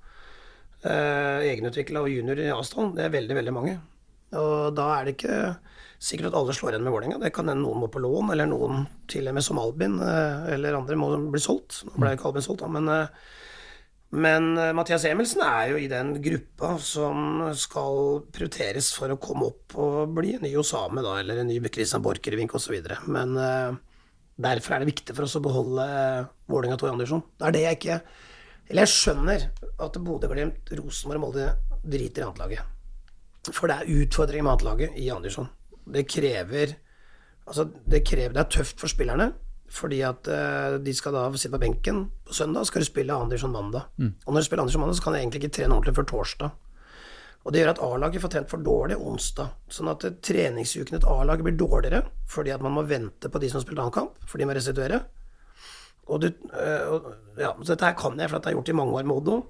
Eh, 0.83 1.45
egenutvikla 1.53 2.01
og 2.03 2.11
junior 2.11 2.39
i 2.43 2.49
avstand. 2.51 2.97
Det 2.97 3.05
er 3.05 3.13
veldig, 3.13 3.37
veldig 3.39 3.53
mange. 3.55 3.77
Og 4.35 4.73
da 4.75 4.89
er 4.97 5.05
det 5.05 5.15
ikke 5.15 5.37
sikkert 6.03 6.31
at 6.31 6.39
alle 6.39 6.55
slår 6.55 6.73
igjen 6.73 6.83
med 6.83 6.93
Vålerenga. 6.93 7.21
Det 7.21 7.31
kan 7.35 7.47
hende 7.47 7.63
noen 7.63 7.83
må 7.83 7.89
på 7.91 8.01
lån, 8.03 8.33
eller 8.33 8.49
noen 8.49 8.83
til 9.11 9.29
og 9.29 9.37
med 9.37 9.45
som 9.45 9.61
Albin, 9.61 9.95
eh, 10.03 10.49
eller 10.55 10.75
andre 10.79 10.99
må 10.99 11.13
bli 11.31 11.41
solgt. 11.41 11.83
Nå 11.87 11.95
ble 12.01 12.13
ikke 12.17 12.27
Albin 12.29 12.45
solgt, 12.45 12.65
da, 12.65 12.71
men, 12.75 12.89
eh, 12.91 13.31
men 14.13 14.49
eh, 14.59 14.73
Mathias 14.75 15.07
Emelsen 15.09 15.45
er 15.47 15.71
jo 15.71 15.79
i 15.79 15.87
den 15.91 16.17
gruppa 16.23 16.75
som 16.83 17.47
skal 17.55 18.25
prioriteres 18.35 18.91
for 18.97 19.15
å 19.15 19.21
komme 19.21 19.47
opp 19.53 19.77
og 19.79 20.13
bli 20.19 20.35
en 20.35 20.45
ny 20.45 20.53
Osame, 20.59 21.05
da, 21.05 21.15
eller 21.21 21.41
en 21.41 21.49
ny 21.49 21.61
Christian 21.69 22.03
Borchgrevink 22.03 22.53
osv. 22.59 22.75
Men 23.07 23.39
Derfor 24.33 24.73
er 24.73 24.81
det 24.81 24.89
viktig 24.89 25.13
for 25.13 25.27
oss 25.27 25.37
å 25.37 25.43
beholde 25.45 25.83
Vålerenga 26.49 26.77
2 26.81 26.87
i 26.87 26.91
andredivisjon. 26.91 27.25
Det 27.37 27.45
er 27.45 27.53
det 27.53 27.65
jeg 27.67 27.77
ikke 27.77 27.97
Eller 28.71 28.87
jeg 28.87 28.93
skjønner 28.93 29.43
at 29.85 29.97
Bodø-Glimt, 30.01 30.71
Rosenborg 30.79 31.19
og 31.19 31.23
Molde 31.27 31.49
driter 31.83 32.23
i 32.23 32.25
annetlaget. 32.25 33.51
For 33.51 33.69
det 33.69 33.75
er 33.75 33.99
utfordringer 34.01 34.45
med 34.47 34.53
annetlaget 34.53 34.97
i 34.97 35.09
andredivisjon. 35.11 35.51
Det 35.85 36.07
krever 36.09 36.77
Altså, 37.43 37.65
det 37.91 38.05
krever 38.07 38.33
Det 38.33 38.39
er 38.39 38.51
tøft 38.61 38.79
for 38.79 38.87
spillerne. 38.87 39.33
Fordi 39.73 40.01
at 40.05 40.27
uh, 40.29 40.77
de 40.83 40.93
skal 40.93 41.15
da 41.15 41.23
sitte 41.33 41.55
på 41.55 41.63
benken 41.63 42.03
på 42.27 42.35
søndag, 42.35 42.67
skal 42.69 42.83
du 42.83 42.85
spille 42.85 43.15
andredivisjon 43.15 43.55
mandag. 43.55 43.87
Mm. 43.97 44.11
Og 44.25 44.33
når 44.33 44.43
du 44.43 44.45
spiller 44.45 44.61
andredivisjon 44.61 44.83
mandag, 44.83 44.97
så 44.99 45.03
kan 45.03 45.15
du 45.15 45.19
egentlig 45.19 45.41
ikke 45.41 45.55
trene 45.57 45.73
ordentlig 45.73 45.95
før 45.97 46.05
torsdag. 46.11 46.51
Og 47.43 47.51
det 47.51 47.59
gjør 47.63 47.71
at 47.73 47.81
A-laget 47.83 48.23
får 48.23 48.31
trent 48.35 48.53
for 48.53 48.63
dårlig 48.63 48.99
onsdag. 49.01 49.49
Sånn 49.73 49.89
at 49.91 50.05
treningsukene 50.23 51.01
til 51.01 51.09
A-laget 51.09 51.47
blir 51.47 51.57
dårligere 51.59 52.03
fordi 52.31 52.53
at 52.53 52.61
man 52.63 52.75
må 52.77 52.85
vente 52.87 53.29
på 53.29 53.41
de 53.41 53.49
som 53.49 53.59
har 53.59 53.65
spilt 53.65 53.81
annen 53.81 53.97
kamp, 53.97 54.21
for 54.29 54.39
de 54.39 54.47
må 54.47 54.53
restituere. 54.55 55.01
Og, 56.05 56.21
du, 56.21 56.29
uh, 56.53 56.85
og 56.93 57.11
ja, 57.41 57.55
så 57.63 57.73
dette 57.73 57.89
her 57.89 57.97
kan 57.97 58.19
jeg, 58.19 58.29
for 58.29 58.37
dette 58.37 58.53
jeg 58.53 58.59
gjort 58.59 58.73
i 58.75 58.77
mange 58.77 58.97
år 58.99 59.09
med 59.09 59.17
Oddo. 59.17 59.41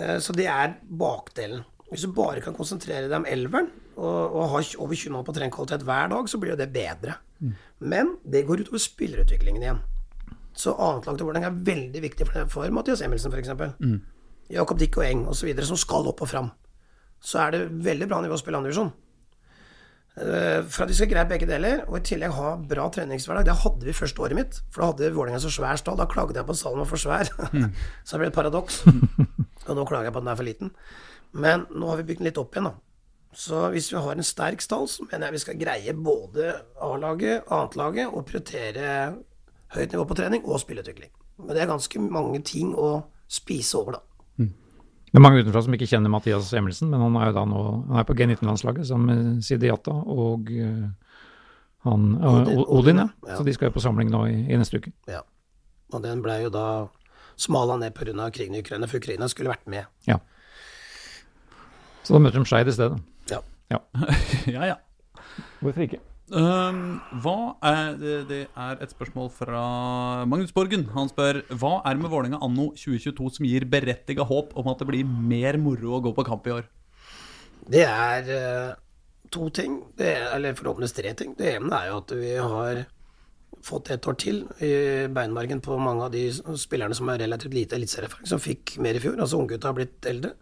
Uh, 0.00 0.18
så 0.24 0.34
det 0.40 0.48
er 0.48 0.78
bakdelen. 0.88 1.68
Hvis 1.90 2.08
du 2.08 2.16
bare 2.16 2.40
kan 2.42 2.56
konsentrere 2.56 3.10
deg 3.10 3.20
om 3.20 3.28
elveren 3.28 3.68
og, 3.96 4.34
og 4.34 4.52
ha 4.52 4.62
over 4.82 4.94
20 4.94 5.14
mål 5.14 5.26
på 5.26 5.34
trenkvalitet 5.36 5.84
hver 5.86 6.10
dag, 6.12 6.30
så 6.30 6.40
blir 6.40 6.54
jo 6.54 6.60
det 6.60 6.70
bedre. 6.74 7.18
Men 7.84 8.16
det 8.24 8.46
går 8.48 8.64
utover 8.64 8.82
spillerutviklingen 8.82 9.62
igjen. 9.62 9.82
Så 10.54 10.74
annetlag 10.78 11.18
til 11.18 11.28
Vålerenga 11.28 11.50
er 11.50 11.62
veldig 11.66 12.02
viktig 12.04 12.26
for, 12.28 12.50
for 12.50 12.74
Mathias 12.74 13.02
Emilsen, 13.02 13.32
f.eks. 13.34 13.54
Mm. 13.82 13.96
Jakob 14.54 14.78
Dick 14.78 14.98
og 15.00 15.06
Eng 15.06 15.24
osv., 15.30 15.50
som 15.66 15.80
skal 15.80 16.06
opp 16.10 16.22
og 16.22 16.30
fram. 16.30 16.52
Så 17.24 17.40
er 17.42 17.54
det 17.54 17.64
veldig 17.84 18.08
bra 18.10 18.20
nivå 18.22 18.36
å 18.36 18.40
spille 18.40 18.60
andredivisjon. 18.60 18.92
Uh, 20.14 20.62
for 20.70 20.84
at 20.84 20.92
vi 20.92 20.94
skal 20.94 21.10
greie 21.10 21.26
begge 21.26 21.48
deler, 21.50 21.82
og 21.88 21.98
i 21.98 22.04
tillegg 22.06 22.36
ha 22.36 22.52
bra 22.70 22.86
treningshverdag. 22.94 23.48
Det 23.48 23.56
hadde 23.64 23.88
vi 23.88 23.96
første 23.96 24.22
året 24.22 24.38
mitt, 24.38 24.60
for 24.70 24.84
da 24.84 24.90
hadde 24.92 25.10
Vålerenga 25.16 25.42
så 25.42 25.50
svær 25.50 25.80
stall. 25.80 25.98
Da 25.98 26.06
klagde 26.10 26.38
jeg 26.38 26.46
på 26.46 26.54
at 26.54 26.60
stallen 26.60 26.84
var 26.84 26.90
for 26.92 27.02
svær. 27.02 27.32
Mm. 27.50 27.72
så 28.04 28.14
det 28.14 28.22
ble 28.22 28.30
et 28.30 28.38
paradoks. 28.38 28.84
og 29.66 29.74
nå 29.74 29.88
klager 29.90 30.10
jeg 30.10 30.14
på 30.14 30.22
at 30.22 30.28
den 30.28 30.34
er 30.34 30.38
for 30.38 30.50
liten. 30.50 30.74
Men 31.34 31.66
nå 31.74 31.90
har 31.90 31.98
vi 31.98 32.06
bygd 32.12 32.22
den 32.22 32.30
litt 32.30 32.38
opp 32.38 32.54
igjen, 32.54 32.70
da. 32.70 32.76
Så 33.34 33.68
hvis 33.74 33.90
vi 33.92 33.98
har 33.98 34.14
en 34.14 34.26
sterk 34.26 34.62
stall, 34.62 34.86
så 34.90 35.04
mener 35.08 35.28
jeg 35.28 35.36
vi 35.36 35.42
skal 35.42 35.58
greie 35.58 35.94
både 35.94 36.52
A-laget, 36.82 37.44
annetlaget 37.50 38.10
og 38.12 38.26
prioritere 38.28 38.88
høyt 39.74 39.92
nivå 39.94 40.06
på 40.06 40.16
trening 40.18 40.44
og 40.46 40.60
spilleutvikling. 40.62 41.10
Men 41.42 41.54
det 41.56 41.64
er 41.64 41.70
ganske 41.70 42.02
mange 42.02 42.40
ting 42.46 42.72
å 42.78 42.96
spise 43.30 43.78
over, 43.80 43.98
da. 43.98 44.26
Mm. 44.38 44.50
Det 45.10 45.18
er 45.18 45.24
mange 45.24 45.42
utenfra 45.42 45.64
som 45.66 45.74
ikke 45.74 45.88
kjenner 45.90 46.12
Mathias 46.12 46.52
Emilsen, 46.54 46.92
men 46.92 47.02
han 47.02 47.16
er 47.18 47.30
jo 47.30 47.38
da 47.38 47.46
nå 47.50 47.62
han 47.88 48.02
er 48.02 48.06
på 48.06 48.16
G19-landslaget 48.18 48.86
sammen 48.90 49.10
med 49.10 49.46
Sidi 49.46 49.70
Jatta 49.70 49.94
og 49.94 50.50
uh, 50.54 50.84
han, 51.88 52.04
uh, 52.20 52.28
Odin, 52.30 52.60
Odin, 52.78 53.02
ja. 53.02 53.08
ja. 53.26 53.38
Så 53.38 53.46
de 53.46 53.54
skal 53.56 53.70
jo 53.70 53.76
på 53.76 53.82
samling 53.82 54.12
nå 54.14 54.26
i, 54.30 54.36
i 54.46 54.60
neste 54.60 54.78
uke. 54.78 54.94
Ja. 55.10 55.24
Og 55.92 56.02
den 56.06 56.22
ble 56.22 56.38
jo 56.46 56.52
da 56.54 56.68
smala 57.36 57.76
ned 57.80 57.96
pga. 57.98 58.30
krigen 58.30 58.54
i 58.54 58.62
Ukraina, 58.62 58.86
for 58.86 59.02
Ukraina 59.02 59.28
skulle 59.28 59.50
vært 59.50 59.66
med. 59.66 59.90
Ja. 60.06 60.20
Så 62.04 62.14
da 62.14 62.20
møter 62.20 62.38
de 62.38 62.46
Skeid 62.46 62.68
i 62.68 62.76
stedet. 62.76 63.02
Ja. 63.72 63.80
Ja, 64.54 64.66
ja. 64.74 64.76
Hvorfor 65.62 65.86
ikke? 65.86 66.00
Um, 66.32 67.02
hva 67.20 67.54
er 67.68 67.96
det, 68.00 68.14
det, 68.30 68.38
er 68.56 68.78
et 68.82 68.92
spørsmål 68.94 69.28
fra 69.32 69.64
Magnus 70.28 70.54
Borgen. 70.56 70.86
Han 70.94 71.10
spør 71.12 71.42
hva 71.52 71.74
er 71.84 71.96
det 71.96 72.00
med 72.00 72.12
Vålerenga 72.12 72.40
anno 72.44 72.70
2022 72.72 73.28
som 73.36 73.48
gir 73.48 73.66
berettiga 73.68 74.24
håp 74.24 74.54
om 74.56 74.70
at 74.72 74.80
det 74.80 74.88
blir 74.88 75.04
mer 75.04 75.60
moro 75.60 75.98
å 75.98 76.00
gå 76.04 76.14
på 76.16 76.24
kamp 76.24 76.48
i 76.48 76.54
år? 76.56 76.70
Det 77.68 77.84
er 77.84 78.30
uh, 78.32 78.72
to 79.32 79.50
ting, 79.54 79.78
er, 80.00 80.30
eller 80.34 80.56
forhåpentligvis 80.56 80.96
tre 80.96 81.12
ting. 81.18 81.36
Det 81.38 81.54
ene 81.58 81.76
er 81.76 81.92
jo 81.92 82.00
at 82.00 82.16
vi 82.16 82.32
har 82.40 82.84
fått 83.64 83.92
et 83.94 84.08
år 84.08 84.16
til 84.20 84.42
i 84.64 84.72
beinmargen 85.12 85.60
på 85.64 85.76
mange 85.80 86.08
av 86.08 86.12
de 86.12 86.26
spillerne 86.60 86.96
som 86.96 87.08
er 87.12 87.22
relativt 87.24 87.56
lite 87.56 87.76
eliteserieerfaring, 87.78 88.28
som 88.28 88.42
fikk 88.42 88.76
mer 88.84 88.96
i 88.96 89.02
fjor. 89.04 89.16
Altså 89.20 89.40
unggutta 89.40 89.70
har 89.70 89.76
blitt 89.78 90.08
eldre. 90.08 90.34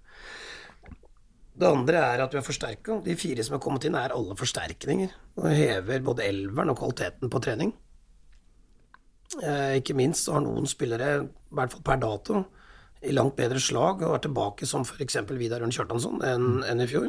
Det 1.63 1.71
andre 1.71 2.01
er 2.03 2.25
at 2.25 2.33
vi 2.35 2.41
har 2.41 2.47
forsterka. 2.47 2.99
De 3.05 3.15
fire 3.19 3.45
som 3.47 3.55
har 3.55 3.63
kommet 3.63 3.87
inn, 3.87 3.95
er 3.99 4.15
alle 4.17 4.35
forsterkninger. 4.39 5.13
Og 5.39 5.49
hever 5.55 6.03
både 6.03 6.27
elveren 6.27 6.73
og 6.73 6.81
kvaliteten 6.81 7.31
på 7.31 7.41
trening. 7.45 7.71
Eh, 9.41 9.79
ikke 9.79 9.97
minst 9.97 10.29
har 10.29 10.43
noen 10.43 10.67
spillere, 10.69 11.13
i 11.23 11.57
hvert 11.57 11.73
fall 11.73 11.85
per 11.87 12.03
dato, 12.03 12.43
i 13.03 13.15
langt 13.15 13.39
bedre 13.39 13.63
slag 13.63 14.03
og 14.05 14.17
er 14.17 14.27
tilbake 14.27 14.67
som 14.69 14.85
f.eks. 14.87 15.17
Vidar 15.31 15.63
Ørn 15.65 15.73
Kjartansson 15.75 16.21
enn, 16.27 16.51
enn 16.67 16.83
i 16.83 16.91
fjor. 16.91 17.09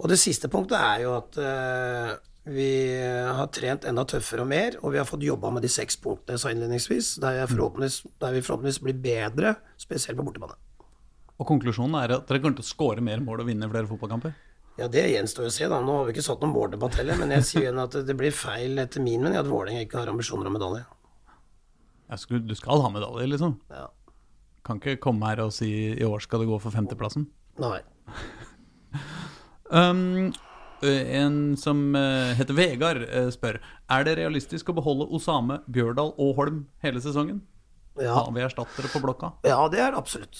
Og 0.00 0.08
det 0.10 0.18
siste 0.22 0.48
punktet 0.50 0.78
er 0.78 1.04
jo 1.04 1.12
at 1.18 1.36
eh, 1.42 2.14
vi 2.54 2.70
har 2.96 3.50
trent 3.52 3.84
enda 3.86 4.06
tøffere 4.08 4.46
og 4.46 4.50
mer, 4.54 4.78
og 4.80 4.94
vi 4.94 5.02
har 5.02 5.10
fått 5.10 5.26
jobba 5.26 5.52
med 5.52 5.66
de 5.66 5.70
seks 5.70 5.98
punktene 6.00 6.38
jeg 6.38 6.44
sa 6.44 6.54
innledningsvis, 6.54 7.12
der, 7.20 7.44
forhåpentligvis, 7.50 8.00
der 8.22 8.34
vi 8.34 8.46
forhåpentligvis 8.46 8.82
blir 8.86 9.06
bedre, 9.10 9.54
spesielt 9.78 10.18
på 10.18 10.30
bortebane. 10.30 10.56
Og 11.40 11.48
konklusjonen 11.48 11.96
er 12.02 12.18
at 12.18 12.28
dere 12.28 12.42
kommer 12.42 12.58
til 12.58 12.66
å 12.66 12.70
skåre 12.70 13.04
mer 13.04 13.22
mål 13.24 13.42
og 13.42 13.48
vinne 13.48 13.68
flere 13.70 13.88
fotballkamper? 13.88 14.34
Ja, 14.80 14.88
det 14.92 15.06
gjenstår 15.10 15.48
å 15.48 15.52
se, 15.52 15.66
da. 15.68 15.80
Nå 15.84 15.96
har 15.98 16.06
vi 16.08 16.14
ikke 16.14 16.24
satt 16.24 16.42
noen 16.44 16.52
måldebatt 16.54 16.98
heller, 17.00 17.16
men 17.20 17.32
jeg 17.36 17.46
sier 17.48 17.66
igjen 17.66 17.80
at 17.82 17.96
det 18.06 18.16
blir 18.16 18.34
feil 18.36 18.80
etter 18.80 19.02
min 19.04 19.24
mening 19.24 19.40
at 19.40 19.48
Vålerenga 19.48 19.84
ikke 19.84 19.98
har 20.00 20.12
ambisjoner 20.12 20.48
om 20.48 20.56
medalje. 20.56 20.84
Skulle, 22.20 22.44
du 22.44 22.54
skal 22.58 22.82
ha 22.82 22.92
medalje, 22.92 23.26
liksom? 23.32 23.56
Ja. 23.72 23.88
Kan 24.66 24.80
ikke 24.80 25.00
komme 25.04 25.28
her 25.30 25.42
og 25.44 25.52
si 25.56 25.70
i 25.94 26.06
år 26.06 26.22
skal 26.24 26.42
det 26.42 26.50
gå 26.50 26.60
for 26.62 26.74
femteplassen? 26.74 27.26
Nei. 27.60 27.80
um, 29.80 30.30
en 30.80 31.36
som 31.60 31.82
eh, 31.96 32.32
heter 32.38 32.56
Vegard, 32.56 33.04
eh, 33.04 33.28
spør 33.30 33.58
Er 33.60 34.06
det 34.06 34.16
realistisk 34.16 34.72
å 34.72 34.76
beholde 34.78 35.08
Osame, 35.12 35.60
Bjørdal 35.68 36.14
og 36.16 36.34
Holm 36.40 36.64
hele 36.84 37.02
sesongen? 37.04 37.42
Ja. 38.00 38.14
Har 38.16 38.32
vi 38.32 38.44
erstattere 38.44 38.88
på 38.88 39.02
blokka? 39.02 39.34
Ja, 39.44 39.60
det 39.68 39.82
er 39.84 39.96
absolutt. 39.98 40.38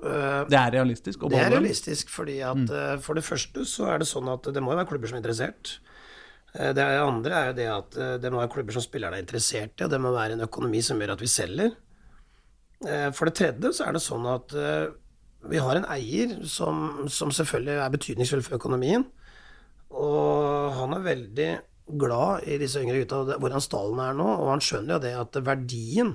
Eh, 0.00 0.42
det 0.48 0.56
er 0.56 0.72
realistisk? 0.78 1.26
det 1.28 1.38
er 1.38 1.50
realistisk, 1.52 2.08
fordi 2.08 2.38
at 2.40 2.56
mm. 2.56 2.68
Eh, 2.72 2.96
for 3.04 3.18
det 3.18 3.24
første 3.26 3.66
så 3.68 3.90
er 3.92 4.00
det 4.00 4.08
sånn 4.08 4.30
at 4.32 4.48
det 4.48 4.62
må 4.64 4.72
jo 4.72 4.80
være 4.80 4.88
klubber 4.88 5.10
som 5.10 5.18
er 5.18 5.22
interessert. 5.22 5.74
Eh, 6.54 6.72
det 6.76 6.86
andre 7.02 7.36
er 7.36 7.50
jo 7.50 7.58
det 7.58 7.68
at 7.74 8.00
det 8.22 8.32
må 8.32 8.40
være 8.40 8.54
klubber 8.54 8.76
som 8.76 8.84
spillerne 8.84 9.20
er 9.20 9.26
interessert 9.26 9.76
i, 9.76 9.84
og 9.84 9.92
det 9.92 10.00
må 10.00 10.14
være 10.14 10.38
en 10.38 10.46
økonomi 10.48 10.80
som 10.84 11.00
gjør 11.00 11.16
at 11.16 11.24
vi 11.24 11.30
selger. 11.30 11.76
For 12.80 13.28
det 13.28 13.34
tredje 13.36 13.74
så 13.76 13.90
er 13.90 13.92
det 13.92 14.00
sånn 14.00 14.24
at 14.24 14.54
vi 15.50 15.58
har 15.60 15.76
en 15.76 15.88
eier 15.92 16.38
som, 16.48 17.02
som 17.12 17.28
selvfølgelig 17.28 17.74
er 17.76 17.92
betydningsfull 17.92 18.44
for 18.46 18.56
økonomien. 18.56 19.04
Og 19.92 20.72
han 20.78 20.96
er 20.96 21.04
veldig 21.04 21.50
glad 22.00 22.48
i 22.48 22.56
disse 22.62 22.80
yngre 22.80 23.02
gutta, 23.02 23.36
hvordan 23.36 23.60
stallen 23.60 24.00
er 24.00 24.16
nå, 24.16 24.24
og 24.24 24.48
han 24.54 24.64
skjønner 24.64 24.96
jo 24.96 25.02
det 25.04 25.12
at 25.20 25.36
verdien 25.44 26.14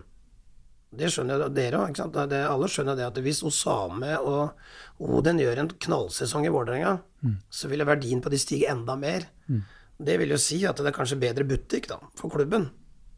det 0.98 1.12
skjønner 1.14 1.48
dere 1.54 1.82
òg. 1.84 2.00
Alle 2.00 2.70
skjønner 2.72 2.98
det 2.98 3.06
at 3.08 3.20
hvis 3.24 3.44
Osame 3.48 4.16
og 4.20 4.56
Odin 5.04 5.42
gjør 5.42 5.62
en 5.62 5.72
knallsesong 5.88 6.48
i 6.48 6.54
Vålerenga, 6.54 6.98
mm. 7.22 7.36
så 7.52 7.70
vil 7.72 7.86
verdien 7.88 8.24
på 8.24 8.32
de 8.34 8.40
stige 8.42 8.72
enda 8.72 8.96
mer. 9.00 9.28
Mm. 9.48 9.62
Det 10.06 10.18
vil 10.20 10.34
jo 10.36 10.40
si 10.42 10.62
at 10.68 10.80
det 10.80 10.92
er 10.92 10.96
kanskje 10.96 11.20
bedre 11.20 11.48
butikk 11.48 11.90
da, 11.92 12.00
for 12.20 12.34
klubben 12.34 12.70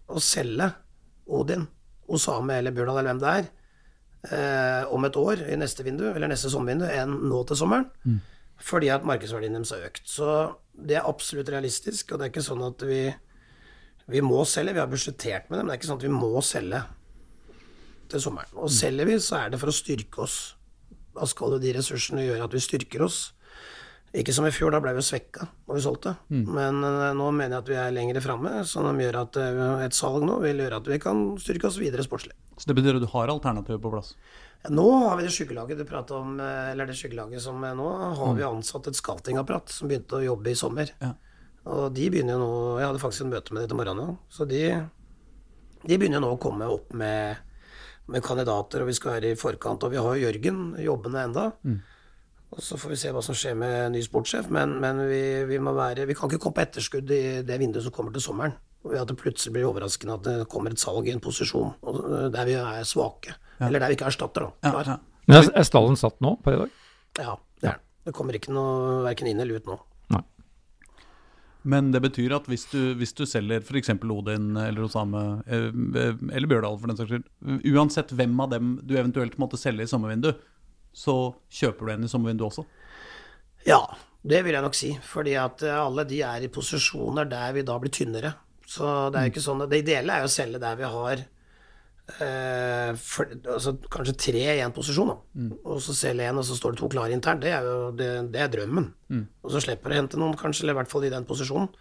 å 0.07 0.21
selge 0.23 0.69
Odin, 1.33 1.65
Osame 2.13 2.59
eller 2.61 2.75
Bjørdal 2.75 3.01
eller 3.01 3.11
hvem 3.11 3.21
det 3.23 3.31
er, 3.33 3.47
eh, 4.31 4.83
om 4.93 5.05
et 5.05 5.19
år 5.19 5.43
i 5.51 5.57
neste 5.59 5.83
vindu, 5.85 6.05
eller 6.13 6.31
neste 6.31 6.51
sommervindu, 6.53 6.87
enn 6.87 7.17
nå 7.27 7.43
til 7.47 7.59
sommeren. 7.59 7.89
Mm. 8.05 8.19
Fordi 8.67 8.89
at 8.89 9.05
markedsverdien 9.05 9.53
deres 9.53 9.73
har 9.75 9.85
økt. 9.85 10.05
Så 10.09 10.27
det 10.73 10.97
er 10.97 11.09
absolutt 11.09 11.49
realistisk, 11.53 12.11
og 12.11 12.19
det 12.19 12.27
er 12.27 12.33
ikke 12.33 12.45
sånn 12.45 12.63
at 12.65 12.85
vi, 12.87 13.01
vi 14.09 14.23
må 14.25 14.45
selge. 14.49 14.73
Vi 14.73 14.81
har 14.81 14.89
budsjettert 14.89 15.49
med 15.49 15.59
det, 15.59 15.65
men 15.65 15.69
det 15.69 15.75
er 15.75 15.81
ikke 15.81 15.91
sånn 15.91 16.01
at 16.01 16.07
vi 16.07 16.15
må 16.15 16.45
selge 16.45 16.81
til 18.11 18.23
sommeren. 18.23 18.53
Og 18.57 18.71
selger 18.73 19.09
vi, 19.09 19.17
så 19.23 19.41
er 19.41 19.53
det 19.53 19.61
for 19.61 19.71
å 19.71 19.75
styrke 19.75 20.23
oss. 20.25 20.37
Da 21.17 21.27
skal 21.29 21.55
jo 21.55 21.61
de 21.61 21.73
ressursene 21.77 22.25
gjøre 22.25 22.47
at 22.47 22.55
vi 22.55 22.63
styrker 22.63 23.05
oss. 23.07 23.19
Ikke 24.17 24.33
som 24.33 24.47
i 24.47 24.53
fjor, 24.55 24.71
da 24.71 24.79
ble 24.81 24.93
vi 24.95 25.03
svekka 25.03 25.49
når 25.67 25.77
vi 25.77 25.83
solgte. 25.83 26.13
Mm. 26.31 26.43
Men 26.55 26.81
uh, 26.85 27.11
nå 27.17 27.27
mener 27.35 27.57
jeg 27.57 27.65
at 27.65 27.71
vi 27.71 27.79
er 27.81 27.95
lenger 27.95 28.21
framme, 28.23 28.53
som 28.69 29.01
gjør 29.01 29.21
at 29.25 29.39
uh, 29.41 29.85
et 29.85 29.97
salg 29.97 30.23
nå 30.25 30.39
vil 30.45 30.63
gjøre 30.63 30.79
at 30.79 30.89
vi 30.89 30.99
kan 31.03 31.23
styrke 31.41 31.67
oss 31.69 31.79
videre 31.81 32.05
sportslig. 32.05 32.37
Så 32.57 32.69
det 32.69 32.77
betyr 32.79 32.97
at 32.97 33.03
du 33.03 33.11
har 33.11 33.29
alternativer 33.29 33.81
på 33.83 33.91
plass? 33.93 34.15
Ja, 34.63 34.71
nå 34.73 34.85
har 35.03 35.17
vi 35.19 35.27
det 35.27 35.33
skyggelaget 35.35 35.77
du 35.77 35.85
prater 35.85 36.17
om, 36.17 36.39
eh, 36.41 36.71
eller 36.71 36.89
det 36.89 36.95
skyggelaget 36.97 37.43
som 37.43 37.61
nå 37.61 37.89
har 38.17 38.31
mm. 38.31 38.37
vi 38.39 38.45
ansatt 38.47 38.89
et 38.89 38.97
scoutingapparat 38.97 39.69
som 39.69 39.89
begynte 39.91 40.17
å 40.17 40.23
jobbe 40.25 40.49
i 40.49 40.57
sommer. 40.57 40.89
Ja. 41.03 41.11
Og 41.67 41.91
de 41.93 42.07
begynner 42.09 42.37
jo 42.37 42.41
nå 42.41 42.79
Jeg 42.79 42.87
hadde 42.87 43.01
faktisk 43.01 43.25
en 43.25 43.33
møte 43.35 43.53
med 43.53 43.61
dem 43.61 43.69
til 43.69 43.79
morgenen, 43.81 44.17
så 44.33 44.47
de, 44.49 44.61
de 45.83 45.99
begynner 45.99 46.23
nå 46.23 46.31
å 46.33 46.41
komme 46.41 46.69
opp 46.71 46.95
med 46.97 47.43
med 48.11 48.23
kandidater, 48.23 48.83
og 48.83 48.89
vi 48.89 48.95
skal 48.97 49.17
være 49.17 49.33
i 49.33 49.39
forkant. 49.39 49.83
Og 49.83 49.93
vi 49.93 49.99
har 50.01 50.15
jo 50.15 50.27
Jørgen 50.27 50.61
jobbende 50.83 51.23
enda. 51.27 51.45
Mm. 51.63 51.79
Og 52.55 52.63
så 52.63 52.77
får 52.79 52.93
vi 52.93 52.99
se 53.01 53.11
hva 53.11 53.23
som 53.25 53.35
skjer 53.35 53.57
med 53.59 53.91
ny 53.95 54.01
sportssjef. 54.05 54.47
Men, 54.53 54.77
men 54.83 55.01
vi, 55.09 55.21
vi, 55.49 55.59
må 55.63 55.73
være, 55.75 56.07
vi 56.07 56.15
kan 56.15 56.31
ikke 56.31 56.39
komme 56.45 56.59
på 56.59 56.63
etterskudd 56.63 57.11
i 57.11 57.23
det 57.47 57.59
vinduet 57.59 57.83
som 57.85 57.95
kommer 57.95 58.15
til 58.15 58.23
sommeren. 58.23 58.55
Og 58.87 58.95
at 58.95 59.09
det 59.09 59.17
plutselig 59.19 59.55
blir 59.57 59.67
overraskende 59.67 60.15
at 60.15 60.23
det 60.23 60.37
kommer 60.51 60.71
et 60.71 60.79
salg 60.79 61.09
i 61.09 61.11
en 61.15 61.23
posisjon 61.23 61.73
der 62.31 62.47
vi 62.47 62.55
er 62.61 62.87
svake. 62.87 63.35
Ja. 63.57 63.67
Eller 63.67 63.83
der 63.83 63.91
vi 63.91 63.97
ikke 63.97 64.07
erstatter, 64.07 64.47
da. 64.47 64.71
Ja, 64.71 64.83
ja. 64.93 64.97
Men 65.27 65.49
er 65.49 65.67
stallen 65.67 65.99
satt 65.99 66.21
nå, 66.23 66.37
per 66.43 66.55
i 66.55 66.59
dag? 66.61 66.75
Ja, 67.19 67.35
det 67.59 67.67
er 67.67 67.75
den. 67.75 67.83
Det 68.07 68.13
kommer 68.15 68.37
ikke 68.37 68.53
noe 68.55 69.01
verken 69.03 69.27
inn 69.27 69.41
eller 69.43 69.59
ut 69.59 69.67
nå. 69.67 69.75
Men 71.67 71.91
det 71.91 71.99
betyr 72.05 72.35
at 72.37 72.47
hvis 72.47 72.65
du, 72.71 72.79
hvis 72.99 73.11
du 73.17 73.25
selger 73.27 73.63
f.eks. 73.63 73.91
Odin 73.99 74.55
eller 74.61 74.85
Osame, 74.85 75.23
eh, 75.47 75.67
eller 75.67 76.47
Bjørdal 76.47 76.77
for 76.79 76.91
den 76.91 76.99
saks 76.99 77.11
skyld, 77.11 77.25
uansett 77.73 78.13
hvem 78.15 78.37
av 78.43 78.53
dem 78.53 78.77
du 78.87 78.95
eventuelt 78.95 79.35
måtte 79.41 79.59
selge 79.59 79.83
i 79.83 79.91
sommervindu, 79.91 80.31
så 80.95 81.17
kjøper 81.53 81.85
du 81.89 81.93
en 81.93 82.07
i 82.07 82.11
sommervindu 82.11 82.45
også? 82.47 82.63
Ja, 83.67 83.81
det 84.23 84.45
vil 84.45 84.55
jeg 84.55 84.63
nok 84.63 84.77
si. 84.77 84.93
Fordi 85.03 85.35
at 85.39 85.65
eh, 85.67 85.79
alle 85.81 86.07
de 86.07 86.21
er 86.25 86.45
i 86.45 86.51
posisjoner 86.53 87.27
der 87.29 87.55
vi 87.57 87.65
da 87.67 87.75
blir 87.81 87.93
tynnere. 87.93 88.33
Så 88.67 88.87
det 89.11 89.19
er 89.19 89.27
jo 89.27 89.31
ikke 89.31 89.43
sånn 89.45 89.61
Det 89.71 89.77
ideelle 89.79 90.11
er 90.11 90.25
jo 90.25 90.27
å 90.27 90.31
selge 90.33 90.59
der 90.59 90.75
vi 90.75 90.87
har 90.91 91.21
eh, 92.15 92.91
for, 93.01 93.29
altså, 93.53 93.75
kanskje 93.91 94.15
tre 94.27 94.43
i 94.55 94.63
én 94.63 94.73
posisjon. 94.75 95.13
Mm. 95.35 95.51
og 95.63 95.81
så 95.83 95.95
selger 95.95 96.31
én, 96.31 96.39
og 96.39 96.47
så 96.47 96.57
står 96.57 96.75
det 96.75 96.81
to 96.81 96.89
klare 96.93 97.15
internt. 97.15 97.43
Det 97.43 97.53
er 97.53 97.67
jo 97.67 97.91
det, 97.95 98.09
det 98.33 98.43
er 98.43 98.51
drømmen. 98.53 98.91
Mm. 99.13 99.23
Og 99.43 99.53
så 99.53 99.63
slipper 99.63 99.91
du 99.91 99.95
å 99.95 100.01
hente 100.01 100.21
noen, 100.21 100.37
kanskje, 100.39 100.65
eller 100.65 100.77
i 100.77 100.81
hvert 100.81 100.93
fall 100.93 101.07
i 101.07 101.13
den 101.13 101.27
posisjonen. 101.27 101.71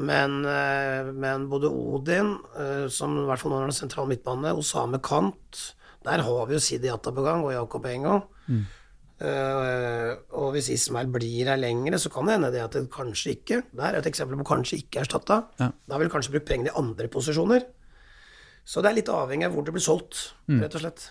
Men, 0.00 0.38
eh, 0.48 1.12
men 1.12 1.48
både 1.52 1.68
Odin, 1.68 2.38
eh, 2.56 2.86
som 2.88 3.16
i 3.20 3.26
hvert 3.28 3.42
fall 3.42 3.52
nå 3.52 3.64
er 3.66 3.74
sentral 3.76 4.08
midtbane, 4.08 4.54
Osame 4.56 5.02
Kant 5.04 5.74
Der 6.02 6.22
har 6.24 6.46
vi 6.48 6.56
jo 6.56 6.62
Sidi 6.62 6.88
Atta 6.90 7.12
på 7.14 7.22
gang, 7.22 7.44
og 7.44 7.52
Jakob 7.52 7.84
Engo. 7.86 8.22
Mm. 8.48 8.64
Uh, 9.22 10.16
og 10.34 10.48
hvis 10.56 10.72
Ismail 10.74 11.06
blir 11.14 11.46
her 11.46 11.60
lengre, 11.60 11.94
så 12.00 12.10
kan 12.10 12.26
det 12.26 12.34
hende 12.34 12.48
det 12.50 12.62
at 12.64 12.74
det 12.74 12.88
kanskje 12.90 13.36
ikke 13.36 13.60
Det 13.70 13.84
er 13.86 13.94
et 14.00 14.08
eksempel 14.10 14.40
på 14.40 14.48
kanskje 14.48 14.80
ikke 14.80 15.04
erstatta. 15.04 15.36
Ja. 15.60 15.68
Da 15.86 16.00
vil 16.00 16.10
kanskje 16.10 16.32
bruke 16.34 16.48
pengene 16.48 16.72
i 16.72 16.78
andre 16.80 17.06
posisjoner. 17.06 17.68
Så 18.64 18.82
det 18.82 18.92
er 18.92 18.98
litt 19.00 19.10
avhengig 19.10 19.48
av 19.48 19.56
hvor 19.56 19.66
det 19.66 19.74
blir 19.74 19.84
solgt, 19.84 20.34
rett 20.46 20.76
og 20.78 20.84
slett. 20.84 21.08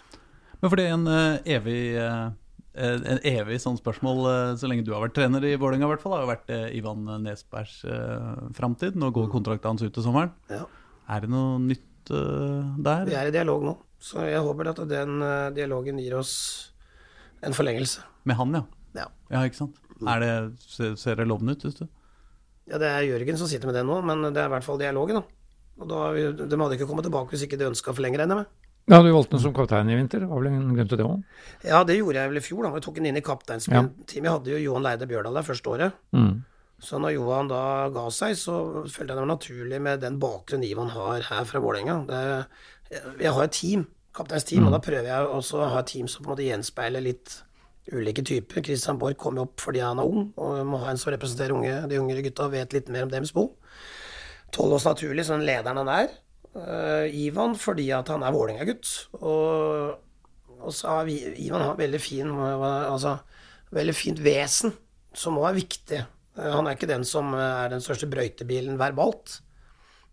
Men 0.62 0.72
fordi 0.72 0.86
en 0.92 1.10
uh, 1.10 1.42
evig 1.58 1.82
uh 2.00 2.30
en 2.72 3.20
evig 3.28 3.58
sånn 3.60 3.76
spørsmål 3.76 4.20
eh, 4.30 4.54
så 4.56 4.70
lenge 4.70 4.86
du 4.88 4.94
har 4.96 5.04
vært 5.04 5.18
trener 5.18 5.44
i 5.44 5.58
Vålerenga, 5.60 5.90
i 5.90 5.92
hvert 5.92 6.04
fall, 6.04 6.14
har 6.16 6.24
jo 6.24 6.30
vært 6.30 6.52
eh, 6.56 6.70
Ivan 6.78 7.04
Nesbergs 7.20 7.82
uh, 7.84 8.48
framtid. 8.56 8.96
Nå 8.96 9.10
går 9.12 9.28
kontrakten 9.34 9.74
hans 9.74 9.84
ut 9.84 9.92
til 9.92 10.06
sommeren. 10.06 10.32
Ja. 10.48 10.64
Er 11.12 11.26
det 11.26 11.32
noe 11.34 11.60
nytt 11.60 12.12
eh, 12.16 12.70
der? 12.86 13.08
Vi 13.10 13.18
er 13.18 13.32
i 13.32 13.36
dialog 13.36 13.66
nå, 13.68 13.76
så 14.00 14.24
jeg 14.24 14.44
håper 14.46 14.72
at 14.72 14.84
den 14.88 15.18
eh, 15.26 15.50
dialogen 15.58 16.00
gir 16.00 16.16
oss 16.20 16.34
en 17.44 17.56
forlengelse. 17.58 18.06
Med 18.30 18.40
han, 18.40 18.56
ja. 18.56 18.64
Ja. 18.96 19.10
Ja, 19.34 19.44
ikke 19.44 19.64
sant. 19.64 19.82
Er 20.08 20.24
det, 20.24 20.32
ser, 20.64 20.96
ser 20.98 21.20
det 21.20 21.28
lovende 21.28 21.58
ut? 21.58 21.66
Synes 21.66 21.84
du? 21.84 21.90
ja, 22.72 22.78
det 22.80 22.88
er 22.88 23.04
Jørgen 23.04 23.38
som 23.40 23.50
sitter 23.52 23.68
med 23.68 23.76
det 23.76 23.84
nå, 23.84 23.98
men 24.06 24.24
det 24.30 24.40
er 24.40 24.48
i 24.48 24.54
hvert 24.54 24.66
fall 24.66 24.80
dialogen, 24.80 25.20
da. 25.20 25.41
Og 25.82 25.90
da, 25.90 26.02
de 26.38 26.60
hadde 26.62 26.78
ikke 26.78 26.88
kommet 26.90 27.08
tilbake 27.08 27.34
hvis 27.34 27.48
ikke 27.48 27.58
de 27.60 27.72
ønska 27.72 27.92
å 27.92 27.98
forlenge, 27.98 28.22
regner 28.22 28.38
jeg 28.38 28.46
med. 28.46 28.70
Ja, 28.90 28.98
du 29.02 29.12
valgte 29.14 29.36
den 29.36 29.44
som 29.44 29.54
kaptein 29.56 29.90
i 29.94 29.98
vinter. 29.98 30.24
Var 30.30 30.42
vel 30.42 30.50
en 30.50 30.72
grunn 30.76 30.90
til 30.90 31.00
det 31.00 31.06
òg? 31.06 31.20
Ja, 31.68 31.82
det 31.88 32.00
gjorde 32.00 32.22
jeg 32.22 32.32
vel 32.32 32.40
i 32.40 32.46
fjor, 32.46 32.64
da. 32.66 32.72
Vi 32.74 32.82
tok 32.86 32.98
den 32.98 33.10
inn 33.12 33.20
i 33.20 33.26
kapteinsteamet. 33.26 34.16
Jeg 34.18 34.26
hadde 34.26 34.54
jo 34.54 34.62
Johan 34.62 34.86
Leide 34.86 35.08
Bjørdal 35.10 35.38
der 35.38 35.46
første 35.46 35.74
året. 35.74 36.00
Mm. 36.18 36.34
Så 36.82 36.98
når 36.98 37.14
Johan 37.14 37.52
da 37.52 37.62
ga 37.94 38.08
seg, 38.10 38.34
så 38.42 38.56
følte 38.90 39.12
jeg 39.12 39.14
det 39.14 39.22
var 39.22 39.30
naturlig 39.30 39.80
med 39.86 40.02
den 40.02 40.18
bakgrunnen 40.22 40.66
Ivan 40.66 40.90
har 40.96 41.28
her 41.28 41.46
fra 41.46 41.62
Vålerenga. 41.62 42.00
Jeg 42.90 43.36
har 43.38 43.44
et 43.46 43.54
team, 43.54 43.86
kapteinsteam, 44.18 44.66
og 44.66 44.74
da 44.74 44.82
prøver 44.84 45.12
jeg 45.12 45.30
også 45.38 45.62
å 45.62 45.70
ha 45.76 45.84
et 45.84 45.92
team 45.94 46.10
som 46.10 46.26
på 46.26 46.32
en 46.32 46.34
måte 46.34 46.48
gjenspeiler 46.50 47.06
litt 47.06 47.38
ulike 47.94 48.26
typer. 48.26 48.66
Christian 48.66 48.98
Borch 49.02 49.20
kom 49.22 49.38
jo 49.38 49.46
opp 49.46 49.62
fordi 49.62 49.86
han 49.86 50.02
er 50.02 50.10
ung, 50.10 50.32
og 50.42 50.66
må 50.68 50.82
ha 50.82 50.90
en 50.92 51.00
som 51.02 51.14
representerer 51.14 51.54
unge, 51.54 51.78
de 51.86 52.02
yngre 52.02 52.26
gutta 52.26 52.50
og 52.50 52.56
vet 52.58 52.74
litt 52.74 52.90
mer 52.90 53.06
om 53.06 53.14
deres 53.14 53.34
bo. 53.38 53.52
Tollås 54.52 54.86
naturlig, 54.88 55.26
sånn 55.28 55.46
lederen 55.48 55.80
han 55.82 55.92
er. 55.94 56.14
Uh, 56.52 57.08
Ivan 57.16 57.54
fordi 57.56 57.88
at 57.96 58.10
han 58.12 58.26
er 58.28 58.34
Vålerenga-gutt. 58.36 58.90
Og, 59.22 59.94
og 60.60 60.74
så 60.76 60.98
har 60.98 61.06
vi, 61.08 61.20
Ivan 61.46 61.64
har 61.64 61.80
veldig 61.80 62.02
fin 62.04 62.34
altså, 62.36 63.16
veldig 63.72 63.96
fint 63.96 64.20
vesen, 64.24 64.76
som 65.16 65.40
òg 65.40 65.52
er 65.52 65.62
viktig. 65.62 66.02
Uh, 66.36 66.50
Han 66.58 66.68
er 66.68 66.76
ikke 66.76 66.92
den 66.92 67.08
som 67.08 67.34
eh, 67.36 67.48
er 67.66 67.72
den 67.72 67.84
største 67.84 68.10
brøytebilen 68.12 68.80
verbalt, 68.80 69.40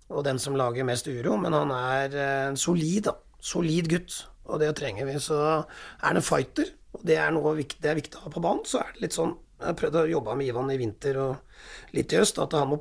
og 0.08 0.24
den 0.26 0.40
som 0.42 0.56
lager 0.58 0.86
mest 0.88 1.10
uro, 1.10 1.36
men 1.38 1.54
han 1.54 1.74
er 1.74 2.14
en 2.22 2.56
solid. 2.58 3.10
Solid 3.44 3.90
gutt, 3.90 4.22
og 4.48 4.62
det 4.62 4.72
trenger 4.78 5.06
vi. 5.06 5.18
Så 5.22 5.36
er 5.36 6.06
han 6.06 6.18
en 6.18 6.24
fighter, 6.24 6.72
og 6.96 7.04
det 7.06 7.18
er 7.20 7.34
noe 7.34 7.52
viktig, 7.58 7.82
det 7.84 7.90
er 7.92 7.98
viktig 7.98 8.18
å 8.18 8.24
ha 8.24 8.32
på 8.32 8.42
banen. 8.42 8.64
Så 8.66 8.80
er 8.80 8.94
det 8.94 9.04
litt 9.04 9.18
sånn 9.18 9.36
Jeg 9.58 9.72
har 9.72 9.74
prøvd 9.74 9.96
å 9.98 10.06
jobbe 10.06 10.34
med 10.38 10.46
Ivan 10.46 10.68
i 10.70 10.78
vinter 10.78 11.16
og 11.18 11.94
litt 11.96 12.12
i 12.14 12.18
høst, 12.20 12.36
at 12.38 12.54
han 12.54 12.68
må 12.70 12.76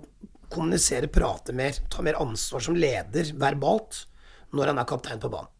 kommunisere, 0.53 1.09
prate 1.11 1.53
mer, 1.55 1.77
ta 1.91 2.03
mer 2.05 2.19
ansvar 2.21 2.63
som 2.63 2.77
leder 2.77 3.33
verbalt 3.39 4.05
når 4.55 4.71
han 4.71 4.81
er 4.81 4.89
kaptein 4.89 5.21
på 5.21 5.31
banen. 5.31 5.51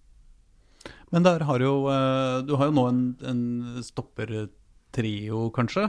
Men 1.14 1.24
der 1.24 1.44
har 1.48 1.64
jo, 1.64 1.88
eh, 1.92 2.42
du 2.44 2.56
har 2.60 2.70
jo 2.70 2.76
nå 2.76 2.86
en, 2.90 3.02
en 3.24 3.84
stoppertrio, 3.84 5.48
kanskje, 5.56 5.88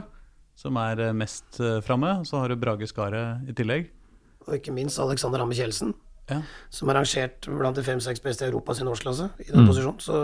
som 0.59 0.79
er 0.79 1.01
eh, 1.09 1.15
mest 1.15 1.59
eh, 1.59 1.79
framme. 1.83 2.21
Så 2.27 2.39
har 2.39 2.51
du 2.51 2.59
Brage 2.59 2.87
Skaret 2.87 3.49
i 3.49 3.55
tillegg. 3.55 3.89
Og 4.47 4.55
ikke 4.55 4.75
minst 4.75 4.99
Alexander 5.03 5.43
Hamme 5.43 5.57
Kjeldsen. 5.57 5.95
Ja. 6.29 6.43
som 6.69 6.91
er 6.91 6.99
rangert 6.99 7.47
blant 7.49 7.73
de 7.73 7.81
fem-seks 7.81 8.21
beste 8.21 8.43
i 8.45 8.51
Europa 8.51 8.75
sin 8.77 8.85
årsklasse 8.85 9.31
i 9.41 9.47
den 9.49 9.65
posisjonen. 9.65 9.97
Så 9.97 10.19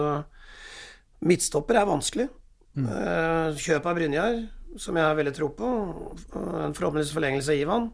midtstopper 1.26 1.80
er 1.80 1.88
vanskelig. 1.89 2.28
Mm. 2.78 2.86
Kjøp 3.57 3.88
av 3.89 3.97
Brynjar, 3.97 4.38
som 4.78 4.99
jeg 4.99 5.07
har 5.07 5.17
veldig 5.17 5.34
tro 5.34 5.49
på, 5.57 5.71
en 6.36 6.78
forhåpentligvis 6.78 7.15
forlengelse 7.15 7.55
av 7.55 7.63
Ivan. 7.63 7.89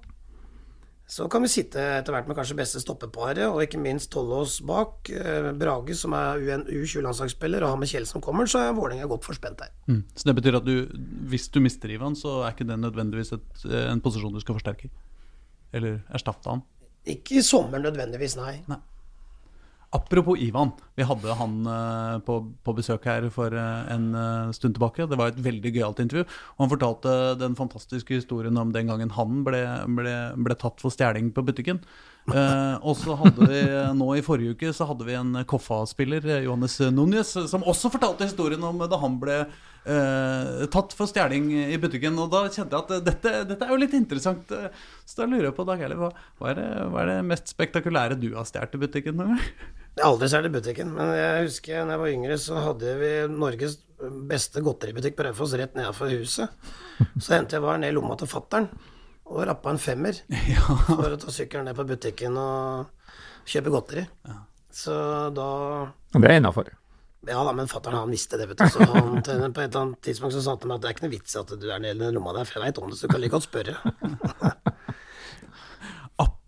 Så 1.12 1.26
kan 1.28 1.43
vi 1.43 1.49
sitte 1.51 1.82
etter 1.97 2.16
hvert 2.16 2.30
med 2.30 2.38
kanskje 2.38 2.55
beste 2.55 2.80
stoppeparet, 2.80 3.43
og 3.43 3.59
ikke 3.66 3.80
minst 3.84 4.14
Tollås 4.14 4.62
bak. 4.64 5.09
Eh, 5.12 5.49
Brage, 5.59 5.95
som 5.99 6.14
er 6.16 6.39
UN 6.39 6.64
U20-landslagsspiller, 6.72 7.66
og 7.66 7.74
har 7.74 7.82
med 7.82 7.91
Kjell 7.91 8.07
som 8.07 8.24
kommer, 8.24 8.47
så 8.47 8.62
er 8.64 8.78
Vålerenga 8.78 9.09
godt 9.12 9.28
forspent 9.28 9.59
der. 9.59 9.74
Mm. 9.91 10.05
Så 10.16 10.30
det 10.30 10.38
betyr 10.38 10.62
at 10.62 10.70
du, 10.70 10.88
hvis 11.28 11.49
du 11.51 11.59
mister 11.59 11.91
Ivan, 11.91 12.16
så 12.16 12.38
er 12.45 12.55
ikke 12.55 12.70
det 12.70 12.80
nødvendigvis 12.80 13.34
et, 13.36 13.66
eh, 13.68 13.89
en 13.91 13.99
posisjon 13.99 14.32
du 14.32 14.39
skal 14.39 14.55
forsterke? 14.55 14.88
Eller 15.76 15.99
erstatte 16.16 16.47
han? 16.47 16.64
Ikke 17.03 17.41
i 17.41 17.43
sommer 17.43 17.84
nødvendigvis, 17.84 18.38
nei. 18.39 18.62
Apropos 19.93 20.37
Ivan. 20.39 20.71
Vi 20.95 21.03
hadde 21.03 21.33
han 21.35 21.55
eh, 21.67 22.19
på, 22.23 22.37
på 22.63 22.73
besøk 22.77 23.03
her 23.09 23.25
for 23.33 23.51
eh, 23.51 23.89
en 23.91 24.13
eh, 24.15 24.51
stund 24.55 24.77
tilbake. 24.77 25.03
Det 25.03 25.17
var 25.19 25.33
et 25.33 25.41
veldig 25.43 25.73
gøyalt 25.75 25.99
intervju. 25.99 26.23
Og 26.55 26.63
han 26.63 26.71
fortalte 26.71 27.15
den 27.41 27.57
fantastiske 27.59 28.21
historien 28.21 28.55
om 28.61 28.71
den 28.71 28.87
gangen 28.87 29.11
han 29.17 29.41
ble, 29.43 29.59
ble, 29.97 30.13
ble 30.47 30.57
tatt 30.61 30.79
for 30.79 30.95
stjeling 30.95 31.33
på 31.35 31.43
butikken. 31.43 31.83
Og 32.31 32.93
så 33.01 33.17
hadde 33.17 33.47
vi 33.49 33.59
nå 33.97 34.07
i 34.13 34.21
forrige 34.23 34.53
uke 34.53 34.69
så 34.77 34.85
hadde 34.85 35.07
vi 35.07 35.15
en 35.17 35.41
Koffa-spiller, 35.49 36.27
Johannes 36.45 36.77
Núñez, 36.93 37.33
som 37.49 37.65
også 37.65 37.89
fortalte 37.91 38.27
historien 38.29 38.61
om 38.63 38.83
da 38.85 38.99
han 39.01 39.17
ble 39.19 39.39
tatt 40.71 40.93
for 40.93 41.09
stjeling 41.09 41.49
i 41.65 41.81
butikken. 41.81 42.15
Og 42.21 42.29
da 42.31 42.45
kjente 42.45 42.77
jeg 42.77 42.85
at 42.85 43.09
dette, 43.09 43.35
dette 43.49 43.67
er 43.67 43.73
jo 43.73 43.81
litt 43.81 43.97
interessant. 43.97 44.53
Så 45.03 45.19
da 45.19 45.27
lurer 45.27 45.49
jeg 45.49 45.57
på, 45.57 45.67
Dag 45.67 45.81
Erle, 45.81 45.97
hva, 45.97 46.13
hva, 46.37 46.53
hva 46.53 47.03
er 47.03 47.15
det 47.15 47.19
mest 47.33 47.51
spektakulære 47.57 48.21
du 48.21 48.29
har 48.37 48.47
stjålet 48.47 48.77
i 48.77 48.83
butikken? 48.85 49.17
noen? 49.25 49.41
Aldri 49.99 50.29
særlig 50.31 50.53
i 50.53 50.55
butikken, 50.55 50.91
men 50.95 51.09
jeg 51.17 51.47
husker 51.49 51.81
da 51.83 51.95
jeg 51.95 51.99
var 51.99 52.11
yngre, 52.13 52.37
så 52.39 52.61
hadde 52.63 52.93
vi 53.01 53.09
Norges 53.27 53.75
beste 54.29 54.63
godteributikk 54.63 55.17
på 55.17 55.25
Raufoss 55.27 55.53
rett 55.59 55.75
nedenfor 55.77 56.13
huset. 56.15 56.53
Så 57.19 57.35
hendte 57.35 57.57
jeg 57.57 57.65
var 57.65 57.81
ned 57.81 57.91
i 57.91 57.95
lomma 57.97 58.15
til 58.17 58.29
fattern 58.31 58.69
og 59.31 59.43
rappa 59.47 59.71
en 59.71 59.81
femmer 59.81 60.17
for 60.87 61.11
å 61.11 61.19
ta 61.19 61.33
sykkelen 61.33 61.67
ned 61.69 61.77
på 61.77 61.87
butikken 61.91 62.37
og 62.39 63.11
kjøpe 63.51 63.73
godteri. 63.73 64.05
Så 64.71 64.95
da 65.35 65.49
det 66.15 66.29
er 66.29 66.39
innafor. 66.39 66.71
Ja 67.27 67.43
da, 67.45 67.51
men 67.53 67.69
fattern 67.69 67.99
han 67.99 68.09
visste 68.09 68.39
det, 68.39 68.47
vet 68.49 68.63
du. 68.63 68.65
Så 68.71 68.81
han, 68.81 69.19
på 69.21 69.21
et 69.21 69.29
eller 69.35 69.81
annet 69.83 69.99
tidspunkt 70.07 70.33
så 70.33 70.41
sa 70.41 70.55
han 70.55 70.61
til 70.63 70.71
meg 70.71 70.79
at 70.79 70.85
det 70.85 70.89
er 70.89 70.95
ikke 70.95 71.05
noe 71.05 71.13
vits 71.13 71.35
i 71.35 71.41
at 71.43 71.51
du 71.61 71.67
er 71.69 71.83
nede 71.83 72.07
i 72.07 72.15
lomma 72.15 72.33
der, 72.39 72.47
for 72.49 72.57
jeg 72.57 72.71
veit 72.71 72.81
om 72.81 72.89
det, 72.89 72.97
så 72.97 73.05
du 73.05 73.13
kan 73.13 73.21
like 73.21 73.35
godt 73.35 73.45
spørre. 73.45 73.75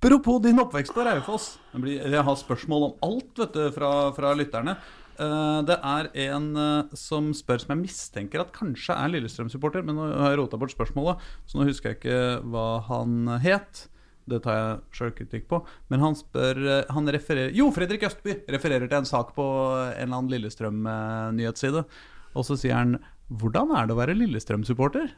Apropos 0.04 0.42
din 0.44 0.60
oppvekst 0.60 0.92
på 0.92 1.04
Raufoss. 1.08 1.46
Jeg 1.88 2.24
har 2.28 2.36
spørsmål 2.36 2.90
om 2.90 2.96
alt 3.08 3.38
vet 3.40 3.54
du, 3.56 3.62
fra, 3.72 3.92
fra 4.12 4.34
lytterne. 4.36 4.74
Eh, 5.16 5.62
Det 5.64 5.78
er 5.80 6.10
en 6.26 6.50
eh, 6.60 6.90
som 7.00 7.30
spør, 7.32 7.62
som 7.64 7.72
jeg 7.72 7.86
mistenker 7.86 8.44
at 8.44 8.52
kanskje 8.52 8.98
er 9.00 9.14
Lillestrøm-supporter, 9.14 9.86
men 9.88 9.96
nå 9.96 10.10
har 10.12 10.34
jeg 10.34 10.42
rota 10.42 10.60
bort 10.60 10.76
spørsmålet, 10.76 11.24
så 11.48 11.56
nå 11.56 11.70
husker 11.70 11.94
jeg 11.94 12.02
ikke 12.02 12.20
hva 12.52 12.66
han 12.90 13.32
het. 13.46 13.86
Det 14.28 14.42
tar 14.44 14.60
jeg 14.60 15.00
sjølkritikk 15.00 15.48
på. 15.48 15.62
Men 15.88 16.04
han 16.04 16.20
spør 16.20 16.60
eh, 16.60 16.92
Han 16.92 17.08
refererer 17.08 17.56
Jo, 17.56 17.70
Fredrik 17.72 18.04
Østby 18.04 18.42
refererer 18.52 18.92
til 18.92 19.00
en 19.00 19.08
sak 19.08 19.32
på 19.40 19.48
en 19.88 20.04
eller 20.04 20.18
annen 20.20 20.36
Lillestrøm-nyhetsside. 20.36 21.88
Og 22.36 22.44
så 22.44 22.60
sier 22.60 22.76
han 22.76 22.98
Hvordan 23.32 23.72
er 23.72 23.88
det 23.88 23.96
å 23.96 24.04
være 24.04 24.20
Lillestrøm-supporter? 24.20 25.16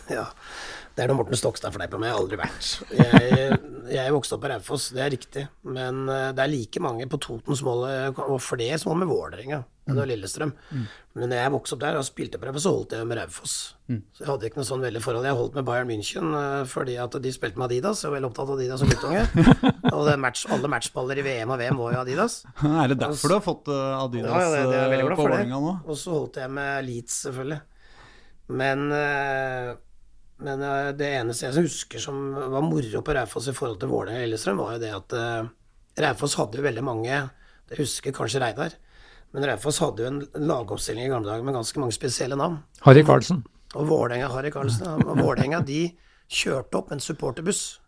Ja, 0.16 0.28
det 0.94 1.02
er 1.02 1.10
noe 1.10 1.18
Morten 1.18 1.38
Stokstad 1.38 1.74
fleiper 1.74 1.98
med, 1.98 2.06
jeg 2.06 2.14
har 2.14 2.22
aldri 2.22 2.36
vært. 2.38 2.66
Jeg, 2.94 3.56
jeg 3.90 4.12
vokste 4.14 4.36
opp 4.36 4.44
på 4.44 4.50
Raufoss, 4.52 4.90
det 4.94 5.02
er 5.02 5.10
riktig. 5.10 5.42
Men 5.66 6.04
eh, 6.06 6.28
det 6.36 6.44
er 6.44 6.52
like 6.52 6.82
mange 6.82 7.08
på 7.10 7.18
Toten 7.24 7.58
som 7.58 7.72
og 7.74 8.36
flere 8.42 8.78
som 8.78 8.92
holder 8.92 9.02
med 9.02 9.10
Vålerenga 9.10 9.58
Det 9.88 9.96
var 9.98 10.06
Lillestrøm. 10.06 10.52
Men 11.18 11.28
når 11.32 11.40
jeg 11.40 11.54
vokste 11.56 11.74
opp 11.76 11.82
der 11.82 11.98
og 11.98 12.06
spilte 12.06 12.38
på 12.38 12.46
Raufoss, 12.46 12.68
så 12.68 12.74
holdt 12.76 12.94
jeg 12.94 13.08
med 13.10 13.18
Raufoss. 13.18 13.56
Så 13.90 14.22
jeg 14.22 14.30
hadde 14.30 14.48
ikke 14.48 14.60
noe 14.62 14.68
sånn 14.70 14.86
veldig 14.86 15.02
forhold. 15.02 15.26
Jeg 15.28 15.40
holdt 15.40 15.58
med 15.58 15.66
Bayern 15.66 15.90
München 15.90 16.30
eh, 16.38 16.62
fordi 16.70 16.96
at 17.02 17.18
de 17.26 17.34
spilte 17.34 17.58
med 17.58 17.66
Adidas. 17.72 18.06
Jeg 18.06 18.12
var 18.12 18.20
veldig 18.20 18.30
opptatt 18.30 18.46
av 18.46 18.54
Adidas 18.54 18.86
som 18.86 18.94
guttunge. 18.94 19.26
Og 19.96 20.14
match, 20.22 20.46
alle 20.54 20.70
matchballer 20.70 21.18
i 21.20 21.26
VM 21.26 21.52
og 21.56 21.58
VM 21.60 21.82
var 21.82 21.98
jo 21.98 22.02
Adidas. 22.06 22.40
Er 22.62 22.94
det 22.94 23.02
derfor 23.02 23.34
du 23.34 23.40
har 23.40 23.44
fått 23.50 23.74
eh, 23.74 23.98
Adidas 23.98 24.30
Ja, 24.30 24.48
ja, 24.62 24.64
det, 24.70 24.82
det 24.94 25.04
på. 25.10 25.22
Vålerenga 25.26 25.58
nå? 25.66 25.78
Og 25.90 25.98
så 25.98 26.14
holdt 26.20 26.38
jeg 26.44 26.54
med 26.54 26.86
Leeds, 26.86 27.24
selvfølgelig. 27.26 27.62
Men, 28.48 28.92
eh, 28.92 29.74
men 30.44 30.62
eh, 30.62 30.90
det 30.98 31.10
eneste 31.20 31.46
jeg 31.48 31.64
husker 31.64 32.02
som 32.02 32.18
var 32.34 32.64
moro 32.64 33.02
på 33.04 33.16
Raufoss 33.16 33.48
i 33.48 33.56
forhold 33.56 33.80
til 33.80 33.92
Vålerenga 33.92 34.20
og 34.20 34.28
Lillestrøm, 34.28 34.60
var 34.60 34.74
jo 34.76 34.82
det 34.82 34.92
at 34.98 35.16
eh, 35.18 35.52
Raufoss 36.04 36.36
hadde 36.40 36.58
jo 36.58 36.66
veldig 36.66 36.82
mange 36.84 37.20
Det 37.70 37.78
husker 37.78 38.12
kanskje 38.12 38.42
Reidar. 38.42 38.74
Men 39.32 39.46
Raufoss 39.48 39.80
hadde 39.80 40.04
jo 40.04 40.10
en 40.10 40.46
lagoppstilling 40.46 41.06
i 41.06 41.12
gamle 41.12 41.30
dager 41.30 41.46
med 41.46 41.56
ganske 41.56 41.80
mange 41.80 41.96
spesielle 41.96 42.36
navn. 42.38 42.60
Harry 42.84 43.02
Karlsen. 43.06 43.40
Og 43.74 43.88
Vålerenga, 43.88 44.28
Harry 44.30 44.52
Karlsen, 44.54 45.00
og 45.02 45.16
Vålerenga 45.18 45.62
de 45.64 45.88
kjørte 46.30 46.78
opp 46.78 46.92
en 46.94 47.02
supporterbuss. 47.02 47.80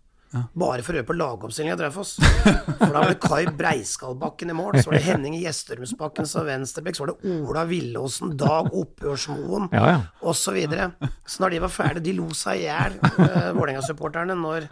Bare 0.58 0.82
for 0.84 0.92
å 0.92 0.98
høre 0.98 1.06
på 1.08 1.14
lagoppstillingen 1.16 1.76
i 1.76 1.80
Draufoss. 1.80 2.16
For 2.18 2.90
da 2.92 2.98
var 3.04 3.12
det 3.12 3.20
Kai 3.22 3.46
Breiskallbakken 3.56 4.50
i 4.52 4.56
mål, 4.58 4.76
så 4.82 4.90
var 4.90 4.98
det 4.98 5.04
Henning 5.06 5.36
Gjesterumsbakken 5.40 6.28
som 6.28 6.44
venstrebekk, 6.48 6.98
så 6.98 7.06
var 7.06 7.12
det 7.14 7.32
Ola 7.46 7.62
Villåsen, 7.70 8.34
Dag 8.40 8.68
Oppgjørsmoen 8.74 9.70
Ja, 9.72 9.84
ja. 9.94 9.98
osv. 10.20 10.42
Så, 10.46 10.54
videre. 10.56 10.90
så 11.26 11.42
når 11.46 11.56
de 11.56 11.62
var 11.64 11.72
ferdige, 11.72 12.04
de 12.10 12.16
lo 12.18 12.28
seg 12.36 12.60
i 12.64 12.66
hjel, 12.68 12.98
uh, 13.02 13.50
Vålerenga-supporterne, 13.56 14.36
når, 14.38 14.68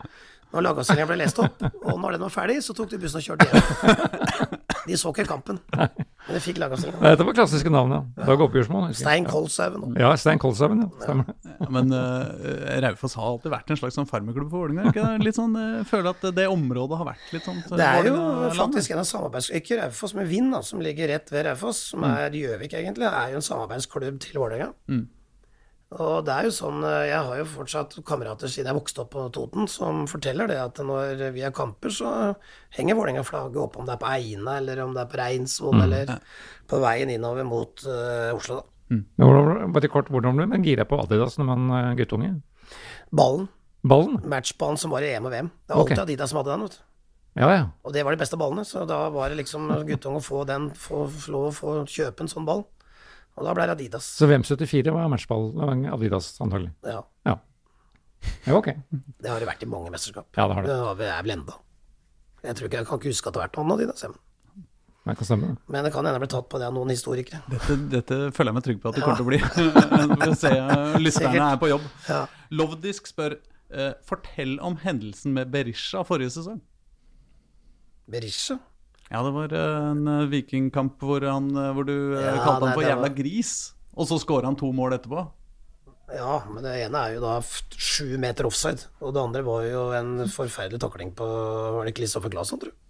når 0.52 0.66
lagoppstillinga 0.68 1.09
ble 1.12 1.20
lest 1.22 1.40
opp. 1.42 1.64
Og 1.84 1.96
når 2.02 2.18
den 2.18 2.26
var 2.26 2.34
ferdig, 2.34 2.61
så 2.66 2.76
tok 2.76 2.92
de 2.92 3.00
bussen 3.07 3.22
og 3.22 3.28
kjørte 3.30 3.48
hjem. 3.48 4.61
De 4.85 4.97
så 5.01 5.12
ikke 5.14 5.24
kampen, 5.28 5.59
men 5.76 6.37
de 6.37 6.41
fikk 6.45 6.59
lagavstillingen. 6.61 7.03
Dette 7.05 7.26
var 7.26 7.37
klassiske 7.37 7.72
navn, 7.72 7.95
ja. 7.97 8.26
Dag 8.28 8.43
Oppgjørsmoen. 8.47 8.93
Stein 8.97 9.26
Kolshaugen. 9.28 9.97
Ja, 10.01 10.12
Stein 10.20 10.41
Kolshaugen, 10.43 10.85
ja. 10.85 10.91
Stemmer. 11.03 11.32
Ja, 11.55 11.68
Men 11.72 11.95
uh, 11.95 12.78
Raufoss 12.85 13.16
har 13.20 13.30
alltid 13.32 13.55
vært 13.55 13.72
en 13.72 13.80
slags 13.80 13.99
sånn 13.99 14.09
farmerklubb 14.11 14.53
for 14.53 14.66
Vålerenga. 14.66 15.16
Litt 15.24 15.39
sånn, 15.39 15.57
uh, 15.57 15.82
føler 15.89 16.12
at 16.12 16.28
det 16.37 16.47
området 16.53 17.01
har 17.01 17.11
vært 17.14 17.35
litt 17.37 17.49
sånn 17.49 17.62
så 17.64 17.80
Det 17.80 17.89
er 17.89 18.11
jo 18.11 18.16
faktisk 18.59 18.95
en 18.95 19.05
av. 19.05 19.41
Ikke 19.61 19.80
Raufoss, 19.80 20.16
men 20.18 20.28
Vind, 20.30 20.53
da, 20.55 20.62
som 20.66 20.82
ligger 20.85 21.12
rett 21.14 21.32
ved 21.32 21.49
Raufoss, 21.49 21.85
som 21.95 22.05
er 22.09 22.35
Gjøvik 22.35 22.76
egentlig, 22.76 23.09
er 23.09 23.35
jo 23.35 23.41
en 23.41 23.49
samarbeidsklubb 23.49 24.20
til 24.24 24.41
Vålerenga. 24.43 24.72
Mm. 24.91 25.05
Og 25.95 26.24
det 26.26 26.32
er 26.34 26.47
jo 26.49 26.53
sånn 26.57 26.80
eh, 26.82 27.05
Jeg 27.12 27.20
har 27.28 27.36
jo 27.38 27.45
fortsatt 27.47 27.92
kamerater 28.07 28.51
siden 28.51 28.70
jeg 28.72 28.78
vokste 28.80 29.03
opp 29.05 29.12
på 29.14 29.24
Toten, 29.34 29.68
som 29.70 30.05
forteller 30.11 30.49
det 30.51 30.57
at 30.59 30.80
når 30.82 31.22
vi 31.36 31.45
har 31.45 31.53
kamper, 31.55 31.92
så 31.95 32.34
henger 32.74 32.97
Vålerenga-flagget 32.99 33.61
oppe, 33.62 33.78
om 33.78 33.86
det 33.86 33.95
er 33.95 34.01
på 34.03 34.11
Eina, 34.11 34.57
eller 34.59 34.80
om 34.82 34.95
det 34.97 35.05
er 35.05 35.11
på 35.12 35.20
Reinsvoll, 35.20 35.82
eller 35.86 36.14
på 36.70 36.80
veien 36.82 37.12
innover 37.14 37.47
mot 37.47 37.84
uh, 37.86 38.32
Oslo, 38.34 38.57
da. 38.62 38.64
Men 38.95 39.26
hvordan- 39.26 39.72
Bare 39.74 39.88
kort, 39.88 40.11
hvordan 40.12 40.36
ble 40.36 40.47
man 40.51 40.62
gira 40.66 40.84
på 40.84 40.99
Adidas 41.03 41.38
når 41.38 41.47
man 41.53 41.70
er 41.78 41.95
guttunge? 41.99 42.32
Ballen. 43.14 43.47
Ballen? 43.84 44.18
Matchballen 44.28 44.78
som 44.80 44.90
var 44.90 45.03
i 45.03 45.12
EM 45.14 45.26
og 45.26 45.32
VM. 45.32 45.51
Det 45.66 45.74
var 45.74 45.80
alltid 45.82 45.99
alltid 45.99 46.03
Adidas 46.14 46.30
som 46.30 46.38
hadde 46.42 46.51
den, 46.53 46.66
vet 46.66 46.76
du. 46.78 46.82
Ja, 47.40 47.49
ja. 47.51 47.64
Og 47.84 47.92
det 47.92 48.05
var 48.07 48.14
de 48.14 48.20
beste 48.20 48.36
ballene, 48.38 48.62
så 48.64 48.84
da 48.86 49.09
var 49.11 49.28
det 49.32 49.38
liksom 49.40 49.66
guttunge 49.88 50.20
å 50.20 50.22
få 50.22 50.45
den, 50.47 50.68
få, 50.78 51.07
få 51.11 51.32
lov 51.34 51.47
å 51.49 51.55
få 51.57 51.72
kjøpe 51.90 52.22
en 52.22 52.30
sånn 52.30 52.47
ball. 52.47 52.62
Og 53.35 53.47
da 53.49 53.55
ble 53.57 53.66
det 53.66 53.74
Adidas. 53.74 54.07
Så 54.18 54.28
VM74 54.30 54.93
var 54.95 55.09
matchball, 55.11 55.49
det 55.57 55.66
var 55.66 55.97
Adidas 55.97 56.28
antagelig. 56.45 56.70
Ja. 56.87 57.01
Ja. 57.26 57.39
ja, 58.47 58.55
ok. 58.55 58.68
Det 58.93 59.30
har 59.30 59.43
det 59.43 59.49
vært 59.49 59.64
i 59.66 59.70
mange 59.70 59.91
mesterskap. 59.95 60.28
Ja, 60.37 60.47
det 60.47 60.59
har 60.59 60.66
det. 60.66 60.70
Det 60.70 60.76
har 60.85 61.16
er 61.18 61.24
vel 61.26 61.35
enda. 61.39 61.57
Jeg 62.45 62.59
tror 62.59 62.68
ikke, 62.68 62.82
jeg 62.82 62.89
kan 62.91 63.01
ikke 63.01 63.11
huske 63.14 63.30
at 63.30 63.35
det 63.35 63.41
har 63.43 63.49
vært 63.49 63.59
noen 63.59 63.74
Adidas. 63.74 64.05
Men, 64.05 64.20
Det 65.09 65.16
kan 65.18 65.28
stemme. 65.28 65.49
men 65.66 65.85
det 65.85 65.93
kan 65.93 66.07
hende 66.07 66.20
bli 66.22 66.28
tatt 66.32 66.47
på 66.53 66.61
det 66.62 66.68
av 66.68 66.76
noen 66.76 66.93
historikere. 66.95 67.43
Dette, 67.51 67.78
dette 67.97 68.20
føler 68.37 68.53
jeg 68.53 68.59
meg 68.59 68.68
trygg 68.68 68.78
på 68.85 68.93
at 68.93 68.99
det 68.99 69.03
kommer 69.03 69.18
til 69.18 69.26
å 69.26 69.32
bli. 69.32 70.35
Se, 70.45 70.53
Lytterne 71.05 71.49
er 71.49 71.59
på 71.61 71.72
jobb. 71.72 71.89
Ja. 72.07 72.20
Lovdisk 72.55 73.11
spør 73.11 73.35
uh, 73.74 73.91
Fortell 74.07 74.61
om 74.62 74.78
hendelsen 74.85 75.35
med 75.35 75.51
Berisha 75.53 76.05
forrige 76.07 76.37
sesong. 76.37 76.62
Berisha. 78.07 78.61
Ja, 79.12 79.20
det 79.22 79.32
var 79.36 79.52
uh, 79.52 79.90
en 79.92 80.07
uh, 80.09 80.26
vikingkamp 80.32 81.02
hvor, 81.05 81.24
han, 81.28 81.50
uh, 81.57 81.72
hvor 81.76 81.86
du 81.86 81.94
Ja, 82.16 82.36
kalte 82.42 82.68
han 82.70 82.76
for 82.76 82.86
jævla 82.86 83.09
var- 83.09 83.16
gris. 83.18 83.55
Og 83.94 84.09
så 84.11 84.16
skåra 84.18 84.48
han 84.48 84.57
to 84.59 84.72
mål 84.74 84.96
etterpå. 84.96 85.22
Ja, 86.14 86.40
men 86.50 86.64
det 86.66 86.72
ene 86.84 87.00
er 87.00 87.14
jo 87.14 87.20
da 87.22 87.36
sju 87.78 88.16
meter 88.20 88.46
offside. 88.48 88.88
Og 89.00 89.14
det 89.14 89.22
andre 89.22 89.42
var 89.46 89.62
jo 89.68 89.84
en 89.96 90.24
forferdelig 90.28 90.80
takling 90.82 91.12
på 91.16 91.24
Var 91.78 91.86
det 91.88 91.94
Kristoffer 91.96 92.32
Glasson, 92.32 92.61
tror 92.61 92.72
du? 92.74 92.80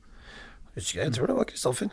Husker 0.74 0.98
jeg, 1.02 1.10
jeg 1.10 1.14
tror 1.18 1.30
det 1.30 1.36
var 1.36 1.46
Kristoffer. 1.50 1.92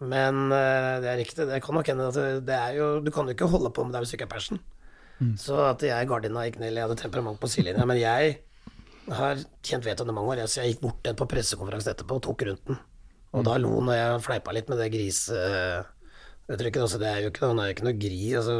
Men 0.00 0.52
eh, 0.54 1.00
det 1.02 1.08
er 1.10 1.18
riktig, 1.20 1.46
det 1.48 1.58
kan 1.64 1.74
nok 1.76 1.88
hende 1.90 2.06
at 2.08 2.46
det, 2.46 2.54
er 2.56 2.76
jo 2.78 3.00
Du 3.04 3.10
kan 3.12 3.26
jo 3.28 3.34
ikke 3.34 3.48
holde 3.52 3.72
på 3.74 3.84
med 3.84 3.92
det 3.92 4.00
hvis 4.04 4.12
du 4.14 4.16
ikke 4.16 4.28
er 4.28 4.34
passion. 4.36 4.60
Så 5.36 5.56
at 5.66 5.82
jeg 5.84 6.08
Gardina 6.08 6.46
gikk 6.46 6.60
ned, 6.62 6.72
jeg 6.72 6.86
hadde 6.86 6.96
temperament 6.96 7.40
på 7.40 7.48
sidelinja. 7.52 7.84
Men 7.84 7.98
jeg 8.00 8.38
har 9.12 9.42
tjent 9.66 9.84
vet 9.84 10.00
under 10.00 10.16
mange 10.16 10.32
år, 10.32 10.44
jeg, 10.44 10.48
så 10.48 10.62
jeg 10.62 10.74
gikk 10.74 10.84
bort 10.86 11.02
til 11.04 11.18
på 11.18 11.26
pressekonferansen 11.28 11.92
etterpå 11.92 12.16
og 12.16 12.22
tok 12.24 12.46
rundt 12.48 12.62
den. 12.70 12.78
Og 13.32 13.44
da 13.46 13.56
lo 13.62 13.76
når 13.86 13.94
jeg 13.94 14.22
fleipa 14.26 14.52
litt 14.56 14.68
med 14.72 14.78
det 14.82 14.88
grisuttrykket. 14.94 16.82
Altså, 16.82 16.98
det 16.98 17.08
er 17.10 17.20
jo 17.24 17.30
ikke, 17.30 17.46
han 17.46 17.60
er 17.62 17.70
jo 17.70 17.74
ikke 17.76 17.86
noe 17.86 17.98
gri. 18.00 18.20
Altså, 18.40 18.56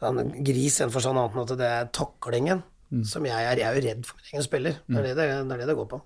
han, 0.00 0.20
gris 0.46 0.78
i 0.80 0.84
en 0.86 0.92
forstand 0.94 1.18
annet 1.20 1.36
enn 1.36 1.44
at 1.44 1.54
det 1.60 1.68
er 1.68 1.88
taklingen 1.92 2.62
som 3.04 3.26
jeg 3.28 3.34
er. 3.36 3.58
Jeg 3.60 3.68
er 3.68 3.76
jo 3.76 3.84
redd 3.88 4.06
for 4.08 4.16
min 4.16 4.30
egen 4.32 4.46
spiller. 4.46 4.78
Det 4.88 4.96
er 4.96 5.02
det 5.10 5.16
det, 5.18 5.26
det, 5.28 5.52
er 5.52 5.58
det, 5.60 5.66
det 5.68 5.76
går 5.76 5.88
på. 5.90 5.98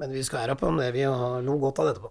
Men 0.00 0.10
vi 0.14 0.22
skal 0.26 0.40
være 0.46 0.56
på 0.58 0.66
om 0.72 0.78
det. 0.80 0.92
Vi 0.96 1.02
har- 1.04 1.42
lo 1.44 1.58
godt 1.60 1.78
av 1.78 1.86
det 1.86 1.96
etterpå. 1.96 2.10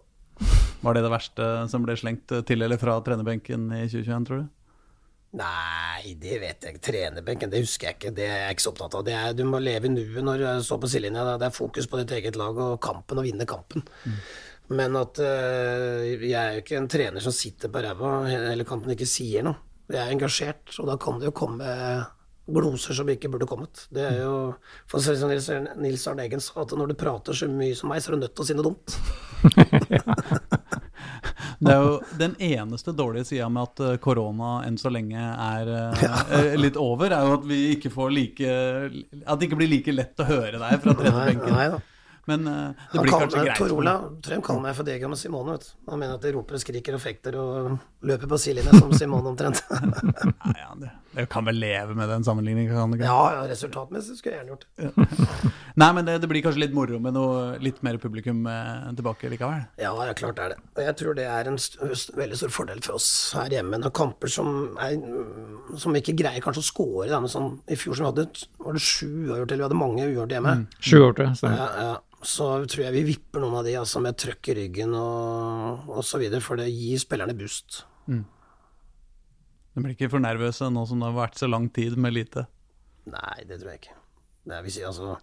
Var 0.83 0.93
det 0.93 1.03
det 1.03 1.11
verste 1.11 1.47
som 1.71 1.83
ble 1.83 1.95
slengt 1.97 2.27
til 2.45 2.61
eller 2.61 2.77
fra 2.77 2.99
trenerbenken 3.01 3.71
i 3.73 3.87
2021, 3.87 4.25
tror 4.27 4.37
du? 4.43 4.47
Nei, 5.33 6.13
det 6.21 6.37
vet 6.43 6.61
jeg 6.65 6.75
ikke. 6.75 6.83
Trenerbenken, 6.91 7.49
det 7.49 7.63
husker 7.63 7.89
jeg 7.89 7.97
ikke. 7.97 8.13
Det 8.13 8.25
er 8.29 8.41
jeg 8.43 8.55
ikke 8.55 8.65
så 8.65 8.73
opptatt 8.73 8.97
av. 8.99 9.05
Det 9.07 9.13
er, 9.17 9.35
du 9.37 9.43
må 9.49 9.61
leve 9.63 9.89
i 9.89 9.93
nuet 9.93 10.25
når 10.25 10.43
du 10.43 10.65
står 10.65 10.81
på 10.83 10.89
sidelinja. 10.93 11.25
Det 11.41 11.47
er 11.47 11.55
fokus 11.55 11.89
på 11.89 12.01
ditt 12.01 12.13
eget 12.19 12.37
lag 12.39 12.57
og 12.67 12.75
kampen, 12.83 13.21
og 13.21 13.25
vinne 13.25 13.47
kampen. 13.49 13.85
Men 14.73 14.95
at 14.95 15.19
uh, 15.19 16.03
jeg 16.05 16.37
er 16.37 16.57
jo 16.57 16.63
ikke 16.63 16.77
en 16.79 16.89
trener 16.89 17.23
som 17.23 17.33
sitter 17.35 17.71
på 17.73 17.81
ræva 17.83 18.13
hele 18.29 18.65
kampen 18.67 18.91
og 18.91 18.95
ikke 18.95 19.09
sier 19.09 19.45
noe. 19.45 19.57
Jeg 19.91 19.99
er 19.99 20.13
engasjert, 20.13 20.77
og 20.79 20.87
da 20.87 20.99
kan 21.01 21.17
det 21.19 21.27
jo 21.27 21.35
komme 21.35 21.73
gloser 22.53 22.95
som 22.95 23.09
ikke 23.09 23.31
burde 23.33 23.47
kommet. 23.49 23.85
Det 23.93 24.03
er 24.05 24.21
jo 24.21 24.35
For 24.91 25.03
som 25.03 25.31
Nils, 25.31 25.49
Nils 25.79 26.07
Arne 26.07 26.25
Eggen 26.27 26.43
sa, 26.43 26.61
at 26.63 26.75
når 26.77 26.91
du 26.91 26.99
prater 26.99 27.35
så 27.35 27.49
mye 27.49 27.75
som 27.77 27.91
meg, 27.91 28.03
så 28.03 28.11
er 28.11 28.17
du 28.17 28.23
nødt 28.23 28.35
til 28.35 28.45
å 28.45 28.47
si 28.47 28.57
noe 28.57 28.67
dumt. 28.69 28.97
Det 31.63 31.73
er 31.73 31.85
jo 31.85 32.17
den 32.19 32.35
eneste 32.43 32.93
dårlige 32.95 33.29
sida 33.31 33.47
med 33.53 33.69
at 33.69 33.83
uh, 33.83 33.95
korona 34.03 34.53
enn 34.67 34.77
så 34.81 34.91
lenge 34.93 35.19
er 35.19 35.71
uh, 35.71 36.03
uh, 36.33 36.53
litt 36.59 36.77
over, 36.79 37.13
er 37.13 37.27
jo 37.27 37.39
at 37.39 37.47
vi 37.49 37.61
ikke 37.77 37.91
får 37.93 38.13
like 38.13 38.53
At 39.23 39.39
det 39.39 39.49
ikke 39.49 39.59
blir 39.63 39.71
like 39.71 39.95
lett 39.95 40.23
å 40.23 40.27
høre 40.27 40.61
deg 40.61 40.83
fra 40.83 40.95
da. 40.99 41.81
Men 42.25 42.47
uh, 42.47 42.69
det 42.91 42.99
blir 42.99 43.11
kanskje 43.11 43.41
greit. 43.43 43.57
Tor 43.57 43.67
for 43.67 43.79
Ola 43.81 43.93
Trøim 44.23 44.43
kaller 44.45 44.63
meg 44.63 44.75
for 44.77 44.87
Dega 44.87 45.09
med 45.11 45.19
Simone. 45.19 45.57
Vet. 45.57 45.73
Han 45.89 45.99
mener 45.99 46.15
at 46.15 46.23
de 46.23 46.31
roper 46.31 46.55
og 46.55 46.63
skriker 46.63 46.95
og 46.95 47.01
fekter 47.03 47.35
og 47.39 47.73
løper 48.07 48.31
på 48.31 48.39
sidelinja 48.39 48.79
som 48.79 48.93
Simone 48.95 49.33
omtrent. 49.33 49.59
Nei, 49.73 50.55
ja, 50.61 50.69
det, 50.79 50.93
det 51.17 51.27
kan 51.33 51.43
vel 51.47 51.59
leve 51.59 51.97
med 51.99 52.07
den 52.09 52.23
sammenligningen, 52.23 52.95
ja, 53.03 53.19
ja, 53.35 53.43
resultatmessig 53.51 54.15
skulle 54.19 54.37
jeg 54.37 54.45
gjerne 54.45 54.55
gjort 54.55 54.65
det. 54.71 55.51
Nei, 55.79 55.87
men 55.97 56.05
det, 56.05 56.19
det 56.21 56.27
blir 56.29 56.43
kanskje 56.45 56.61
litt 56.61 56.73
moro 56.75 56.99
med 57.01 57.15
noe 57.15 57.57
litt 57.63 57.79
mer 57.85 57.97
publikum 58.01 58.43
eh, 58.49 58.91
tilbake 58.93 59.31
likevel. 59.31 59.63
Ja, 59.81 59.93
ja, 59.97 60.13
klart 60.17 60.41
er 60.43 60.53
det. 60.53 60.57
Og 60.75 60.81
jeg 60.85 60.95
tror 60.99 61.17
det 61.17 61.25
er 61.25 61.49
en 61.49 61.57
st 61.57 61.79
st 61.97 62.13
veldig 62.19 62.37
stor 62.37 62.53
fordel 62.53 62.81
for 62.85 62.99
oss 62.99 63.07
her 63.37 63.55
hjemme. 63.57 63.79
Når 63.81 63.93
kamper 63.97 64.29
som, 64.29 64.51
er, 64.77 64.99
som 65.81 65.95
vi 65.95 66.03
ikke 66.03 66.17
greier 66.21 66.43
kanskje 66.45 66.61
å 66.61 66.67
score 66.67 67.07
da, 67.09 67.21
men 67.23 67.31
sånn, 67.31 67.55
I 67.65 67.77
fjor 67.79 67.97
som 67.97 68.05
vi 68.05 68.11
hadde, 68.11 68.47
var 68.61 68.77
det 68.77 68.83
sju 68.85 69.09
uavgjort, 69.09 69.47
eller 69.47 69.63
vi 69.63 69.67
hadde 69.69 69.79
mange 69.81 70.05
uavgjort 70.05 70.35
hjemme. 70.37 70.55
Sju 70.77 70.99
år 70.99 71.17
til, 71.17 71.31
stemmer. 71.41 71.63
Ja, 71.63 71.87
ja. 71.89 71.95
Så 72.23 72.45
tror 72.71 72.85
jeg 72.85 72.95
vi 72.95 73.07
vipper 73.09 73.41
noen 73.43 73.57
av 73.59 73.65
de 73.67 73.73
altså, 73.75 73.99
med 74.03 74.15
trøkk 74.21 74.53
i 74.53 74.55
ryggen 74.61 74.93
og, 74.95 75.89
og 75.91 76.05
så 76.07 76.21
videre, 76.21 76.39
for 76.45 76.61
det 76.61 76.69
gir 76.71 77.01
spillerne 77.01 77.35
boost. 77.35 77.81
De 79.73 79.81
blir 79.81 79.95
ikke 79.95 80.11
for 80.13 80.21
nervøse 80.21 80.69
nå 80.69 80.85
som 80.85 81.01
det 81.01 81.09
har 81.09 81.17
vært 81.17 81.41
så 81.41 81.49
lang 81.49 81.65
tid 81.73 81.97
med 81.97 82.13
lite. 82.13 82.45
Nei, 83.09 83.41
det 83.49 83.57
tror 83.57 83.73
jeg 83.73 83.81
ikke. 83.81 83.97
Det 84.45 84.55
er, 84.55 84.63
vi, 84.63 84.71
sier, 84.75 84.87
altså, 84.91 85.17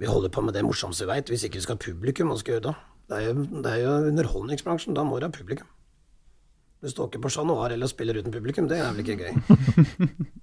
vi 0.00 0.08
holder 0.08 0.32
på 0.32 0.42
med 0.44 0.56
det 0.56 0.64
morsomste 0.66 1.06
vi 1.06 1.12
veit. 1.12 1.30
Hvis 1.30 1.44
ikke 1.46 1.60
vi 1.60 1.66
skal 1.66 1.76
ha 1.76 1.84
publikum, 1.84 2.32
hva 2.32 2.38
skal 2.40 2.56
gjøre 2.56 2.68
da? 2.70 2.74
Det 3.10 3.18
er, 3.18 3.28
jo, 3.28 3.46
det 3.62 3.70
er 3.70 3.80
jo 3.82 3.94
underholdningsbransjen. 4.08 4.96
Da 4.96 5.04
må 5.04 5.18
du 5.20 5.26
ha 5.28 5.32
publikum. 5.34 5.68
Du 6.82 6.88
står 6.90 7.10
ikke 7.10 7.22
på 7.26 7.30
Chat 7.30 7.46
Noir 7.46 7.70
eller 7.74 7.90
spiller 7.90 8.18
uten 8.18 8.34
publikum. 8.34 8.66
Det 8.70 8.80
er 8.80 8.90
vel 8.90 9.04
ikke 9.04 9.18
gøy. 9.20 9.32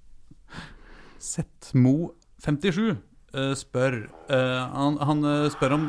Setmo57 1.30 2.78
eh, 2.88 3.52
spør 3.58 3.98
eh, 4.32 4.62
han, 4.72 4.96
han 5.04 5.26
eh, 5.28 5.50
spør 5.52 5.76
om 5.76 5.84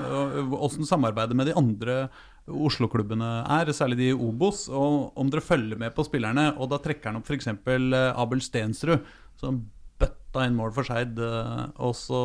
åssen 0.59 0.87
samarbeidet 0.89 1.37
med 1.39 1.47
de 1.47 1.55
andre 1.55 2.01
Oslo-klubbene 2.51 3.29
er, 3.53 3.69
særlig 3.71 3.99
de 3.99 4.07
i 4.09 4.17
Obos, 4.17 4.65
og 4.67 5.13
om 5.15 5.29
dere 5.31 5.45
følger 5.45 5.79
med 5.79 5.93
på 5.95 6.03
spillerne. 6.03 6.49
Og 6.57 6.71
da 6.73 6.81
trekker 6.81 7.11
han 7.11 7.21
opp 7.21 7.29
f.eks. 7.29 7.47
Abel 7.47 8.41
Stensrud, 8.43 9.05
som 9.39 9.61
bøtta 10.01 10.47
inn 10.49 10.57
mål 10.57 10.73
for 10.75 10.83
Skeid, 10.83 11.21
og 11.21 11.93
så 11.95 12.21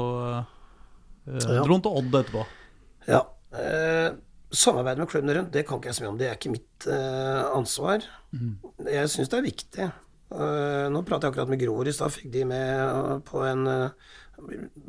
Ja. 1.27 1.61
dro 1.65 1.75
han 1.75 1.85
til 1.85 1.99
Odd 2.01 2.19
etterpå. 2.21 2.47
Ja. 3.11 3.23
Eh, 3.57 4.09
samarbeid 4.57 5.01
med 5.01 5.11
klubbene 5.11 5.37
rundt, 5.39 5.53
det 5.55 5.67
kan 5.67 5.81
ikke 5.81 5.91
jeg 5.91 5.99
så 5.99 6.05
mye 6.05 6.13
om. 6.15 6.19
Det 6.21 6.29
er 6.31 6.39
ikke 6.39 6.55
mitt 6.55 6.89
eh, 6.91 7.43
ansvar. 7.51 8.05
Jeg 8.87 9.13
syns 9.13 9.33
det 9.33 9.41
er 9.41 9.49
viktig. 9.49 9.89
Uh, 10.27 10.91
nå 10.91 11.05
pratet 11.07 11.29
jeg 11.29 11.33
akkurat 11.37 11.51
med 11.53 11.61
Gror 11.61 11.87
i 11.87 11.95
stad. 11.95 12.11
Fikk 12.11 12.33
de 12.35 12.43
med 12.51 12.71
eh, 12.83 13.13
på 13.29 13.45
en 13.47 13.61
uh, 13.71 14.09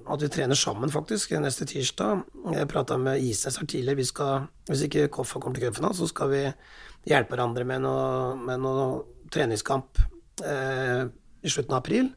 At 0.10 0.24
vi 0.24 0.30
trener 0.34 0.58
sammen, 0.58 0.90
faktisk, 0.92 1.36
neste 1.38 1.68
tirsdag. 1.70 2.24
Jeg 2.56 2.70
prata 2.72 2.98
med 2.98 3.22
Isnes 3.22 3.60
her 3.62 3.70
tidligere. 3.70 4.02
Vi 4.02 4.08
skal, 4.10 4.48
hvis 4.68 4.88
ikke 4.88 5.08
Koffa 5.14 5.40
kommer 5.40 5.60
til 5.60 5.70
cupfinalen, 5.70 5.96
så 5.96 6.10
skal 6.10 6.34
vi 6.34 6.42
hjelpe 7.08 7.36
hverandre 7.36 7.64
med 7.70 7.86
noe, 7.86 8.34
med 8.42 8.66
noe 8.66 8.88
treningskamp 9.32 10.02
uh, 10.44 11.06
i 11.08 11.54
slutten 11.54 11.78
av 11.78 11.84
april. 11.84 12.12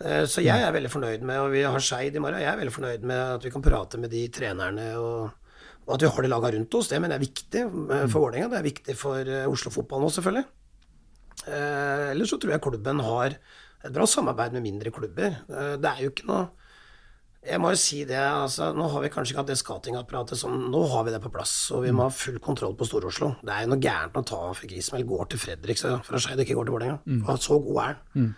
Eh, 0.00 0.24
Så 0.26 0.42
jeg 0.42 0.58
er 0.58 0.72
veldig 0.74 0.90
fornøyd 0.90 1.22
med, 1.22 1.38
og 1.40 1.52
vi 1.54 1.62
har 1.62 1.78
Skeid 1.80 2.16
i 2.16 2.22
morgen, 2.22 2.40
jeg 2.42 2.50
er 2.50 2.58
veldig 2.58 2.74
fornøyd 2.74 3.04
med 3.06 3.22
at 3.36 3.44
vi 3.46 3.50
kan 3.54 3.62
prate 3.62 3.98
med 4.02 4.10
de 4.10 4.24
trenerne, 4.34 4.88
og, 4.98 5.30
og 5.86 5.94
at 5.94 6.02
vi 6.02 6.08
har 6.10 6.22
de 6.26 6.32
laga 6.32 6.50
rundt 6.56 6.74
oss. 6.74 6.88
Det 6.90 7.00
mener 7.00 7.14
jeg 7.14 7.22
er 7.22 7.28
viktig 7.28 7.62
eh, 7.64 8.06
for 8.08 8.24
Vålerenga. 8.26 8.50
Det 8.50 8.58
er 8.58 8.68
viktig 8.70 8.96
for 8.98 9.20
eh, 9.22 9.46
Oslo-fotball 9.50 10.02
nå, 10.02 10.10
selvfølgelig. 10.16 10.44
Eh, 11.46 12.10
ellers 12.14 12.30
så 12.32 12.38
tror 12.40 12.54
jeg 12.56 12.64
klubben 12.64 13.00
har 13.04 13.38
et 13.84 13.92
bra 13.92 14.06
samarbeid 14.08 14.54
med 14.56 14.64
mindre 14.64 14.90
klubber. 14.94 15.34
Det 15.46 15.88
er 15.90 15.98
jo 16.06 16.12
ikke 16.14 16.28
noe 16.30 16.44
Jeg 17.44 17.60
må 17.60 17.68
jo 17.74 17.76
si 17.76 17.98
det, 18.08 18.16
altså, 18.16 18.70
nå 18.72 18.86
har 18.88 19.02
vi 19.04 19.10
kanskje 19.12 19.34
ikke 19.34 19.42
hatt 19.42 19.50
det 19.50 19.58
skatingapparatet 19.60 20.38
som 20.40 20.54
Nå 20.72 20.80
har 20.88 21.02
vi 21.04 21.12
det 21.12 21.18
på 21.20 21.28
plass, 21.34 21.52
og 21.76 21.82
vi 21.84 21.90
må 21.92 22.06
ha 22.06 22.08
full 22.08 22.38
kontroll 22.40 22.72
på 22.78 22.86
Stor-Oslo. 22.88 23.34
Det 23.44 23.52
er 23.52 23.66
jo 23.66 23.74
noe 23.74 23.82
gærent 23.84 24.16
å 24.16 24.22
ta 24.24 24.38
for 24.56 24.70
Grismel 24.70 25.04
går 25.04 25.28
til 25.34 25.42
Fredrik 25.42 25.76
så 25.76 25.98
fra 26.06 26.16
Skeid 26.24 26.40
ikke 26.40 26.56
går 26.56 26.64
til 26.70 26.76
Vålerenga. 26.78 27.02
Mm. 27.04 27.20
Så 27.44 27.58
god 27.66 27.82
er 27.82 27.98
han. 28.14 28.30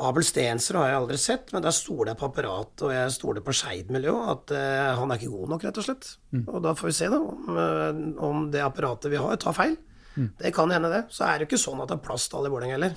Abel 0.00 0.24
Stensrud 0.24 0.78
har 0.80 0.88
jeg 0.88 0.98
aldri 1.02 1.16
sett, 1.20 1.50
men 1.52 1.64
der 1.64 1.74
stoler 1.76 2.12
jeg 2.12 2.18
på 2.22 2.28
apparatet, 2.30 2.84
og 2.86 2.92
jeg 2.94 3.12
stoler 3.12 3.44
på 3.44 3.52
Skeid-miljøet. 3.56 4.30
At 4.32 4.52
uh, 4.56 5.00
han 5.02 5.12
er 5.12 5.20
ikke 5.20 5.34
god 5.34 5.52
nok, 5.52 5.66
rett 5.68 5.80
og 5.82 5.84
slett. 5.84 6.08
Mm. 6.32 6.46
Og 6.46 6.62
da 6.64 6.72
får 6.78 6.88
vi 6.88 6.94
se, 6.96 7.08
da, 7.12 7.18
om, 7.20 7.50
uh, 7.52 8.22
om 8.24 8.46
det 8.54 8.62
apparatet 8.64 9.12
vi 9.12 9.20
har, 9.20 9.36
tar 9.42 9.56
feil. 9.56 9.76
Mm. 10.16 10.30
Det 10.40 10.54
kan 10.56 10.72
hende, 10.72 10.92
det. 10.92 11.02
Så 11.12 11.26
er 11.28 11.36
det 11.36 11.44
jo 11.44 11.50
ikke 11.50 11.60
sånn 11.60 11.84
at 11.84 11.92
det 11.92 11.98
er 11.98 12.06
plass 12.08 12.24
til 12.24 12.40
alle 12.40 12.48
i 12.48 12.54
Vålerenga 12.54 12.78
heller. 12.78 12.96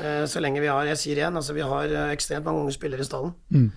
uh, 0.00 0.24
så 0.32 0.40
lenge 0.40 0.64
vi 0.64 0.72
har 0.72 0.88
Jeg 0.88 1.02
sier 1.04 1.20
igjen, 1.20 1.36
altså 1.36 1.56
vi 1.58 1.68
har 1.74 1.96
ekstremt 2.08 2.48
mange 2.48 2.64
unge 2.64 2.76
spillere 2.78 3.04
i 3.04 3.10
stallen. 3.10 3.36
Mm. 3.52 3.68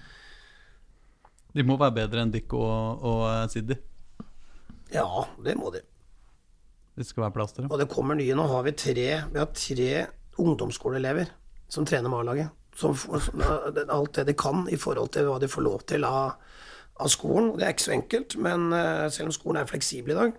De 1.54 1.68
må 1.68 1.76
være 1.78 2.00
bedre 2.00 2.24
enn 2.24 2.32
Dick 2.34 2.56
og, 2.56 3.04
og 3.04 3.28
Siddi? 3.52 3.76
Ja, 4.96 5.28
det 5.44 5.60
må 5.60 5.76
de. 5.76 5.84
Det 6.96 7.04
skal 7.04 7.28
være 7.28 7.36
plass 7.36 7.52
til 7.52 7.66
det. 7.66 7.74
Og 7.74 7.84
det 7.84 7.92
kommer 7.92 8.16
nye. 8.16 8.34
Nå 8.38 8.48
har 8.48 8.64
vi 8.64 8.78
tre, 8.80 9.08
vi 9.28 9.42
har 9.42 9.52
tre 9.52 9.94
ungdomsskoleelever 10.40 11.28
som 11.74 11.86
trener 11.90 12.12
med 12.12 12.20
A-laget. 12.20 12.50
alt 13.90 14.14
det 14.14 14.28
de 14.30 14.34
kan 14.38 14.68
i 14.70 14.78
forhold 14.78 15.14
til 15.14 15.30
hva 15.30 15.40
de 15.42 15.50
får 15.50 15.66
lov 15.66 15.86
til 15.90 16.06
av, 16.06 16.36
av 17.02 17.10
skolen. 17.10 17.54
Det 17.58 17.66
er 17.66 17.74
ikke 17.74 17.88
så 17.88 17.96
enkelt, 17.96 18.36
men 18.42 18.68
uh, 18.74 19.10
selv 19.14 19.32
om 19.32 19.36
skolen 19.36 19.62
er 19.62 19.70
fleksibel 19.70 20.14
i 20.14 20.20
dag. 20.20 20.36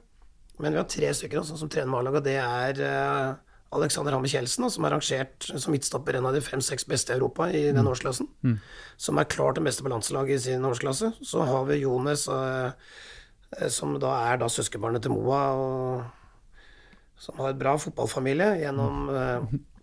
Men 0.63 0.75
vi 0.75 0.79
har 0.79 0.87
tre 0.91 1.11
stykker 1.15 1.41
også, 1.41 1.59
som 1.59 1.71
trener 1.71 1.91
med 1.91 2.15
og 2.15 2.23
det 2.27 2.37
er 2.39 2.79
uh, 2.79 3.35
Alexander 3.75 4.15
Hammer 4.15 4.31
Kjeldsen, 4.31 4.69
som 4.71 4.87
er 4.87 4.95
rangert 4.95 5.49
som 5.49 5.75
midtstopper 5.75 6.19
en 6.19 6.29
av 6.31 6.37
de 6.37 6.43
fem-seks 6.45 6.87
beste 6.87 7.11
i 7.11 7.19
Europa 7.19 7.49
i 7.51 7.65
den 7.73 7.83
mm. 7.83 7.91
årsklassen. 7.91 8.31
Mm. 8.47 8.59
Som 8.97 9.19
er 9.19 9.31
klart 9.31 9.59
det 9.59 9.67
beste 9.67 9.83
på 9.83 9.91
landslaget 9.91 10.37
i 10.37 10.45
sin 10.47 10.67
årsklasse. 10.69 11.11
Så 11.27 11.43
har 11.49 11.67
vi 11.71 11.83
Jones, 11.83 12.29
uh, 12.31 12.71
som 13.71 13.99
da 14.03 14.15
er 14.31 14.39
da 14.43 14.51
søskenbarnet 14.51 15.03
til 15.03 15.15
Moa, 15.15 15.43
og 15.59 17.23
som 17.25 17.39
har 17.43 17.51
et 17.51 17.59
bra 17.59 17.75
fotballfamilie 17.79 18.53
gjennom 18.63 19.11
uh, 19.11 19.55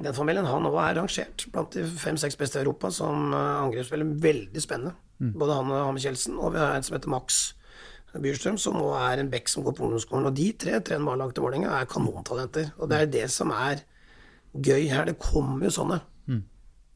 den 0.00 0.16
familien 0.16 0.48
han 0.48 0.66
òg 0.68 0.76
er 0.80 0.96
rangert 0.96 1.44
blant 1.52 1.74
de 1.76 1.84
fem-seks 1.84 2.38
beste 2.40 2.58
i 2.58 2.64
Europa 2.64 2.90
som 2.94 3.34
uh, 3.34 3.60
angrepsspiller. 3.66 4.16
Veldig 4.24 4.62
spennende. 4.62 4.94
Mm. 5.20 5.34
Både 5.38 5.56
han 5.58 5.72
og 5.72 5.82
Hammer 5.84 6.02
Kjeldsen. 6.02 6.38
Og 6.40 6.54
vi 6.54 6.62
har 6.62 6.76
en 6.76 6.86
som 6.86 6.96
heter 6.96 7.12
Max 7.12 7.40
Byrstrøm, 8.18 8.56
som 8.58 8.78
òg 8.80 8.96
er 8.98 9.22
en 9.22 9.30
bekk 9.30 9.50
som 9.52 9.64
går 9.66 9.76
på 9.76 9.84
ungdomsskolen. 9.86 10.30
Og 10.30 10.36
de 10.36 10.48
tre 10.58 10.80
trener 10.82 11.06
barnelag 11.06 11.34
til 11.34 11.44
Vålerenga, 11.44 11.76
er 11.76 11.90
kanontalenter. 11.90 12.72
Og 12.80 12.90
det 12.90 12.98
er 12.98 13.12
det 13.12 13.26
som 13.30 13.52
er 13.54 13.84
gøy 14.56 14.88
her. 14.90 15.06
Det 15.06 15.20
kommer 15.20 15.68
jo 15.68 15.74
sånne. 15.76 16.00
Mm. 16.26 16.42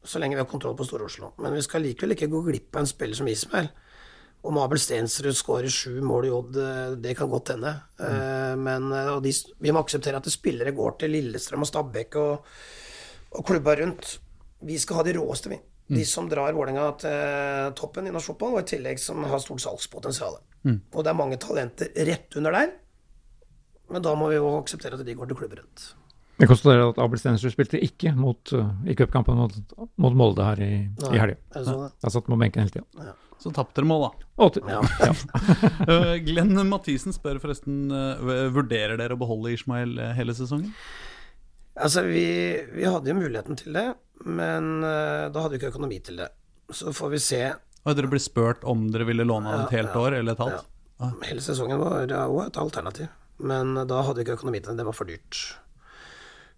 Så 0.05 0.21
lenge 0.21 0.37
vi 0.37 0.43
har 0.43 0.49
kontroll 0.49 0.75
på 0.77 0.87
Stor-Oslo. 0.87 1.33
Men 1.41 1.55
vi 1.55 1.63
skal 1.65 1.85
likevel 1.85 2.17
ikke 2.17 2.31
gå 2.33 2.43
glipp 2.49 2.75
av 2.75 2.83
en 2.83 2.89
spiller 2.89 3.17
som 3.17 3.29
Ismael. 3.31 3.69
Om 4.45 4.59
Abel 4.61 4.77
Stensrud 4.81 5.33
skårer 5.33 5.71
sju 5.73 6.01
mål 6.05 6.27
i 6.27 6.33
Odd, 6.33 6.57
eh, 6.61 6.97
det 7.01 7.15
kan 7.17 7.31
godt 7.31 7.55
hende. 7.55 7.71
Mm. 7.97 8.03
Uh, 8.05 8.53
men 8.61 8.91
de, 9.23 9.31
vi 9.63 9.73
må 9.73 9.81
akseptere 9.81 10.19
at 10.19 10.29
spillere 10.29 10.75
går 10.75 10.99
til 11.01 11.15
Lillestrøm 11.15 11.65
og 11.65 11.69
Stabæk 11.71 12.19
og 12.21 12.51
og 13.35 13.45
klubba 13.47 13.75
rundt. 13.79 14.17
Vi 14.65 14.77
skal 14.81 15.01
ha 15.01 15.05
de 15.07 15.15
råeste, 15.17 15.51
vi. 15.51 15.59
De 15.87 16.01
mm. 16.01 16.07
som 16.09 16.29
drar 16.29 16.55
Vålerenga 16.55 16.85
til 16.97 17.75
toppen 17.77 18.07
i 18.09 18.13
norsk 18.13 18.33
fotball, 18.33 18.57
og 18.57 18.63
i 18.63 18.71
tillegg 18.71 19.01
som 19.01 19.21
har 19.29 19.41
stort 19.43 19.61
salgspotensial. 19.61 20.39
Mm. 20.65 20.79
Og 20.95 21.03
det 21.05 21.11
er 21.11 21.19
mange 21.19 21.37
talenter 21.41 21.91
rett 22.07 22.39
under 22.39 22.55
der, 22.55 22.71
men 23.93 24.01
da 24.01 24.15
må 24.17 24.31
vi 24.31 24.39
jo 24.39 24.55
akseptere 24.57 24.97
at 24.97 25.05
de 25.05 25.13
går 25.17 25.29
til 25.29 25.37
klubber 25.43 25.61
rundt. 25.61 25.91
Jeg 26.35 26.49
konstaterer 26.49 26.89
at 26.89 26.97
Abel 26.99 27.19
Stensrud 27.21 27.53
spilte 27.53 27.79
ikke 27.79 28.11
mot, 28.17 28.41
uh, 28.51 28.73
i 28.89 28.95
cupkampen 28.97 29.37
mot, 29.39 29.53
mot, 30.01 30.17
Molde 30.17 30.43
her 30.43 30.59
i, 30.65 30.71
Nei, 30.89 31.11
i 31.15 31.21
helga. 31.21 31.37
Jeg 31.55 32.11
satt 32.11 32.25
på 32.25 32.39
benken 32.41 32.65
hele 32.65 32.73
tida. 32.73 33.05
Ja. 33.05 33.13
Så 33.39 33.51
tapte 33.55 33.77
dere 33.79 33.87
mål, 33.87 34.09
da. 34.09 34.49
Ja. 34.73 34.81
uh, 35.91 36.15
Glenn 36.27 36.57
Mathisen 36.67 37.15
spør 37.15 37.39
forresten 37.43 37.87
uh, 37.93 38.49
Vurderer 38.55 38.97
dere 38.99 39.15
å 39.15 39.21
beholde 39.21 39.53
Ishmael 39.55 39.95
hele 40.17 40.35
sesongen? 40.35 40.73
Altså, 41.75 42.05
vi, 42.07 42.25
vi, 42.71 42.85
hadde 42.87 43.11
jo 43.11 43.17
muligheten 43.17 43.59
til 43.59 43.75
det, 43.75 43.89
men 44.23 44.79
uh, 44.83 45.27
da 45.31 45.43
hadde 45.43 45.55
vi 45.55 45.59
ikke 45.59 45.73
økonomi 45.73 45.99
til 46.03 46.21
det. 46.23 46.29
Så 46.71 46.93
får 46.95 47.11
vi 47.11 47.19
se. 47.21 47.41
Og 47.85 47.97
dere 47.97 48.09
ble 48.09 48.21
spurt 48.23 48.63
om 48.65 48.87
dere 48.93 49.07
ville 49.09 49.27
låne 49.27 49.51
ja, 49.51 49.65
et 49.65 49.75
helt 49.75 49.91
ja, 49.91 50.05
år 50.05 50.17
eller 50.21 50.37
et 50.37 50.41
halvt? 50.45 50.71
Ja. 51.01 51.11
Hele 51.27 51.43
sesongen 51.43 51.81
var 51.81 52.07
òg 52.23 52.39
et 52.45 52.57
alternativ, 52.57 53.11
men 53.43 53.75
da 53.75 53.99
hadde 54.07 54.21
vi 54.21 54.25
ikke 54.25 54.39
økonomi 54.39 54.63
til 54.63 54.71
det. 54.71 54.79
Det 54.79 54.87
var 54.87 54.95
for 54.95 55.11
dyrt. 55.11 55.41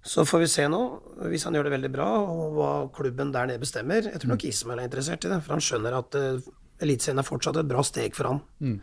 Så 0.07 0.24
får 0.24 0.39
vi 0.39 0.47
se 0.47 0.68
nå, 0.72 0.82
hvis 1.28 1.43
han 1.43 1.57
gjør 1.57 1.68
det 1.68 1.74
veldig 1.74 1.89
bra, 1.91 2.05
og 2.22 2.53
hva 2.55 2.70
klubben 2.95 3.34
der 3.34 3.49
nede 3.49 3.59
bestemmer. 3.59 4.05
Jeg 4.07 4.22
tror 4.22 4.32
nok 4.32 4.45
Ismail 4.45 4.53
Ismael 4.53 4.84
er 4.84 4.88
interessert 4.88 5.26
i 5.26 5.32
det, 5.34 5.41
for 5.43 5.57
han 5.57 5.65
skjønner 5.65 5.97
at 5.97 6.18
uh, 6.22 6.53
Eliteserien 6.86 7.20
er 7.20 7.26
fortsatt 7.26 7.57
et 7.57 7.68
bra 7.68 7.82
steg 7.84 8.15
for 8.15 8.30
han. 8.30 8.39
Mm. 8.61 8.78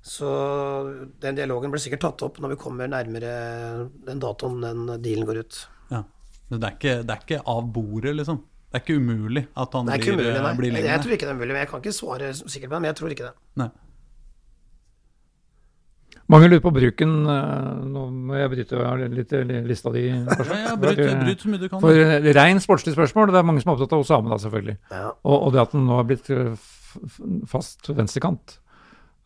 Så 0.00 0.28
den 1.20 1.36
dialogen 1.36 1.72
blir 1.72 1.82
sikkert 1.82 2.04
tatt 2.06 2.22
opp 2.24 2.38
når 2.40 2.54
vi 2.54 2.60
kommer 2.62 2.88
nærmere 2.88 3.32
den 4.06 4.22
datoen 4.22 4.62
den 4.64 4.86
dealen 5.04 5.28
går 5.28 5.42
ut. 5.44 5.58
Ja. 5.92 6.04
Men 6.48 6.62
det 6.62 6.70
er, 6.70 6.78
ikke, 6.78 6.94
det 7.04 7.14
er 7.14 7.26
ikke 7.26 7.42
av 7.52 7.68
bordet, 7.74 8.14
liksom? 8.16 8.40
Det 8.70 8.78
er 8.78 8.82
ikke 8.84 9.02
umulig 9.02 9.44
at 9.58 9.72
han 9.74 9.88
blir, 9.90 10.12
umulig, 10.14 10.32
nei. 10.40 10.56
blir 10.56 10.74
lengre? 10.76 10.90
Jeg 10.94 11.04
tror 11.04 11.14
ikke 11.16 11.26
det 11.26 11.32
er 11.32 11.38
umulig. 11.38 11.54
Jeg 11.58 11.70
kan 11.70 11.80
ikke 11.82 11.94
svare 11.94 12.32
sikkert 12.38 12.70
på 12.70 12.74
det, 12.76 12.80
men 12.80 12.88
jeg 12.88 12.98
tror 13.00 13.14
ikke 13.14 13.28
det. 13.28 13.32
Nei. 13.60 13.70
Mange 16.30 16.46
lurer 16.46 16.62
på 16.62 16.70
bruken 16.70 17.14
eh, 17.26 17.78
Nå 17.90 18.04
må 18.14 18.36
jeg 18.38 18.50
bryte 18.52 18.92
litt 19.10 19.34
lista 19.66 19.90
di. 19.94 20.04
Ja, 20.62 20.76
bryt, 20.78 21.02
bryt 21.24 21.42
så 21.42 21.50
mye 21.50 21.62
du 21.62 21.66
kan. 21.66 21.82
For 21.82 22.30
rein 22.38 22.62
sportslig 22.62 22.94
spørsmål, 22.94 23.34
det 23.34 23.42
er 23.42 23.48
mange 23.50 23.64
som 23.64 23.72
er 23.72 23.78
opptatt 23.78 23.96
av 23.98 24.04
Osame, 24.04 24.30
da, 24.30 24.38
selvfølgelig. 24.44 24.76
Ja. 24.94 25.08
Og, 25.26 25.36
og, 25.36 25.48
det 25.56 25.64
at 25.64 25.74
han 25.74 25.86
nå 25.88 25.98
har 25.98 26.06
blitt 26.06 26.30
eh, 26.34 26.70
fast 27.50 27.90
venstrekant. 27.90 28.59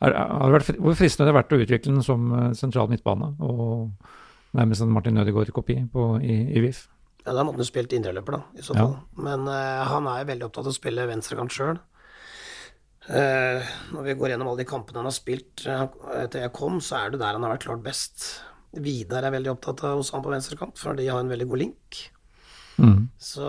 Er, 0.05 0.53
vært, 0.55 0.75
hvor 0.79 0.97
fristende 0.99 1.29
det 1.29 1.35
har 1.35 1.41
vært 1.43 1.55
å 1.55 1.61
utvikle 1.63 1.93
den 1.93 2.05
som 2.05 2.27
eh, 2.35 2.51
sentral 2.59 2.91
midtbane, 2.91 3.33
og 3.45 4.55
nærmest 4.55 4.85
en 4.85 4.93
Martin 4.95 5.21
Ødegaard-kopi 5.23 5.79
i, 5.81 6.37
i 6.55 6.63
VIF? 6.65 6.85
Ja, 7.25 7.33
Da 7.33 7.45
måtte 7.45 7.63
han 7.63 7.69
spilt 7.69 7.95
indreløper, 7.97 8.37
da, 8.37 8.61
i 8.61 8.65
så 8.65 8.77
fall. 8.77 8.95
Ja. 8.99 9.25
Men 9.27 9.49
uh, 9.49 9.83
han 9.89 10.09
er 10.13 10.29
veldig 10.29 10.49
opptatt 10.49 10.69
av 10.69 10.75
å 10.75 10.77
spille 10.77 11.09
venstrekant 11.09 11.55
sjøl. 11.55 11.79
Uh, 13.05 13.17
eh, 13.21 13.71
når 13.93 14.11
vi 14.11 14.17
går 14.21 14.33
gjennom 14.33 14.51
alle 14.51 14.63
de 14.63 14.69
kampene 14.69 15.01
han 15.01 15.09
har 15.09 15.17
spilt 15.17 15.65
uh, 15.69 15.87
etter 16.21 16.45
jeg 16.45 16.55
kom, 16.57 16.81
så 16.85 17.01
er 17.01 17.15
det 17.15 17.23
der 17.23 17.37
han 17.37 17.47
har 17.47 17.57
vært 17.57 17.67
klart 17.67 17.85
best. 17.85 18.27
Vidar 18.85 19.25
er 19.25 19.33
veldig 19.33 19.55
opptatt 19.55 19.87
av 19.89 20.01
hos 20.01 20.13
han 20.13 20.25
på 20.25 20.33
venstrekant, 20.33 20.77
for 20.81 20.99
de 20.99 21.09
har 21.09 21.23
en 21.23 21.33
veldig 21.33 21.49
god 21.49 21.63
link. 21.65 22.05
Mm. 22.77 23.09
Så 23.20 23.49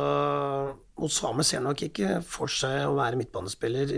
Osame 0.95 1.43
ser 1.43 1.63
nok 1.65 1.82
ikke 1.88 2.19
for 2.23 2.51
seg 2.51 2.86
å 2.86 2.93
være 2.95 3.17
midtbanespiller, 3.19 3.89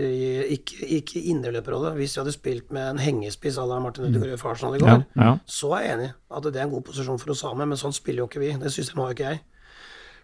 ikke, 0.54 0.80
ikke 0.98 1.22
indreløperrolle. 1.32 1.92
Hvis 1.98 2.16
vi 2.16 2.22
hadde 2.22 2.34
spilt 2.34 2.72
med 2.74 2.94
en 2.94 3.02
hengespiss 3.02 3.60
à 3.60 3.66
la 3.68 3.78
Martin 3.82 4.08
Ødegaard 4.08 4.40
for 4.40 4.54
Arsenal 4.54 4.78
i 4.78 4.82
går, 4.82 5.04
ja, 5.04 5.28
ja. 5.28 5.36
så 5.46 5.74
er 5.76 5.84
jeg 5.84 5.98
enig 5.98 6.10
at 6.12 6.48
det 6.48 6.56
er 6.56 6.66
en 6.66 6.74
god 6.74 6.88
posisjon 6.88 7.22
for 7.22 7.36
Osame, 7.36 7.68
men 7.68 7.80
sånn 7.80 7.94
spiller 7.96 8.24
jo 8.24 8.30
ikke 8.30 8.42
vi. 8.42 8.50
Det 8.58 8.74
systemet 8.74 9.04
har 9.04 9.12
jo 9.12 9.18
ikke 9.18 9.30
jeg. 9.34 9.44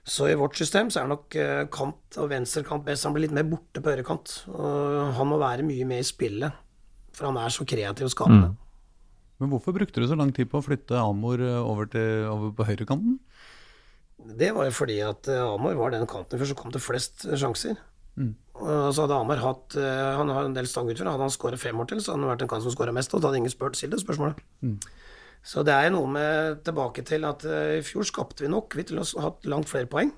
Så 0.04 0.26
i 0.28 0.36
vårt 0.36 0.58
system 0.60 0.90
så 0.92 1.00
er 1.00 1.08
nok 1.08 1.36
eh, 1.40 1.62
kant 1.72 2.18
og 2.20 2.28
venstrekant 2.28 2.84
best. 2.84 3.06
Han 3.08 3.14
blir 3.14 3.24
litt 3.24 3.36
mer 3.36 3.46
borte 3.48 3.80
på 3.80 3.92
høyrekant. 3.92 4.34
Han 4.50 5.30
må 5.30 5.38
være 5.40 5.64
mye 5.64 5.86
med 5.88 6.02
i 6.02 6.08
spillet, 6.10 6.60
for 7.16 7.30
han 7.30 7.40
er 7.40 7.54
så 7.54 7.64
kreativ 7.64 8.10
og 8.10 8.12
skapende. 8.12 8.50
Mm. 8.52 8.60
Men 9.42 9.50
hvorfor 9.50 9.74
brukte 9.74 10.00
du 10.00 10.06
så 10.06 10.16
lang 10.18 10.30
tid 10.34 10.48
på 10.50 10.60
å 10.60 10.64
flytte 10.64 10.98
Amor 11.00 11.40
eh, 11.42 11.56
over, 11.58 11.88
til, 11.90 12.26
over 12.30 12.52
på 12.54 12.66
høyrekanten? 12.68 13.16
Det 14.24 14.50
var 14.56 14.68
jo 14.68 14.74
fordi 14.74 15.00
at 15.04 15.28
eh, 15.28 15.42
Amar 15.44 15.76
var 15.76 15.92
den 15.92 16.06
kanten 16.08 16.40
som 16.40 16.56
kom 16.56 16.72
til 16.72 16.82
flest 16.82 17.26
sjanser. 17.36 17.76
Mm. 18.16 18.32
Og 18.54 18.94
så 18.94 19.04
hadde 19.04 19.16
Amar 19.18 19.40
hatt 19.42 19.74
eh, 19.76 20.12
Han 20.16 20.30
har 20.32 20.46
en 20.46 20.56
del 20.56 20.68
stangutfører. 20.70 21.12
Hadde 21.12 21.26
han 21.26 21.34
skåret 21.34 21.60
fem 21.60 21.80
år 21.80 21.90
til, 21.90 22.00
så 22.00 22.14
hadde 22.14 22.24
han 22.24 22.32
vært 22.32 22.44
den 22.44 22.52
kant 22.52 22.64
som 22.64 22.72
skåra 22.72 22.94
mest. 22.96 23.12
Og 23.12 23.20
da 23.20 23.28
hadde 23.28 23.42
ingen 23.42 23.52
spurt 23.52 23.76
stilt 23.76 23.92
det 23.92 24.00
spørsmålet. 24.00 24.40
Mm. 24.64 24.78
Så 25.44 25.64
det 25.66 25.74
er 25.76 25.92
noe 25.92 26.08
med 26.08 26.62
tilbake 26.64 27.04
til 27.04 27.26
at 27.28 27.42
i 27.44 27.82
fjor 27.84 28.06
skapte 28.08 28.46
vi 28.46 28.48
nok 28.48 28.72
vi 28.78 28.86
til 28.88 29.02
å 29.02 29.04
ha 29.04 29.26
hatt 29.26 29.44
langt 29.50 29.68
flere 29.68 29.90
poeng. 29.90 30.14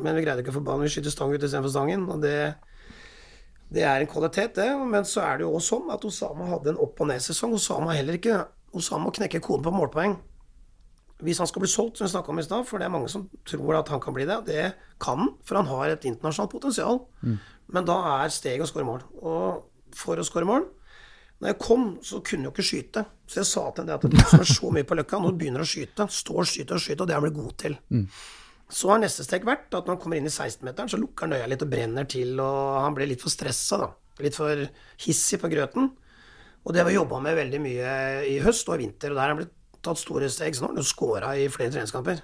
Men 0.00 0.16
vi 0.16 0.24
greide 0.24 0.40
ikke 0.40 0.54
å 0.54 0.56
få 0.56 0.64
ballen. 0.64 0.86
Vi 0.86 0.94
skyter 0.94 1.12
stang 1.12 1.34
ut 1.34 1.42
istedenfor 1.42 1.74
stangen. 1.74 2.06
Og 2.08 2.22
det, 2.24 2.54
det 3.68 3.84
er 3.84 4.00
en 4.00 4.08
kvalitet, 4.08 4.54
det. 4.56 4.70
Men 4.80 5.04
så 5.04 5.26
er 5.26 5.36
det 5.36 5.44
jo 5.44 5.52
også 5.58 5.76
sånn 5.76 5.92
at 5.92 6.08
Osama 6.08 6.48
hadde 6.54 6.72
en 6.72 6.80
opp- 6.80 7.04
og 7.04 7.12
ned-sesong. 7.12 7.58
Osama 7.58 7.92
heller 7.98 8.16
ikke 8.16 8.40
Osama 8.72 9.12
knekker 9.12 9.44
koden 9.44 9.66
på 9.66 9.74
målpoeng 9.74 10.16
hvis 11.24 11.40
han 11.42 11.48
skal 11.50 11.64
bli 11.64 11.70
solgt, 11.70 11.98
som 11.98 12.06
vi 12.06 12.12
snakka 12.12 12.32
om 12.32 12.40
i 12.40 12.44
stad, 12.46 12.66
for 12.68 12.80
det 12.80 12.86
er 12.86 12.92
mange 12.94 13.10
som 13.12 13.26
tror 13.48 13.78
at 13.78 13.90
han 13.92 14.02
kan 14.02 14.16
bli 14.16 14.26
det. 14.28 14.38
Det 14.48 14.66
kan 15.02 15.20
han, 15.20 15.32
for 15.46 15.60
han 15.60 15.68
har 15.70 15.92
et 15.92 16.06
internasjonalt 16.08 16.52
potensial. 16.52 17.02
Mm. 17.22 17.38
Men 17.74 17.88
da 17.88 17.96
er 18.16 18.34
steget 18.34 18.66
å 18.66 18.70
skåre 18.70 18.88
mål. 18.88 19.04
Og 19.20 19.96
for 19.96 20.20
å 20.20 20.26
skåre 20.26 20.46
mål 20.46 20.68
Når 21.40 21.48
jeg 21.48 21.56
kom, 21.62 21.84
så 22.04 22.18
kunne 22.20 22.44
jeg 22.44 22.50
jo 22.50 22.52
ikke 22.52 22.64
skyte. 22.68 23.02
Så 23.24 23.38
jeg 23.40 23.48
sa 23.48 23.62
til 23.72 23.88
ham 23.88 23.96
at 23.96 24.02
du 24.12 24.18
som 24.20 24.42
er 24.42 24.50
så 24.50 24.72
mye 24.76 24.84
på 24.84 24.98
løkka, 24.98 25.22
nå 25.22 25.30
begynner 25.40 25.64
å 25.64 25.68
skyte. 25.68 26.04
Står, 26.12 26.42
og 26.42 26.50
skyte 26.50 26.76
og 26.76 26.82
skyte, 26.84 27.00
og 27.00 27.08
det 27.08 27.14
er 27.14 27.16
han 27.16 27.24
blitt 27.24 27.38
god 27.38 27.54
til. 27.62 27.76
Mm. 27.88 28.02
Så 28.76 28.90
har 28.92 29.00
neste 29.00 29.24
steg 29.24 29.46
vært 29.48 29.72
at 29.72 29.88
når 29.88 29.96
han 29.96 30.02
kommer 30.02 30.20
inn 30.20 30.28
i 30.28 30.32
16-meteren, 30.34 30.90
så 30.92 31.00
lukker 31.00 31.26
han 31.26 31.38
øya 31.38 31.48
litt 31.48 31.64
og 31.64 31.70
brenner 31.72 32.10
til, 32.12 32.34
og 32.44 32.82
han 32.84 32.98
blir 32.98 33.08
litt 33.08 33.24
for 33.24 33.32
stressa, 33.32 33.80
da. 33.80 33.88
Litt 34.20 34.36
for 34.36 34.66
hissig 35.06 35.40
på 35.40 35.48
grøten. 35.48 35.88
Og 36.60 36.76
det 36.76 36.82
har 36.82 36.90
vi 36.90 36.98
jobba 36.98 37.22
med 37.24 37.38
veldig 37.40 37.62
mye 37.64 37.94
i 38.28 38.36
høst 38.44 38.68
og 38.68 38.76
i 38.76 38.84
vinter, 38.84 39.14
og 39.14 39.16
der 39.16 39.24
har 39.24 39.32
han 39.32 39.40
blitt 39.40 39.56
tatt 39.84 40.00
store 40.00 40.30
steg. 40.32 40.56
Så 40.56 40.64
nå 40.64 40.70
har 40.70 40.76
han 40.76 40.82
jo 40.82 40.90
skåra 40.90 41.32
i 41.38 41.48
flere 41.52 41.72
treningskamper. 41.74 42.22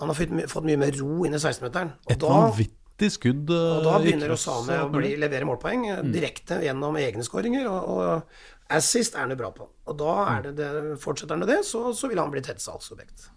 Han 0.00 0.08
har 0.08 0.16
fått, 0.16 0.32
fått 0.52 0.68
mye 0.68 0.80
mer 0.80 0.94
ro 0.96 1.26
inn 1.26 1.36
i 1.36 1.40
16-meteren. 1.40 1.92
Et 2.12 2.24
vanvittig 2.24 3.10
skudd. 3.12 3.50
Og 3.50 3.84
da 3.84 3.98
eh, 3.98 4.06
begynner 4.06 4.32
Osame 4.32 4.78
å 4.84 4.88
bli, 4.92 5.12
levere 5.20 5.48
målpoeng 5.48 5.86
eh, 5.90 6.00
mm. 6.00 6.14
direkte 6.14 6.62
gjennom 6.64 6.96
egne 7.00 7.26
skåringer. 7.26 7.68
Og, 7.68 7.92
og, 7.92 8.40
assist 8.72 9.18
er 9.18 9.26
han 9.26 9.34
jo 9.34 9.40
bra 9.42 9.52
på. 9.52 9.68
Og 9.90 9.98
da 10.00 10.16
er 10.32 10.46
det, 10.46 10.54
det 10.56 10.96
fortsetter 11.02 11.36
han 11.36 11.44
med 11.44 11.52
det, 11.52 11.60
så, 11.68 11.90
så 11.96 12.08
vil 12.08 12.22
han 12.22 12.32
bli 12.32 12.40
tett 12.44 12.62
salgsobjekt. 12.62 13.28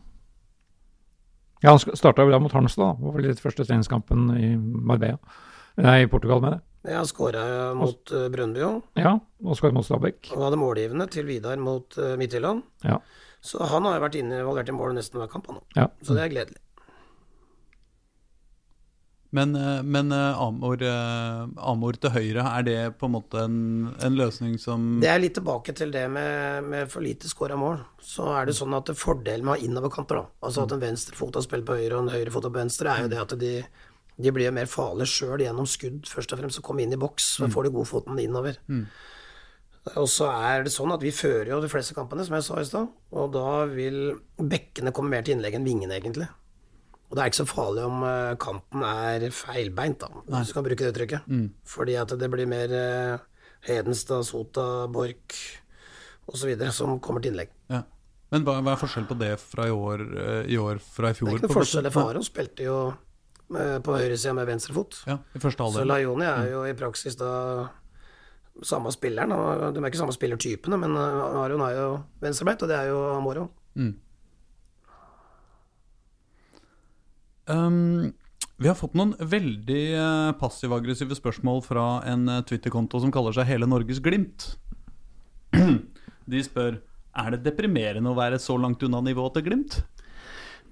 Ja, 1.63 1.73
han 1.73 1.81
starta 1.81 2.23
da 2.29 2.39
mot 2.39 2.53
Harmstad, 2.53 2.99
det 2.99 3.07
var 3.07 3.17
vel 3.17 3.27
litt 3.31 3.41
første 3.41 3.65
treningskampen 3.65 4.29
i 4.37 4.53
Marbella. 4.55 5.17
Nei, 5.81 6.05
i 6.05 6.09
Portugal, 6.11 6.39
med 6.43 6.55
det. 6.55 6.61
Ja, 6.85 7.01
skåra 7.07 7.73
mot 7.77 8.11
uh, 8.13 8.27
Brøndby 8.33 8.61
òg. 8.65 8.81
Ja, 8.99 9.15
og 9.45 9.57
skåret 9.57 9.75
mot 9.77 9.85
Stabæk. 9.87 10.29
Og 10.35 10.45
hadde 10.45 10.59
målgivende 10.61 11.07
til 11.11 11.25
Vidar 11.29 11.57
mot 11.61 11.97
uh, 11.97 12.13
Midtjylland. 12.19 12.65
Ja. 12.85 12.99
Så 13.45 13.61
han 13.69 13.85
har 13.85 13.97
jo 13.97 14.05
vært 14.05 14.19
involvert 14.19 14.69
i 14.69 14.75
mål 14.75 14.95
nesten 14.97 15.21
hver 15.21 15.31
kamp, 15.31 15.49
han 15.49 15.61
òg. 15.61 15.65
Ja. 15.77 15.89
Så 16.05 16.17
det 16.17 16.25
er 16.25 16.31
gledelig. 16.33 16.61
Men, 19.35 19.51
eh, 19.59 19.81
men 19.83 20.13
Amor, 20.15 20.79
Amor, 21.59 21.97
til 21.99 22.13
høyre, 22.13 22.45
er 22.55 22.63
det 22.63 22.77
på 23.01 23.09
en 23.09 23.13
måte 23.17 23.41
en, 23.43 23.57
en 23.99 24.15
løsning 24.15 24.53
som 24.61 25.01
Det 25.03 25.09
er 25.11 25.19
litt 25.19 25.35
tilbake 25.35 25.75
til 25.75 25.91
det 25.91 26.05
med, 26.07 26.69
med 26.71 26.87
for 26.93 27.03
lite 27.03 27.27
scora 27.27 27.57
mål. 27.59 27.81
Så 27.99 28.29
er 28.31 28.47
det 28.47 28.55
sånn 28.55 28.77
at 28.77 28.93
fordelen 28.95 29.43
med 29.43 29.51
å 29.51 29.57
ha 29.57 29.67
innoverkanter, 29.67 30.21
da, 30.21 30.31
altså 30.45 30.63
at 30.63 30.77
en 30.77 30.85
venstrefot 30.85 31.35
har 31.35 31.43
spilt 31.43 31.67
på 31.67 31.75
høyre 31.81 31.97
og 31.97 32.05
en 32.05 32.15
høyrefot 32.15 32.47
på 32.47 32.55
venstre, 32.55 32.93
er 32.93 33.03
jo 33.03 33.11
det 33.11 33.21
at 33.25 33.35
de 33.41 33.51
de 34.21 34.31
blir 34.31 34.47
jo 34.47 34.55
mer 34.55 34.69
farlige 34.71 35.11
sjøl 35.11 35.43
gjennom 35.43 35.67
skudd, 35.67 36.05
først 36.07 36.31
og 36.31 36.39
fremst, 36.39 36.61
å 36.61 36.65
komme 36.65 36.85
inn 36.85 36.95
i 36.95 36.99
boks. 36.99 37.35
Så 37.39 37.49
får 37.51 37.67
de 37.67 37.73
godfoten 37.75 38.21
innover. 38.23 38.57
Mm. 38.71 38.85
Og 40.01 40.07
så 40.09 40.29
er 40.31 40.63
det 40.65 40.73
sånn 40.73 40.93
at 40.95 41.03
vi 41.03 41.11
fører 41.13 41.51
jo 41.51 41.59
de 41.61 41.69
fleste 41.69 41.93
kampene, 41.97 42.23
som 42.25 42.37
jeg 42.37 42.45
sa 42.47 42.61
i 42.61 42.69
stad. 42.69 42.89
Og 43.13 43.29
da 43.35 43.65
vil 43.69 44.15
bekkene 44.39 44.93
komme 44.95 45.13
mer 45.13 45.25
til 45.25 45.35
innlegg 45.35 45.59
enn 45.59 45.67
vingene, 45.67 45.99
egentlig. 45.99 46.29
Og 47.05 47.17
det 47.17 47.21
er 47.21 47.29
ikke 47.29 47.43
så 47.43 47.49
farlig 47.49 47.83
om 47.85 48.01
uh, 48.01 48.33
kanten 48.41 48.85
er 48.87 49.27
feilbeint, 49.35 50.01
da, 50.01 50.23
hvis 50.39 50.49
du 50.49 50.55
kan 50.57 50.65
bruke 50.65 50.81
det 50.81 50.93
uttrykket. 50.95 51.27
Mm. 51.29 51.49
Fordi 51.69 51.99
at 52.01 52.15
det 52.17 52.31
blir 52.33 52.49
mer 52.49 52.73
uh, 52.73 53.27
Hedenstad, 53.67 54.25
Sota, 54.25 54.87
Borch 54.91 55.43
osv. 56.25 56.55
som 56.73 56.97
kommer 57.03 57.21
til 57.21 57.35
innlegg. 57.35 57.53
Ja. 57.69 57.83
Men 58.33 58.43
hva, 58.47 58.57
hva, 58.57 58.73
er 58.73 58.81
forskjellen 58.81 59.07
på 59.07 59.19
det 59.19 59.35
fra 59.37 59.67
i 59.69 59.75
år, 59.75 60.01
uh, 60.15 60.41
i 60.49 60.57
år 60.57 60.81
fra 60.81 61.13
i 61.13 61.17
fjor? 61.17 61.29
Det 61.29 61.35
er 61.35 61.43
ikke 61.43 61.51
noe 61.51 61.59
forskjell. 61.59 61.91
Faren 61.93 62.25
spilte 62.25 62.65
jo 62.65 62.79
på 63.49 63.95
høyresida 63.95 64.33
med 64.33 64.47
venstrefot. 64.49 65.01
Ja, 65.09 65.19
i 65.35 65.41
første 65.41 65.63
halvdel. 65.63 65.83
Så 65.83 65.89
Laioni 65.89 66.25
er 66.25 66.47
jo 66.49 66.63
i 66.65 66.73
praksis 66.77 67.17
da 67.19 67.31
samme 68.65 68.91
spilleren. 68.95 69.33
De 69.75 69.81
er 69.81 69.89
ikke 69.89 69.99
samme 69.99 70.15
spillertypene, 70.15 70.79
men 70.81 70.95
Aron 70.97 71.63
er 71.65 71.77
jo 71.77 71.87
venstrebeint, 72.23 72.63
og 72.65 72.71
det 72.71 72.79
er 72.79 72.89
jo 72.89 73.01
Amoro. 73.13 73.49
Mm. 73.75 73.93
Um, 77.45 78.13
vi 78.57 78.69
har 78.69 78.77
fått 78.79 78.95
noen 78.97 79.13
veldig 79.19 79.81
uh, 79.99 80.31
passiv-aggressive 80.39 81.17
spørsmål 81.17 81.61
fra 81.65 81.85
en 82.09 82.29
uh, 82.31 82.41
Twitter-konto 82.47 83.01
som 83.03 83.11
kaller 83.13 83.35
seg 83.35 83.49
Hele 83.49 83.67
Norges 83.69 84.01
Glimt. 84.03 84.55
De 86.31 86.41
spør 86.45 86.79
er 87.15 87.35
det 87.35 87.43
deprimerende 87.45 88.11
å 88.11 88.17
være 88.17 88.39
så 88.41 88.57
langt 88.59 88.81
unna 88.83 89.03
nivået 89.05 89.37
til 89.37 89.45
Glimt. 89.45 89.77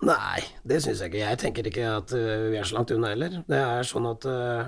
Nei, 0.04 0.44
det 0.68 0.80
syns 0.84 1.02
jeg 1.02 1.12
ikke. 1.12 1.22
Jeg 1.24 1.40
tenker 1.42 1.70
ikke 1.70 1.92
at 2.00 2.16
uh, 2.16 2.48
vi 2.52 2.60
er 2.60 2.68
så 2.68 2.78
langt 2.78 2.92
unna 2.96 3.14
heller. 3.14 3.38
Det 3.48 3.60
er 3.60 3.88
sånn 3.88 4.08
at 4.10 4.26
uh, 4.28 4.66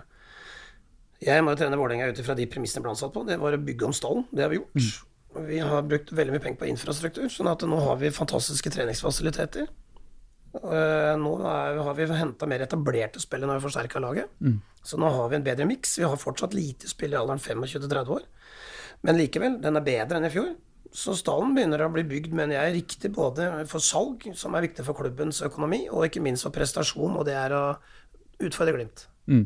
Jeg 1.24 1.44
må 1.44 1.54
jo 1.54 1.60
trene 1.60 1.80
Vålerenga 1.80 2.12
ut 2.12 2.22
ifra 2.22 2.38
de 2.38 2.48
premissene 2.52 2.82
jeg 2.82 2.86
ble 2.86 2.94
ansatt 2.94 3.14
på. 3.16 3.26
Det 3.28 3.40
var 3.42 3.58
å 3.58 3.62
bygge 3.62 3.90
om 3.90 3.96
stallen. 3.96 4.28
Det 4.32 4.46
har 4.46 4.54
vi 4.54 4.62
gjort. 4.62 4.78
Mm. 4.80 5.48
Vi 5.50 5.58
har 5.60 5.88
brukt 5.90 6.14
veldig 6.16 6.36
mye 6.36 6.44
penger 6.44 6.62
på 6.62 6.70
infrastruktur, 6.72 7.28
sånn 7.32 7.52
at 7.52 7.66
nå 7.68 7.80
har 7.84 7.98
vi 8.00 8.14
fantastiske 8.16 8.72
treningsfasiliteter. 8.72 9.68
Uh, 10.56 11.12
nå 11.20 11.34
har 11.44 11.98
vi 11.98 12.08
henta 12.16 12.48
mer 12.48 12.64
etablerte 12.64 13.20
spillere 13.20 13.50
når 13.50 13.58
vi 13.58 13.60
har 13.60 13.66
forsterka 13.66 14.04
laget. 14.04 14.32
Mm. 14.40 14.62
Så 14.86 15.00
nå 15.02 15.10
har 15.12 15.32
vi 15.32 15.40
en 15.40 15.48
bedre 15.48 15.68
miks. 15.68 15.98
Vi 16.00 16.08
har 16.08 16.22
fortsatt 16.22 16.56
lite 16.56 16.88
spillere 16.88 17.20
i 17.20 17.24
alderen 17.26 17.44
25-30 17.44 18.16
år. 18.16 18.24
Men 19.06 19.20
likevel, 19.20 19.60
den 19.62 19.76
er 19.76 19.86
bedre 19.86 20.22
enn 20.22 20.30
i 20.30 20.32
fjor. 20.34 20.54
Så 20.96 21.16
stallen 21.20 21.52
begynner 21.58 21.84
å 21.84 21.92
bli 21.92 22.06
bygd, 22.08 22.32
mener 22.38 22.56
jeg, 22.56 22.78
riktig 22.78 23.12
både 23.16 23.50
for 23.68 23.84
salg, 23.84 24.24
som 24.40 24.56
er 24.56 24.64
viktig 24.70 24.86
for 24.88 24.96
klubbens 24.96 25.42
økonomi, 25.44 25.84
og 25.92 26.08
ikke 26.08 26.24
minst 26.24 26.48
for 26.48 26.56
prestasjon, 26.56 27.18
og 27.20 27.28
det 27.28 27.36
er 27.36 27.56
å 27.56 27.64
utfordre 28.46 28.78
Glimt. 28.78 29.06
Mm. 29.28 29.46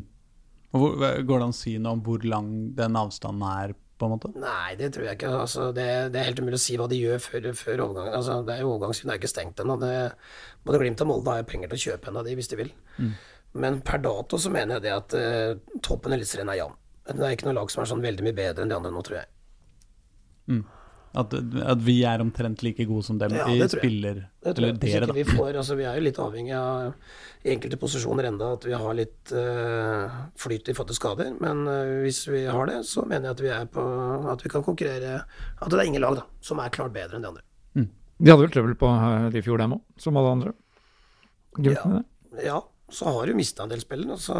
Hvor, 0.70 0.94
går 0.94 1.40
det 1.42 1.46
an 1.48 1.54
å 1.54 1.56
si 1.58 1.74
noe 1.82 1.96
om 1.96 2.02
hvor 2.06 2.22
lang 2.22 2.50
den 2.78 2.98
avstanden 2.98 3.46
er? 3.50 3.78
på 4.00 4.06
en 4.06 4.14
måte? 4.14 4.30
Nei, 4.40 4.76
det 4.80 4.94
tror 4.94 5.04
jeg 5.04 5.18
ikke. 5.18 5.30
Altså, 5.42 5.66
det, 5.76 5.86
det, 6.14 6.20
er 6.20 6.30
helt 6.30 6.40
umulig 6.40 6.56
å 6.56 6.62
si 6.62 6.76
hva 6.80 6.86
de 6.88 6.96
gjør 6.96 7.20
før, 7.20 7.48
før 7.58 7.82
overgangen. 7.84 8.14
Altså, 8.16 8.38
det 8.46 8.54
er 8.54 8.62
jo 8.64 8.70
Overgangsvinduet 8.72 9.12
er 9.12 9.20
ikke 9.20 9.32
stengt 9.34 9.60
ennå. 9.60 9.76
Både 10.64 10.80
Glimt 10.80 11.04
og 11.04 11.10
Molde 11.10 11.34
har 11.36 11.48
penger 11.48 11.68
til 11.72 11.76
å 11.76 11.84
kjøpe 11.84 12.08
en 12.08 12.20
av 12.20 12.24
de 12.24 12.36
hvis 12.38 12.48
de 12.48 12.60
vil. 12.62 12.72
Mm. 12.96 13.12
Men 13.60 13.80
per 13.84 14.00
dato 14.00 14.40
så 14.40 14.52
mener 14.54 14.78
jeg 14.78 14.86
det 14.86 14.94
at 14.94 15.16
uh, 15.18 15.80
toppen 15.84 16.14
i 16.14 16.16
Eliteserien 16.16 16.52
er 16.52 16.60
jevn. 16.62 16.76
Det 17.10 17.26
er 17.26 17.34
ikke 17.34 17.50
noe 17.50 17.58
lag 17.58 17.72
som 17.72 17.82
er 17.82 17.90
sånn 17.90 18.04
veldig 18.04 18.24
mye 18.24 18.36
bedre 18.36 18.64
enn 18.64 18.72
de 18.72 18.78
andre 18.78 18.92
nå, 18.94 19.02
tror 19.04 19.20
jeg. 19.20 19.30
Mm. 20.50 20.62
At, 21.10 21.32
at, 21.34 21.80
vi 21.82 21.96
er 22.06 22.22
omtrent 22.22 22.60
like 22.62 22.84
gode 22.86 23.02
som 23.02 23.16
dem 23.18 23.32
ja, 23.34 23.48
i 23.50 23.64
spiller 23.66 24.20
Det 24.38 24.52
tror 24.54 24.66
jeg. 24.68 24.76
Eller 24.78 25.08
dere, 25.08 25.14
Vi, 25.16 25.24
får, 25.26 25.56
altså, 25.58 25.74
vi 25.74 25.88
er 25.90 25.96
jo 25.98 26.04
litt 26.06 26.20
avhengig 26.22 26.54
av 26.54 26.92
i 27.42 27.50
enkelte 27.54 27.78
posisjoner 27.80 28.28
enda 28.28 28.52
at 28.54 28.66
vi 28.68 28.76
har 28.78 28.94
litt 28.94 29.32
uh, 29.34 30.20
flyt 30.38 30.70
i 30.70 30.74
forhold 30.76 30.92
til 30.92 30.98
skader. 31.00 31.32
Men 31.42 31.64
uh, 31.66 31.96
hvis 32.04 32.22
vi 32.30 32.44
har 32.46 32.70
det, 32.70 32.84
så 32.86 33.02
mener 33.10 33.30
jeg 33.30 33.38
at 33.38 33.42
vi 33.42 33.52
er 33.56 33.66
på 33.74 33.86
At 34.30 34.44
vi 34.44 34.52
kan 34.52 34.62
konkurrere 34.66 35.16
At 35.24 35.66
det 35.72 35.80
er 35.80 35.88
ingen 35.90 36.04
lag 36.04 36.20
da, 36.20 36.26
som 36.46 36.62
er 36.62 36.70
klart 36.70 36.94
bedre 36.94 37.18
enn 37.18 37.26
de 37.26 37.32
andre. 37.32 37.46
Mm. 37.74 37.90
De 38.20 38.30
hadde 38.30 38.44
vel 38.44 38.54
trøbbel 38.54 38.78
på 38.78 38.94
de 39.34 39.42
i 39.42 39.46
fjor, 39.48 39.58
dem 39.64 39.78
òg, 39.80 39.84
som 39.98 40.20
alle 40.20 40.34
andre? 40.36 40.54
Ja, 41.58 42.02
ja, 42.44 42.62
så 42.86 43.10
har 43.10 43.26
du 43.26 43.34
mista 43.34 43.64
en 43.64 43.72
del 43.72 43.82
spillere. 43.82 44.14
Så 44.20 44.36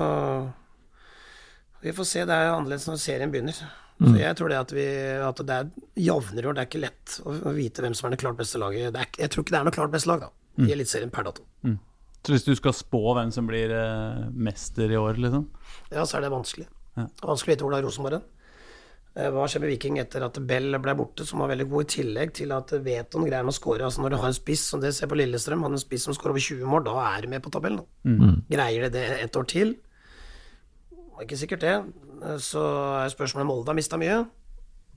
vi 1.82 1.92
får 1.96 2.06
se. 2.06 2.24
Det 2.28 2.36
er 2.36 2.52
annerledes 2.52 2.86
når 2.86 3.00
serien 3.02 3.32
begynner. 3.32 3.58
Så 4.00 4.14
mm. 4.14 4.16
jeg 4.16 4.36
tror 4.38 4.48
det 4.48 4.56
at, 4.56 4.70
vi, 4.72 4.84
at 5.20 5.40
det 5.44 5.56
er 5.60 5.70
jevnere 6.00 6.48
år. 6.48 6.56
Det 6.56 6.62
er 6.62 6.68
ikke 6.70 6.82
lett 6.86 7.16
å, 7.20 7.34
å, 7.36 7.52
vite 7.52 7.84
hvem 7.84 7.96
som 7.96 8.08
er 8.08 8.14
det 8.14 8.22
klart 8.22 8.38
beste 8.38 8.60
laget. 8.62 8.96
Er, 8.96 9.08
jeg 9.20 9.32
tror 9.32 9.44
ikke 9.44 9.52
det 9.52 9.60
er 9.60 9.66
noe 9.68 9.76
klart 9.76 9.92
beste 9.92 10.08
lag 10.08 10.24
da, 10.24 10.30
mm. 10.56 10.64
i 10.64 10.72
Eliteserien 10.72 11.12
per 11.12 11.28
dato. 11.28 11.44
Mm. 11.68 11.76
Så 12.24 12.34
hvis 12.34 12.46
du 12.48 12.52
skal 12.56 12.76
spå 12.76 13.02
hvem 13.16 13.32
som 13.32 13.48
blir 13.48 13.72
eh, 13.76 14.26
mester 14.32 14.92
i 14.92 14.96
år, 15.00 15.20
liksom? 15.20 15.44
Ja, 15.92 16.04
så 16.04 16.16
er 16.16 16.24
det 16.24 16.32
vanskelig. 16.32 16.66
Ja. 16.96 17.06
Vanskelig 17.24 17.52
å 17.52 17.54
vite 17.54 17.66
hvordan 17.66 17.80
er 17.80 17.86
Rosenborg 17.88 18.18
hen. 18.18 18.26
Eh, 19.18 19.28
hva 19.34 19.44
skjer 19.50 19.64
med 19.64 19.72
Viking 19.74 20.00
etter 20.00 20.24
at 20.24 20.40
Bell 20.48 20.80
ble 20.80 20.96
borte, 20.96 21.28
som 21.28 21.42
var 21.42 21.52
veldig 21.52 21.68
god, 21.68 21.84
i 21.84 21.92
tillegg 21.96 22.34
til 22.40 22.56
at 22.56 22.72
Veton 22.84 23.28
greier 23.28 23.52
å 23.52 23.56
score. 23.56 23.84
Altså 23.84 24.04
når 24.04 24.14
du 24.14 24.20
har 24.22 24.32
en 24.32 24.36
spiss, 24.36 24.64
som 24.72 24.80
det 24.80 24.94
ser 24.96 25.10
på 25.10 25.20
Lillestrøm, 25.20 25.64
har 25.66 25.76
en 25.76 25.82
spiss 25.84 26.08
som 26.08 26.16
skårer 26.16 26.36
over 26.36 26.46
20 26.48 26.72
mål, 26.72 26.84
da 26.88 26.96
er 27.10 27.24
du 27.24 27.32
med 27.32 27.44
på 27.44 27.52
tabellen. 27.52 27.84
Mm. 28.08 28.44
Greier 28.48 28.86
de 28.86 28.92
det 28.96 29.06
et 29.20 29.40
år 29.40 29.48
til? 29.50 29.76
Det 31.20 31.26
er 31.26 31.28
ikke 31.28 31.36
sikkert 31.36 31.64
det. 31.66 31.72
Eh, 32.24 32.36
så 32.40 32.60
er 33.02 33.10
spørsmålet 33.12 33.44
Molde 33.44 33.68
har 33.68 33.76
mista 33.76 33.98
mye. 34.00 34.22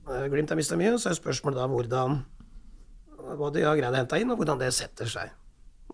Eh, 0.08 0.22
Glimt 0.32 0.48
har 0.48 0.56
mista 0.56 0.78
mye. 0.80 0.94
Så 0.96 1.10
er 1.10 1.18
spørsmålet 1.18 1.60
da 1.60 1.66
hvordan 1.68 2.22
hva 3.24 3.50
de 3.52 3.64
har 3.64 3.76
greid 3.76 3.92
å 3.92 3.98
hente 3.98 4.20
inn, 4.20 4.32
og 4.32 4.40
hvordan 4.40 4.60
det 4.60 4.70
setter 4.72 5.08
seg. 5.08 5.34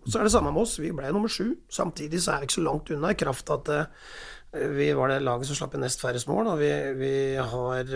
Så 0.05 0.19
er 0.19 0.27
det 0.27 0.31
samme 0.31 0.53
med 0.55 0.63
oss. 0.63 0.77
Vi 0.79 0.93
ble 0.95 1.11
nummer 1.11 1.31
sju. 1.31 1.57
Samtidig 1.71 2.23
så 2.23 2.31
er 2.31 2.39
vi 2.39 2.47
ikke 2.47 2.61
så 2.61 2.63
langt 2.63 2.93
unna, 2.95 3.11
i 3.11 3.19
kraft 3.19 3.51
at 3.51 3.71
uh, 3.71 4.07
vi 4.75 4.87
var 4.95 5.11
det 5.11 5.19
laget 5.23 5.47
som 5.47 5.59
slapp 5.59 5.75
inn 5.75 5.83
nest 5.83 6.03
færrest 6.03 6.31
mål. 6.31 6.53
Og 6.53 6.59
vi, 6.63 6.71
vi 6.99 7.13
har 7.35 7.93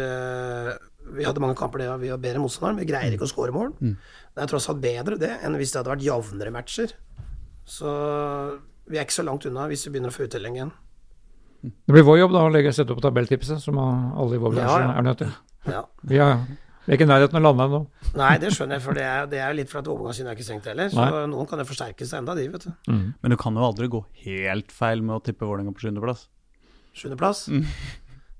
Vi 1.05 1.23
hadde 1.23 1.43
mange 1.43 1.55
kamper 1.55 1.83
der 1.83 1.97
vi 2.01 2.11
var 2.11 2.19
bedre 2.19 2.43
motstandere, 2.43 2.75
men 2.75 2.83
vi 2.83 2.91
greier 2.91 3.15
ikke 3.15 3.27
å 3.27 3.31
skåre 3.31 3.55
mål. 3.55 3.75
Mm. 3.79 3.95
Det 4.35 4.43
er 4.43 4.51
tross 4.51 4.69
alt 4.71 4.83
bedre 4.83 5.19
det 5.19 5.35
enn 5.39 5.55
hvis 5.55 5.71
det 5.71 5.81
hadde 5.81 5.95
vært 5.95 6.07
jevnere 6.07 6.51
matcher. 6.51 6.95
Så 7.63 7.91
vi 8.87 8.99
er 8.99 9.07
ikke 9.07 9.19
så 9.19 9.27
langt 9.27 9.47
unna 9.47 9.67
hvis 9.71 9.87
vi 9.87 9.95
begynner 9.95 10.11
å 10.11 10.15
få 10.15 10.27
uttelling 10.27 10.59
igjen. 10.59 10.75
Det 11.71 11.95
blir 11.95 12.05
vår 12.05 12.19
jobb 12.23 12.35
da 12.35 12.43
å 12.45 12.51
legge 12.53 12.73
sette 12.75 12.93
opp 12.95 13.01
tabelltipset, 13.03 13.61
som 13.63 13.79
alle 13.81 14.37
i 14.37 14.41
vår 14.41 14.53
bransje 14.53 14.77
ja, 14.77 14.85
ja. 14.85 14.93
er 14.99 15.07
nødt 15.07 15.23
til. 15.23 15.33
Ja. 15.65 15.81
Vi, 16.05 16.19
er, 16.21 16.43
vi 16.85 16.93
er 16.93 16.99
ikke 16.99 17.07
i 17.07 17.09
nærheten 17.09 17.39
av 17.39 17.41
å 17.41 17.45
lande 17.47 17.67
ennå. 17.69 17.81
Nei, 18.19 18.31
det 18.41 18.51
skjønner 18.55 18.77
jeg, 18.77 18.85
for 18.85 18.97
det 18.97 19.05
er, 19.09 19.27
det 19.31 19.41
er 19.41 19.57
litt 19.57 19.71
for 19.71 19.81
at 19.81 19.89
overgangssynet 19.91 20.31
er 20.31 20.37
ikke 20.37 20.47
stengt 20.47 20.69
heller. 20.69 20.91
Så 20.93 21.01
Nei. 21.01 21.25
noen 21.33 21.49
kan 21.49 21.61
jo 21.61 21.67
forsterke 21.69 22.07
seg 22.07 22.21
enda, 22.21 22.37
de, 22.37 22.47
vet 22.53 22.67
du. 22.67 22.71
Mm. 22.91 23.05
Men 23.19 23.35
du 23.35 23.37
kan 23.41 23.57
jo 23.57 23.67
aldri 23.67 23.89
gå 23.91 24.01
helt 24.27 24.73
feil 24.75 25.03
med 25.05 25.17
å 25.17 25.21
tippe 25.25 25.47
Vålerenga 25.47 25.73
på 25.75 25.85
sjuendeplass. 25.85 26.27
Sjuendeplass? 26.95 27.45
Mm. 27.51 27.65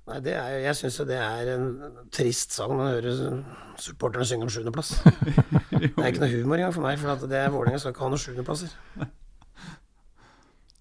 Nei, 0.06 0.20
det 0.22 0.36
er, 0.38 0.56
jeg 0.68 0.78
syns 0.78 1.00
jo 1.02 1.08
det 1.10 1.18
er 1.18 1.48
en 1.56 1.70
trist 2.14 2.54
sang 2.54 2.76
når 2.76 2.78
man 2.78 2.92
hører 2.94 3.22
supporterne 3.82 4.28
synge 4.30 4.46
om 4.46 4.54
sjuendeplass. 4.54 5.00
det 5.74 5.90
er 5.90 6.12
ikke 6.12 6.22
noe 6.22 6.34
humor 6.36 6.60
engang 6.62 6.76
for 6.76 6.86
meg, 6.86 7.02
for 7.02 7.32
det 7.32 7.46
Vålerenga 7.56 7.82
skal 7.82 7.96
ikke 7.96 8.06
ha 8.06 8.12
noen 8.14 8.22
sjuendeplasser. 8.22 8.76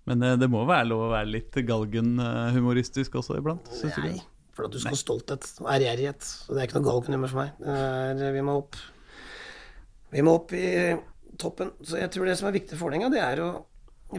Men 0.09 0.20
det, 0.20 0.34
det, 0.42 0.50
må 0.52 0.64
være 0.68 0.88
lov 0.90 1.07
å 1.07 1.12
være 1.14 1.30
litt 1.32 1.59
galgenhumoristisk 1.64 3.16
også 3.20 3.38
iblant? 3.40 3.68
Synes 3.72 4.00
Nei, 4.05 4.18
for 4.55 4.68
at 4.68 4.74
du 4.74 4.80
skal 4.80 4.92
ha 4.92 5.00
stolthet 5.00 5.46
og 5.62 5.68
ærgjerrighet. 5.72 6.26
Så 6.26 6.52
det 6.52 6.61
er 6.61 6.68
ikke 6.68 6.80
noe 6.80 6.88
galgenhumor 6.90 7.32
for 7.32 7.40
meg. 7.40 7.62
Er, 7.74 8.24
vi 8.34 8.44
må 8.44 8.59
opp 8.61 8.80
Vi 10.14 10.22
må 10.22 10.36
opp 10.38 10.52
i 10.55 10.66
toppen. 11.40 11.72
Så 11.82 11.98
jeg 12.02 12.12
tror 12.14 12.28
det 12.28 12.36
som 12.38 12.50
er 12.50 12.59
viktig 12.59 12.76
for 12.76 12.86
Vålerenga, 12.86 13.11
det 13.14 13.22
er 13.24 13.42
å 13.42 13.50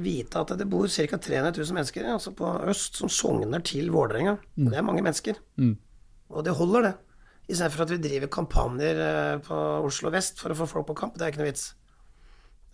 vite 0.01 0.41
at 0.41 0.51
det 0.59 0.67
bor 0.67 0.89
ca. 0.91 1.19
300 1.21 1.53
000 1.55 1.77
mennesker 1.77 2.09
altså 2.11 2.33
på 2.36 2.49
øst 2.67 2.97
som 2.99 3.11
sogner 3.11 3.61
til 3.63 3.93
Vålerenga. 3.93 4.36
Mm. 4.57 4.71
Det 4.73 4.81
er 4.81 4.89
mange 4.89 5.05
mennesker. 5.05 5.39
Mm. 5.61 5.77
Og 6.33 6.43
det 6.43 6.57
holder, 6.57 6.89
det. 6.89 6.93
Istedenfor 7.45 7.86
at 7.86 7.93
vi 7.93 8.01
driver 8.01 8.33
kampanjer 8.33 8.99
eh, 9.05 9.39
på 9.45 9.61
Oslo 9.86 10.09
vest 10.11 10.41
for 10.41 10.51
å 10.51 10.57
få 10.57 10.65
folk 10.67 10.89
på 10.89 10.97
kamp. 10.97 11.15
Det 11.15 11.27
er 11.27 11.31
ikke 11.31 11.45
noe 11.45 11.51
vits. 11.53 11.69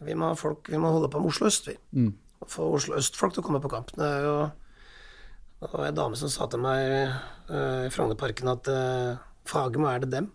Vi 0.01 0.15
må, 0.17 0.31
folk, 0.39 0.71
vi 0.71 0.79
må 0.81 0.95
holde 0.95 1.11
på 1.11 1.19
med 1.19 1.35
Oslo 1.35 1.51
øst, 1.51 1.67
vi. 1.67 1.75
Mm 1.91 2.13
få 2.49 2.71
Oslo 2.77 2.97
øst-folk 2.97 3.35
til 3.35 3.43
å 3.43 3.45
komme 3.45 3.61
på 3.63 3.71
kamp. 3.71 3.93
Det 3.97 4.07
er 4.07 4.25
jo 4.25 4.35
det 5.61 5.69
var 5.69 5.91
en 5.91 5.97
dame 5.97 6.17
som 6.17 6.29
sa 6.33 6.47
til 6.49 6.61
meg 6.63 7.11
uh, 7.51 7.85
i 7.85 7.89
Frognerparken 7.93 8.49
at 8.49 8.69
uh, 8.73 9.19
Fagermo 9.45 9.91
er 9.91 10.01
det 10.01 10.09
dem. 10.15 10.29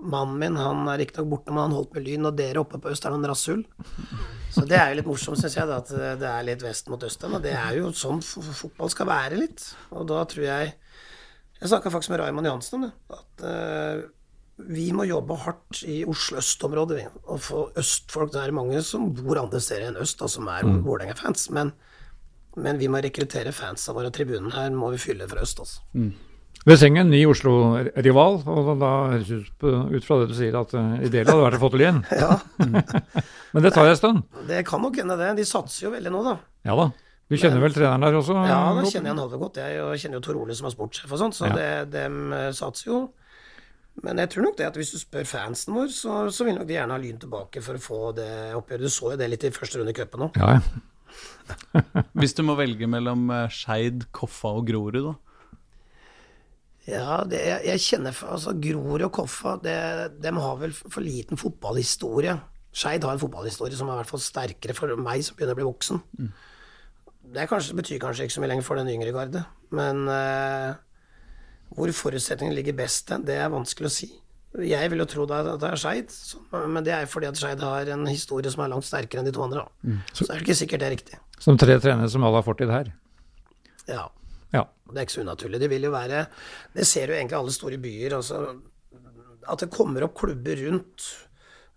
Mannen 0.00 0.38
min 0.40 0.56
han 0.56 0.86
er 0.88 1.02
riktignok 1.02 1.28
borte, 1.34 1.52
men 1.52 1.66
han 1.66 1.74
holdt 1.76 1.92
med 1.92 2.06
Lyn, 2.06 2.24
og 2.24 2.38
dere 2.38 2.62
oppe 2.62 2.80
på 2.80 2.88
øst 2.88 3.04
er 3.04 3.12
noen 3.12 3.28
rasshull. 3.28 3.60
Så 4.50 4.64
det 4.64 4.78
er 4.78 4.88
jo 4.88 4.96
litt 4.96 5.10
morsomt, 5.10 5.36
syns 5.36 5.58
jeg, 5.58 5.68
da, 5.68 5.82
at 5.82 5.92
det 6.22 6.30
er 6.30 6.46
litt 6.48 6.64
vest 6.64 6.88
mot 6.88 7.04
øst. 7.04 7.26
Og 7.28 7.36
det 7.44 7.52
er 7.52 7.76
jo 7.76 7.90
sånn 7.92 8.22
fotball 8.24 8.88
skal 8.92 9.10
være 9.10 9.42
litt. 9.42 9.66
Og 9.92 10.08
da 10.08 10.24
tror 10.28 10.46
jeg 10.46 10.72
Jeg 11.60 11.68
snakka 11.68 11.92
faktisk 11.92 12.14
med 12.14 12.22
Raymond 12.22 12.48
Johansen 12.48 12.78
om 12.78 12.86
det. 12.86 12.92
At 13.12 13.44
uh, 13.44 14.08
vi 14.68 14.90
må 14.96 15.06
jobbe 15.08 15.36
hardt 15.44 15.82
i 15.88 16.00
Oslo 16.08 16.40
øst-området 16.40 17.04
og 17.24 17.42
få 17.44 17.66
østfolk. 17.80 18.32
Det 18.34 18.42
er 18.42 18.56
mange 18.56 18.82
som 18.86 19.10
bor 19.14 19.40
andre 19.40 19.60
steder 19.62 19.90
enn 19.90 20.00
øst, 20.02 20.22
og 20.22 20.32
som 20.32 20.48
er 20.52 20.66
mm. 20.66 20.80
Vålerenga-fans. 20.86 21.48
Men, 21.56 21.72
men, 22.56 22.80
vi 22.80 22.90
må 22.90 23.02
rekruttere 23.02 23.54
fansa 23.56 23.94
våre. 23.96 24.12
Tribunen 24.14 24.52
her 24.54 24.72
må 24.74 24.92
vi 24.94 25.00
fylle 25.02 25.28
fra 25.30 25.44
øst, 25.46 25.62
altså. 25.62 25.84
Mm. 25.94 26.12
Vi 26.60 26.76
trenger 26.76 27.06
ny 27.08 27.22
Oslo-rival, 27.30 28.42
og 28.52 28.72
da 28.82 28.88
høres 29.14 29.30
det 29.30 29.70
ut 29.96 30.04
fra 30.04 30.18
det 30.20 30.26
du 30.28 30.34
sier 30.36 30.58
at 30.60 30.74
uh, 30.76 30.98
ideelt 31.00 31.30
hadde 31.30 31.44
vært 31.46 31.56
å 31.56 31.60
få 31.62 31.70
til 31.72 31.84
igjen. 31.86 32.02
ja. 32.20 32.34
Men 33.54 33.64
det 33.64 33.72
tar 33.72 33.88
en 33.88 33.96
stund? 33.96 34.26
Det 34.50 34.60
kan 34.68 34.82
nok 34.84 34.98
hende 35.00 35.16
det. 35.16 35.30
De 35.38 35.46
satser 35.48 35.86
jo 35.86 35.94
veldig 35.94 36.12
nå, 36.12 36.20
da. 36.26 36.36
Ja 36.68 36.76
da. 36.76 36.90
Du 37.30 37.36
kjenner 37.38 37.60
Men, 37.60 37.68
vel 37.68 37.74
treneren 37.76 38.02
der 38.02 38.16
også? 38.18 38.34
Ja, 38.42 38.58
da 38.74 38.82
kjenner 38.82 39.12
jeg 39.12 39.14
han 39.14 39.22
halve 39.22 39.38
godt. 39.38 39.58
Jeg, 39.62 39.78
og 39.84 39.92
kjenner 40.02 40.18
jo 40.18 40.22
Tor 40.26 40.38
Ole 40.40 40.54
som 40.58 40.66
er 40.66 40.72
sportssjef 40.74 41.12
og 41.14 41.20
sånt, 41.20 41.36
så 41.38 41.46
ja. 41.46 41.54
det, 41.54 41.66
de 41.94 42.06
eh, 42.34 42.46
satser 42.58 42.90
jo. 42.90 42.98
Men 44.04 44.20
jeg 44.22 44.32
tror 44.32 44.46
nok 44.46 44.58
det 44.58 44.68
at 44.70 44.76
hvis 44.80 44.94
du 44.94 45.00
spør 45.00 45.26
fansen 45.28 45.74
vår, 45.76 45.90
så, 45.92 46.20
så 46.32 46.46
vil 46.46 46.56
nok 46.56 46.68
de 46.68 46.78
gjerne 46.78 46.96
ha 46.96 47.00
Lyn 47.00 47.18
tilbake 47.20 47.62
for 47.64 47.76
å 47.76 47.82
få 47.84 47.98
det 48.16 48.30
oppgjøret. 48.56 48.86
Du 48.86 48.92
så 48.92 49.12
jo 49.12 49.18
det 49.20 49.28
litt 49.28 49.44
i 49.44 49.52
første 49.54 49.80
runde 49.80 49.92
i 49.92 49.98
cupen 49.98 50.28
òg. 50.28 50.38
Ja, 50.40 50.56
ja. 50.56 50.86
hvis 52.20 52.36
du 52.38 52.44
må 52.46 52.54
velge 52.58 52.86
mellom 52.88 53.28
eh, 53.34 53.50
Skeid, 53.52 54.06
Koffa 54.14 54.54
og 54.60 54.68
Grorud, 54.70 55.02
da? 55.10 55.16
Ja, 56.88 57.18
det, 57.28 57.40
jeg 57.66 57.82
kjenner 57.84 58.16
altså 58.32 58.54
Grorud 58.56 59.04
og 59.04 59.12
Koffa 59.14 59.56
det, 59.62 59.76
de 60.22 60.32
har 60.32 60.60
vel 60.62 60.72
for 60.72 61.04
liten 61.04 61.40
fotballhistorie. 61.40 62.38
Skeid 62.70 63.04
har 63.04 63.16
en 63.16 63.22
fotballhistorie 63.22 63.76
som 63.76 63.90
er 63.90 63.98
i 63.98 64.02
hvert 64.02 64.12
fall 64.14 64.22
sterkere 64.22 64.76
for 64.78 64.94
meg 64.98 65.26
som 65.26 65.36
begynner 65.36 65.58
å 65.58 65.60
bli 65.60 65.68
voksen. 65.68 66.00
Mm. 66.18 66.30
Det 67.30 67.46
kanskje, 67.50 67.76
betyr 67.78 68.00
kanskje 68.02 68.26
ikke 68.26 68.38
så 68.38 68.42
mye 68.42 68.52
lenger 68.54 68.66
for 68.66 68.80
den 68.80 68.90
yngre 68.90 69.12
garde, 69.14 69.42
men 69.76 70.06
uh, 70.08 70.78
hvor 71.76 71.92
forutsetningene 71.94 72.56
ligger 72.58 72.76
best 72.82 73.12
det 73.26 73.36
er 73.38 73.52
vanskelig 73.52 73.88
å 73.88 73.94
si. 73.94 74.10
Jeg 74.66 74.90
vil 74.90 74.98
jo 74.98 75.06
tro 75.06 75.24
det 75.30 75.36
er, 75.38 75.76
Skeid, 75.78 76.14
men 76.50 76.82
det 76.82 76.94
er 76.96 77.06
fordi 77.06 77.28
at 77.28 77.38
Skeid 77.38 77.60
har 77.62 77.92
en 77.94 78.08
historie 78.10 78.50
som 78.50 78.64
er 78.64 78.72
langt 78.72 78.88
sterkere 78.88 79.22
enn 79.22 79.28
de 79.28 79.34
to 79.36 79.44
andre. 79.44 79.62
Mm. 79.86 80.00
Så, 80.10 80.24
så 80.24 80.32
er 80.32 80.40
det 80.40 80.48
ikke 80.48 80.58
sikkert 80.58 80.82
det 80.82 80.88
er 80.88 80.96
riktig. 80.96 81.20
Som 81.40 81.60
tre 81.60 81.76
trenere 81.78 82.10
som 82.10 82.26
alle 82.26 82.40
har 82.40 82.46
fortid 82.48 82.72
her? 82.72 82.90
Ja. 83.86 84.08
Ja. 84.50 84.64
Det 84.90 84.98
er 84.98 85.06
ikke 85.06 85.20
så 85.20 85.22
unaturlig. 85.22 85.60
Det 85.62 85.70
vil 85.70 85.86
jo 85.86 85.92
være 85.94 86.24
Det 86.74 86.86
ser 86.88 87.12
jo 87.12 87.14
egentlig 87.14 87.38
alle 87.38 87.54
store 87.54 87.78
byer. 87.78 88.16
Altså, 88.18 88.40
at 89.46 89.62
det 89.62 89.70
kommer 89.72 90.06
opp 90.06 90.18
klubber 90.18 90.58
rundt 90.66 91.06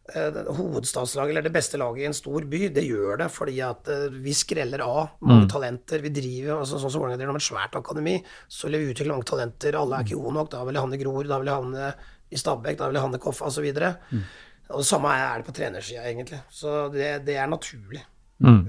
hovedstadslaget 0.04 1.32
eller 1.32 1.46
det 1.46 1.54
beste 1.56 1.80
laget 1.80 2.02
i 2.04 2.08
en 2.10 2.16
stor 2.16 2.44
by, 2.52 2.66
det 2.76 2.84
gjør 2.84 3.22
det 3.22 3.30
fordi 3.32 3.62
at 3.64 3.88
eh, 3.88 4.12
vi 4.12 4.34
skreller 4.36 4.82
av 4.84 5.14
mange 5.24 5.46
mm. 5.46 5.52
talenter. 5.54 6.02
Vi 6.04 6.12
driver 6.12 6.58
altså, 6.60 6.80
sånn 6.82 6.92
som 6.92 7.04
Vålerenga 7.04 7.22
driver 7.22 7.38
med 7.38 7.44
et 7.44 7.48
svært 7.48 7.78
akademi, 7.80 8.16
så 8.52 8.68
vil 8.68 8.82
vi 8.82 8.90
utvikle 8.92 9.14
mange 9.16 9.30
talenter. 9.30 9.78
Alle 9.80 10.00
er 10.02 10.08
ikke 10.08 10.20
gode 10.20 10.36
nok. 10.36 10.50
Da 10.52 10.64
vil 10.68 10.76
jeg 10.76 10.84
havne 10.84 10.98
i 10.98 11.04
Grorud, 11.04 11.30
da 11.30 11.38
vil 11.40 11.52
jeg 11.52 11.62
havne 11.62 11.86
i 12.34 12.40
Stabæk, 12.42 12.78
da 12.82 12.90
vil 12.90 13.00
jeg 13.00 13.06
havne 13.06 13.20
i 13.22 13.24
Koffa 13.24 13.48
osv. 13.48 13.70
Mm. 13.80 14.26
Og 14.74 14.82
det 14.82 14.88
samme 14.90 15.14
er 15.16 15.40
det 15.40 15.48
på 15.48 15.56
trenersida, 15.56 16.04
egentlig. 16.10 16.40
Så 16.52 16.74
det, 16.92 17.08
det 17.28 17.38
er 17.40 17.48
naturlig. 17.52 18.02
Mm. 18.44 18.66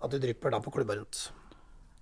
At 0.00 0.14
det 0.14 0.20
drypper 0.22 0.54
da 0.54 0.60
på 0.62 0.72
klubba 0.74 0.94
rundt. 1.00 1.24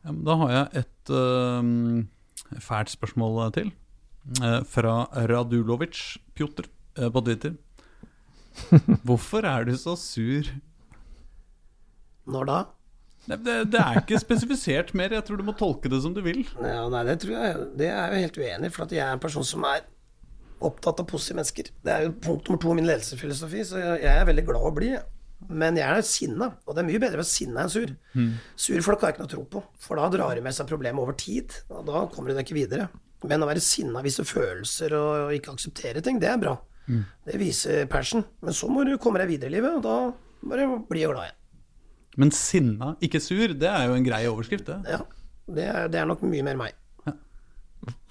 Ja, 0.04 0.12
da 0.26 0.36
har 0.42 0.52
jeg 0.52 0.82
et 0.82 1.14
uh, 1.16 2.60
fælt 2.60 2.92
spørsmål 2.92 3.40
til. 3.56 3.72
Uh, 4.42 4.60
fra 4.68 5.06
Radulovic 5.30 6.18
Pjotr 6.36 6.68
uh, 7.00 7.08
på 7.08 7.24
Twitter. 7.24 7.56
Hvorfor 9.06 9.46
er 9.48 9.68
du 9.68 9.76
så 9.78 9.94
sur? 9.98 10.48
Når 12.28 12.48
da? 12.48 12.58
Det, 13.28 13.54
det, 13.68 13.80
er 13.80 14.00
ikke 14.00 14.20
spesifisert 14.22 14.94
mer. 14.96 15.12
Jeg 15.12 15.24
tror 15.26 15.40
du 15.40 15.44
må 15.44 15.54
tolke 15.56 15.90
det 15.92 16.00
som 16.04 16.14
du 16.16 16.22
vil. 16.24 16.46
Ja, 16.64 16.86
nei, 16.92 17.04
det 17.08 17.18
tror 17.22 17.34
jeg 17.36 17.68
Det 17.76 17.90
er 17.90 18.14
jeg 18.14 18.28
helt 18.28 18.40
uenig 18.40 18.70
i. 18.70 18.72
For 18.72 18.94
jeg 18.94 19.04
er 19.04 19.16
en 19.16 19.22
person 19.22 19.44
som 19.44 19.66
er 19.68 19.84
opptatt 20.64 21.02
av 21.02 21.06
positive 21.10 21.38
mennesker. 21.38 21.70
Det 21.84 21.92
er 21.92 22.06
jo 22.06 22.16
punkt 22.24 22.48
nummer 22.48 22.62
to 22.62 22.72
i 22.72 22.78
min 22.80 22.88
ledelsesfilosofi, 22.88 23.62
så 23.68 23.82
jeg, 23.82 24.10
er 24.10 24.26
veldig 24.26 24.44
glad 24.48 24.64
å 24.64 24.74
bli. 24.74 24.92
Men 25.54 25.76
jeg 25.78 25.86
er 25.86 26.06
sinna, 26.06 26.48
og 26.66 26.74
det 26.74 26.82
er 26.82 26.88
mye 26.88 27.02
bedre 27.02 27.20
å 27.20 27.22
være 27.22 27.30
sinna 27.30 27.62
enn 27.62 27.70
sur. 27.70 27.92
Mm. 28.16 28.32
Surfolk 28.58 29.04
har 29.04 29.12
jeg 29.12 29.18
ikke 29.18 29.26
noe 29.26 29.34
tro 29.36 29.44
på, 29.52 29.62
for 29.84 30.00
da 30.00 30.08
drar 30.10 30.34
de 30.34 30.42
med 30.42 30.56
seg 30.56 30.66
problemet 30.70 31.04
over 31.04 31.14
tid. 31.18 31.54
Og 31.70 31.84
da 31.86 32.06
kommer 32.10 32.32
de 32.32 32.42
ikke 32.42 32.58
videre. 32.58 32.88
Men 33.28 33.44
å 33.44 33.50
være 33.50 33.62
sinna, 33.62 34.02
vise 34.02 34.26
følelser 34.26 34.94
og 34.98 35.36
ikke 35.36 35.54
akseptere 35.54 36.02
ting, 36.04 36.18
det 36.22 36.32
er 36.32 36.42
bra. 36.42 36.56
Mm. 36.88 37.04
Det 37.28 37.38
viser 37.40 37.86
passion. 37.90 38.24
Men 38.44 38.56
så 38.56 38.68
må 38.72 38.84
du 38.88 38.96
komme 39.02 39.20
deg 39.22 39.30
videre 39.34 39.52
i 39.52 39.56
livet, 39.58 39.78
og 39.78 39.84
da 39.84 40.48
må 40.48 40.58
du 40.58 40.64
bli 40.88 41.04
glad 41.04 41.28
igjen. 41.28 41.36
Men 42.18 42.32
sinna, 42.34 42.94
ikke 43.04 43.20
sur, 43.22 43.52
det 43.54 43.68
er 43.70 43.86
jo 43.86 43.94
en 43.94 44.06
grei 44.06 44.24
overskrift, 44.26 44.66
det. 44.66 44.80
Ja. 44.96 45.04
Det 45.48 45.64
er, 45.64 45.86
det 45.88 46.00
er 46.00 46.08
nok 46.08 46.24
mye 46.28 46.44
mer 46.44 46.58
meg. 46.60 46.74
Ja. 47.06 47.14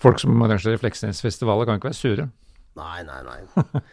Folk 0.01 0.21
som 0.21 0.39
arrangerer 0.45 0.79
Fleksnesfestivaler, 0.81 1.67
kan 1.67 1.81
ikke 1.81 1.91
være 1.91 1.99
sure. 1.99 2.29
Nei, 2.77 3.01
nei, 3.05 3.19
nei. 3.25 3.39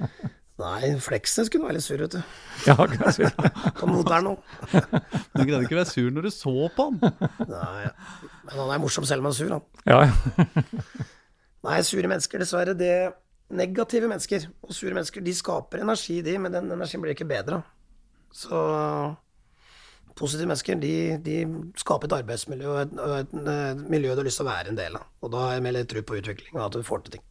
Nei, 0.55 0.93
Fleksnes 1.03 1.49
kunne 1.51 1.67
være 1.67 1.81
litt 1.81 1.83
sur, 1.83 1.99
vet 1.99 2.13
du. 2.15 2.21
Ja, 2.69 2.77
kanskje. 2.79 3.27
være 3.27 3.33
sur. 3.35 3.73
Kom 3.81 3.91
mot 3.91 4.07
der 4.07 4.23
nå. 4.23 4.37
du 4.71 5.41
greide 5.41 5.65
ikke 5.65 5.75
å 5.75 5.81
være 5.81 5.91
sur 5.91 6.13
når 6.15 6.29
du 6.29 6.31
så 6.31 6.53
på 6.77 6.87
han. 6.87 7.01
Nei, 7.51 7.89
men 8.47 8.55
han 8.61 8.71
er 8.77 8.83
morsom 8.85 9.09
selv 9.09 9.25
om 9.25 9.33
han 9.33 9.35
er 9.35 9.41
sur, 9.41 9.51
han. 9.51 9.65
Ja, 9.91 9.99
Nei, 11.65 11.81
sure 11.89 12.07
mennesker, 12.13 12.39
dessverre. 12.45 12.77
det 12.79 12.93
Negative 13.53 14.09
mennesker 14.09 14.47
og 14.65 14.73
sure 14.73 14.97
mennesker 14.97 15.25
de 15.25 15.35
skaper 15.37 15.83
energi, 15.85 16.23
de, 16.25 16.39
men 16.41 16.55
den 16.55 16.71
energien 16.73 17.03
blir 17.03 17.13
ikke 17.13 17.29
bedre. 17.29 17.61
Så 18.35 18.57
positive 20.19 20.49
mennesker 20.49 20.79
de, 20.81 20.95
de 21.23 21.37
skaper 21.79 22.09
et 22.09 22.17
arbeidsmiljø 22.21 22.71
og 22.71 22.81
et, 22.81 22.95
et, 23.19 23.35
et, 23.45 23.85
miljø 23.91 24.15
du 24.15 24.23
har 24.23 24.29
lyst 24.29 24.41
til 24.41 24.47
å 24.47 24.51
være 24.51 24.73
en 24.73 24.79
del 24.79 24.99
av. 24.99 25.07
Og 25.23 25.33
da 25.35 25.47
har 25.47 25.57
jeg 25.57 25.67
mer 25.67 25.77
litt 25.77 25.91
tro 25.91 26.03
på 26.07 26.19
utvikling 26.21 26.57
og 26.59 26.67
at 26.69 26.79
du 26.79 26.87
får 26.87 27.05
til 27.05 27.19
ting. 27.19 27.27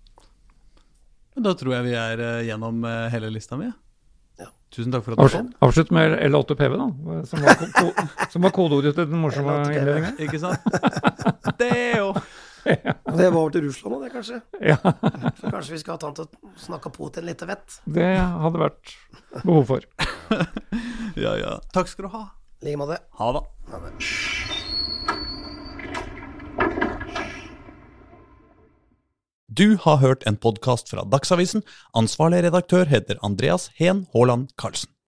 Da 1.43 1.55
tror 1.57 1.80
jeg 1.80 1.88
vi 1.88 1.95
er 1.97 2.22
uh, 2.22 2.43
gjennom 2.45 2.84
uh, 2.86 3.07
hele 3.09 3.32
lista 3.34 3.57
mi. 3.57 3.72
Ja. 4.38 4.51
Tusen 4.74 4.93
takk 4.93 5.05
for 5.05 5.16
at 5.16 5.24
du 5.24 5.34
kom. 5.34 5.49
Avslutt 5.66 5.93
med 5.95 6.14
L8PV, 6.28 6.76
da. 6.78 7.18
Som 7.30 8.43
var, 8.45 8.53
ko 8.53 8.68
kodeordet 8.68 8.93
til 8.99 9.09
den 9.09 9.24
morsomme 9.24 9.55
innledningen. 9.72 10.20
Ikke 10.22 10.41
sant? 10.41 10.61
Det 11.57 11.72
er 11.74 11.97
jo 12.03 12.11
ja. 12.86 12.93
Det 13.18 13.30
var 13.30 13.39
over 13.39 13.53
til 13.55 13.66
Russland 13.68 13.95
nå, 13.95 13.99
det, 14.03 14.11
kanskje? 14.14 14.39
Ja. 14.64 14.78
Så 15.39 15.51
kanskje 15.51 15.76
vi 15.76 15.82
skal 15.82 15.97
ha 15.97 16.07
han 16.07 16.16
til 16.18 16.28
å 16.28 16.53
snakke 16.66 16.91
Putin 16.93 17.28
litt 17.28 17.43
vett? 17.47 17.80
Det 17.86 18.14
hadde 18.20 18.61
vært 18.61 18.95
behov 19.41 19.68
for. 19.74 19.88
ja, 21.26 21.36
ja. 21.41 21.57
Takk 21.76 21.91
skal 21.91 22.07
du 22.07 22.14
ha. 22.16 22.26
I 22.64 22.70
like 22.70 22.80
måte. 22.80 23.01
Ha 23.20 23.32
det. 23.36 23.43
Ha 23.74 23.84
det. 23.84 23.93
Du 29.53 29.78
har 29.84 29.99
hørt 30.01 30.24
en 30.26 30.39
podkast 30.41 30.89
fra 30.89 31.03
Dagsavisen. 31.05 31.61
Ansvarlig 31.93 32.41
redaktør 32.47 32.88
heter 32.89 33.20
Andreas 33.22 33.70
Heen 33.78 34.07
Haaland 34.16 34.55
Karlsen. 34.57 34.93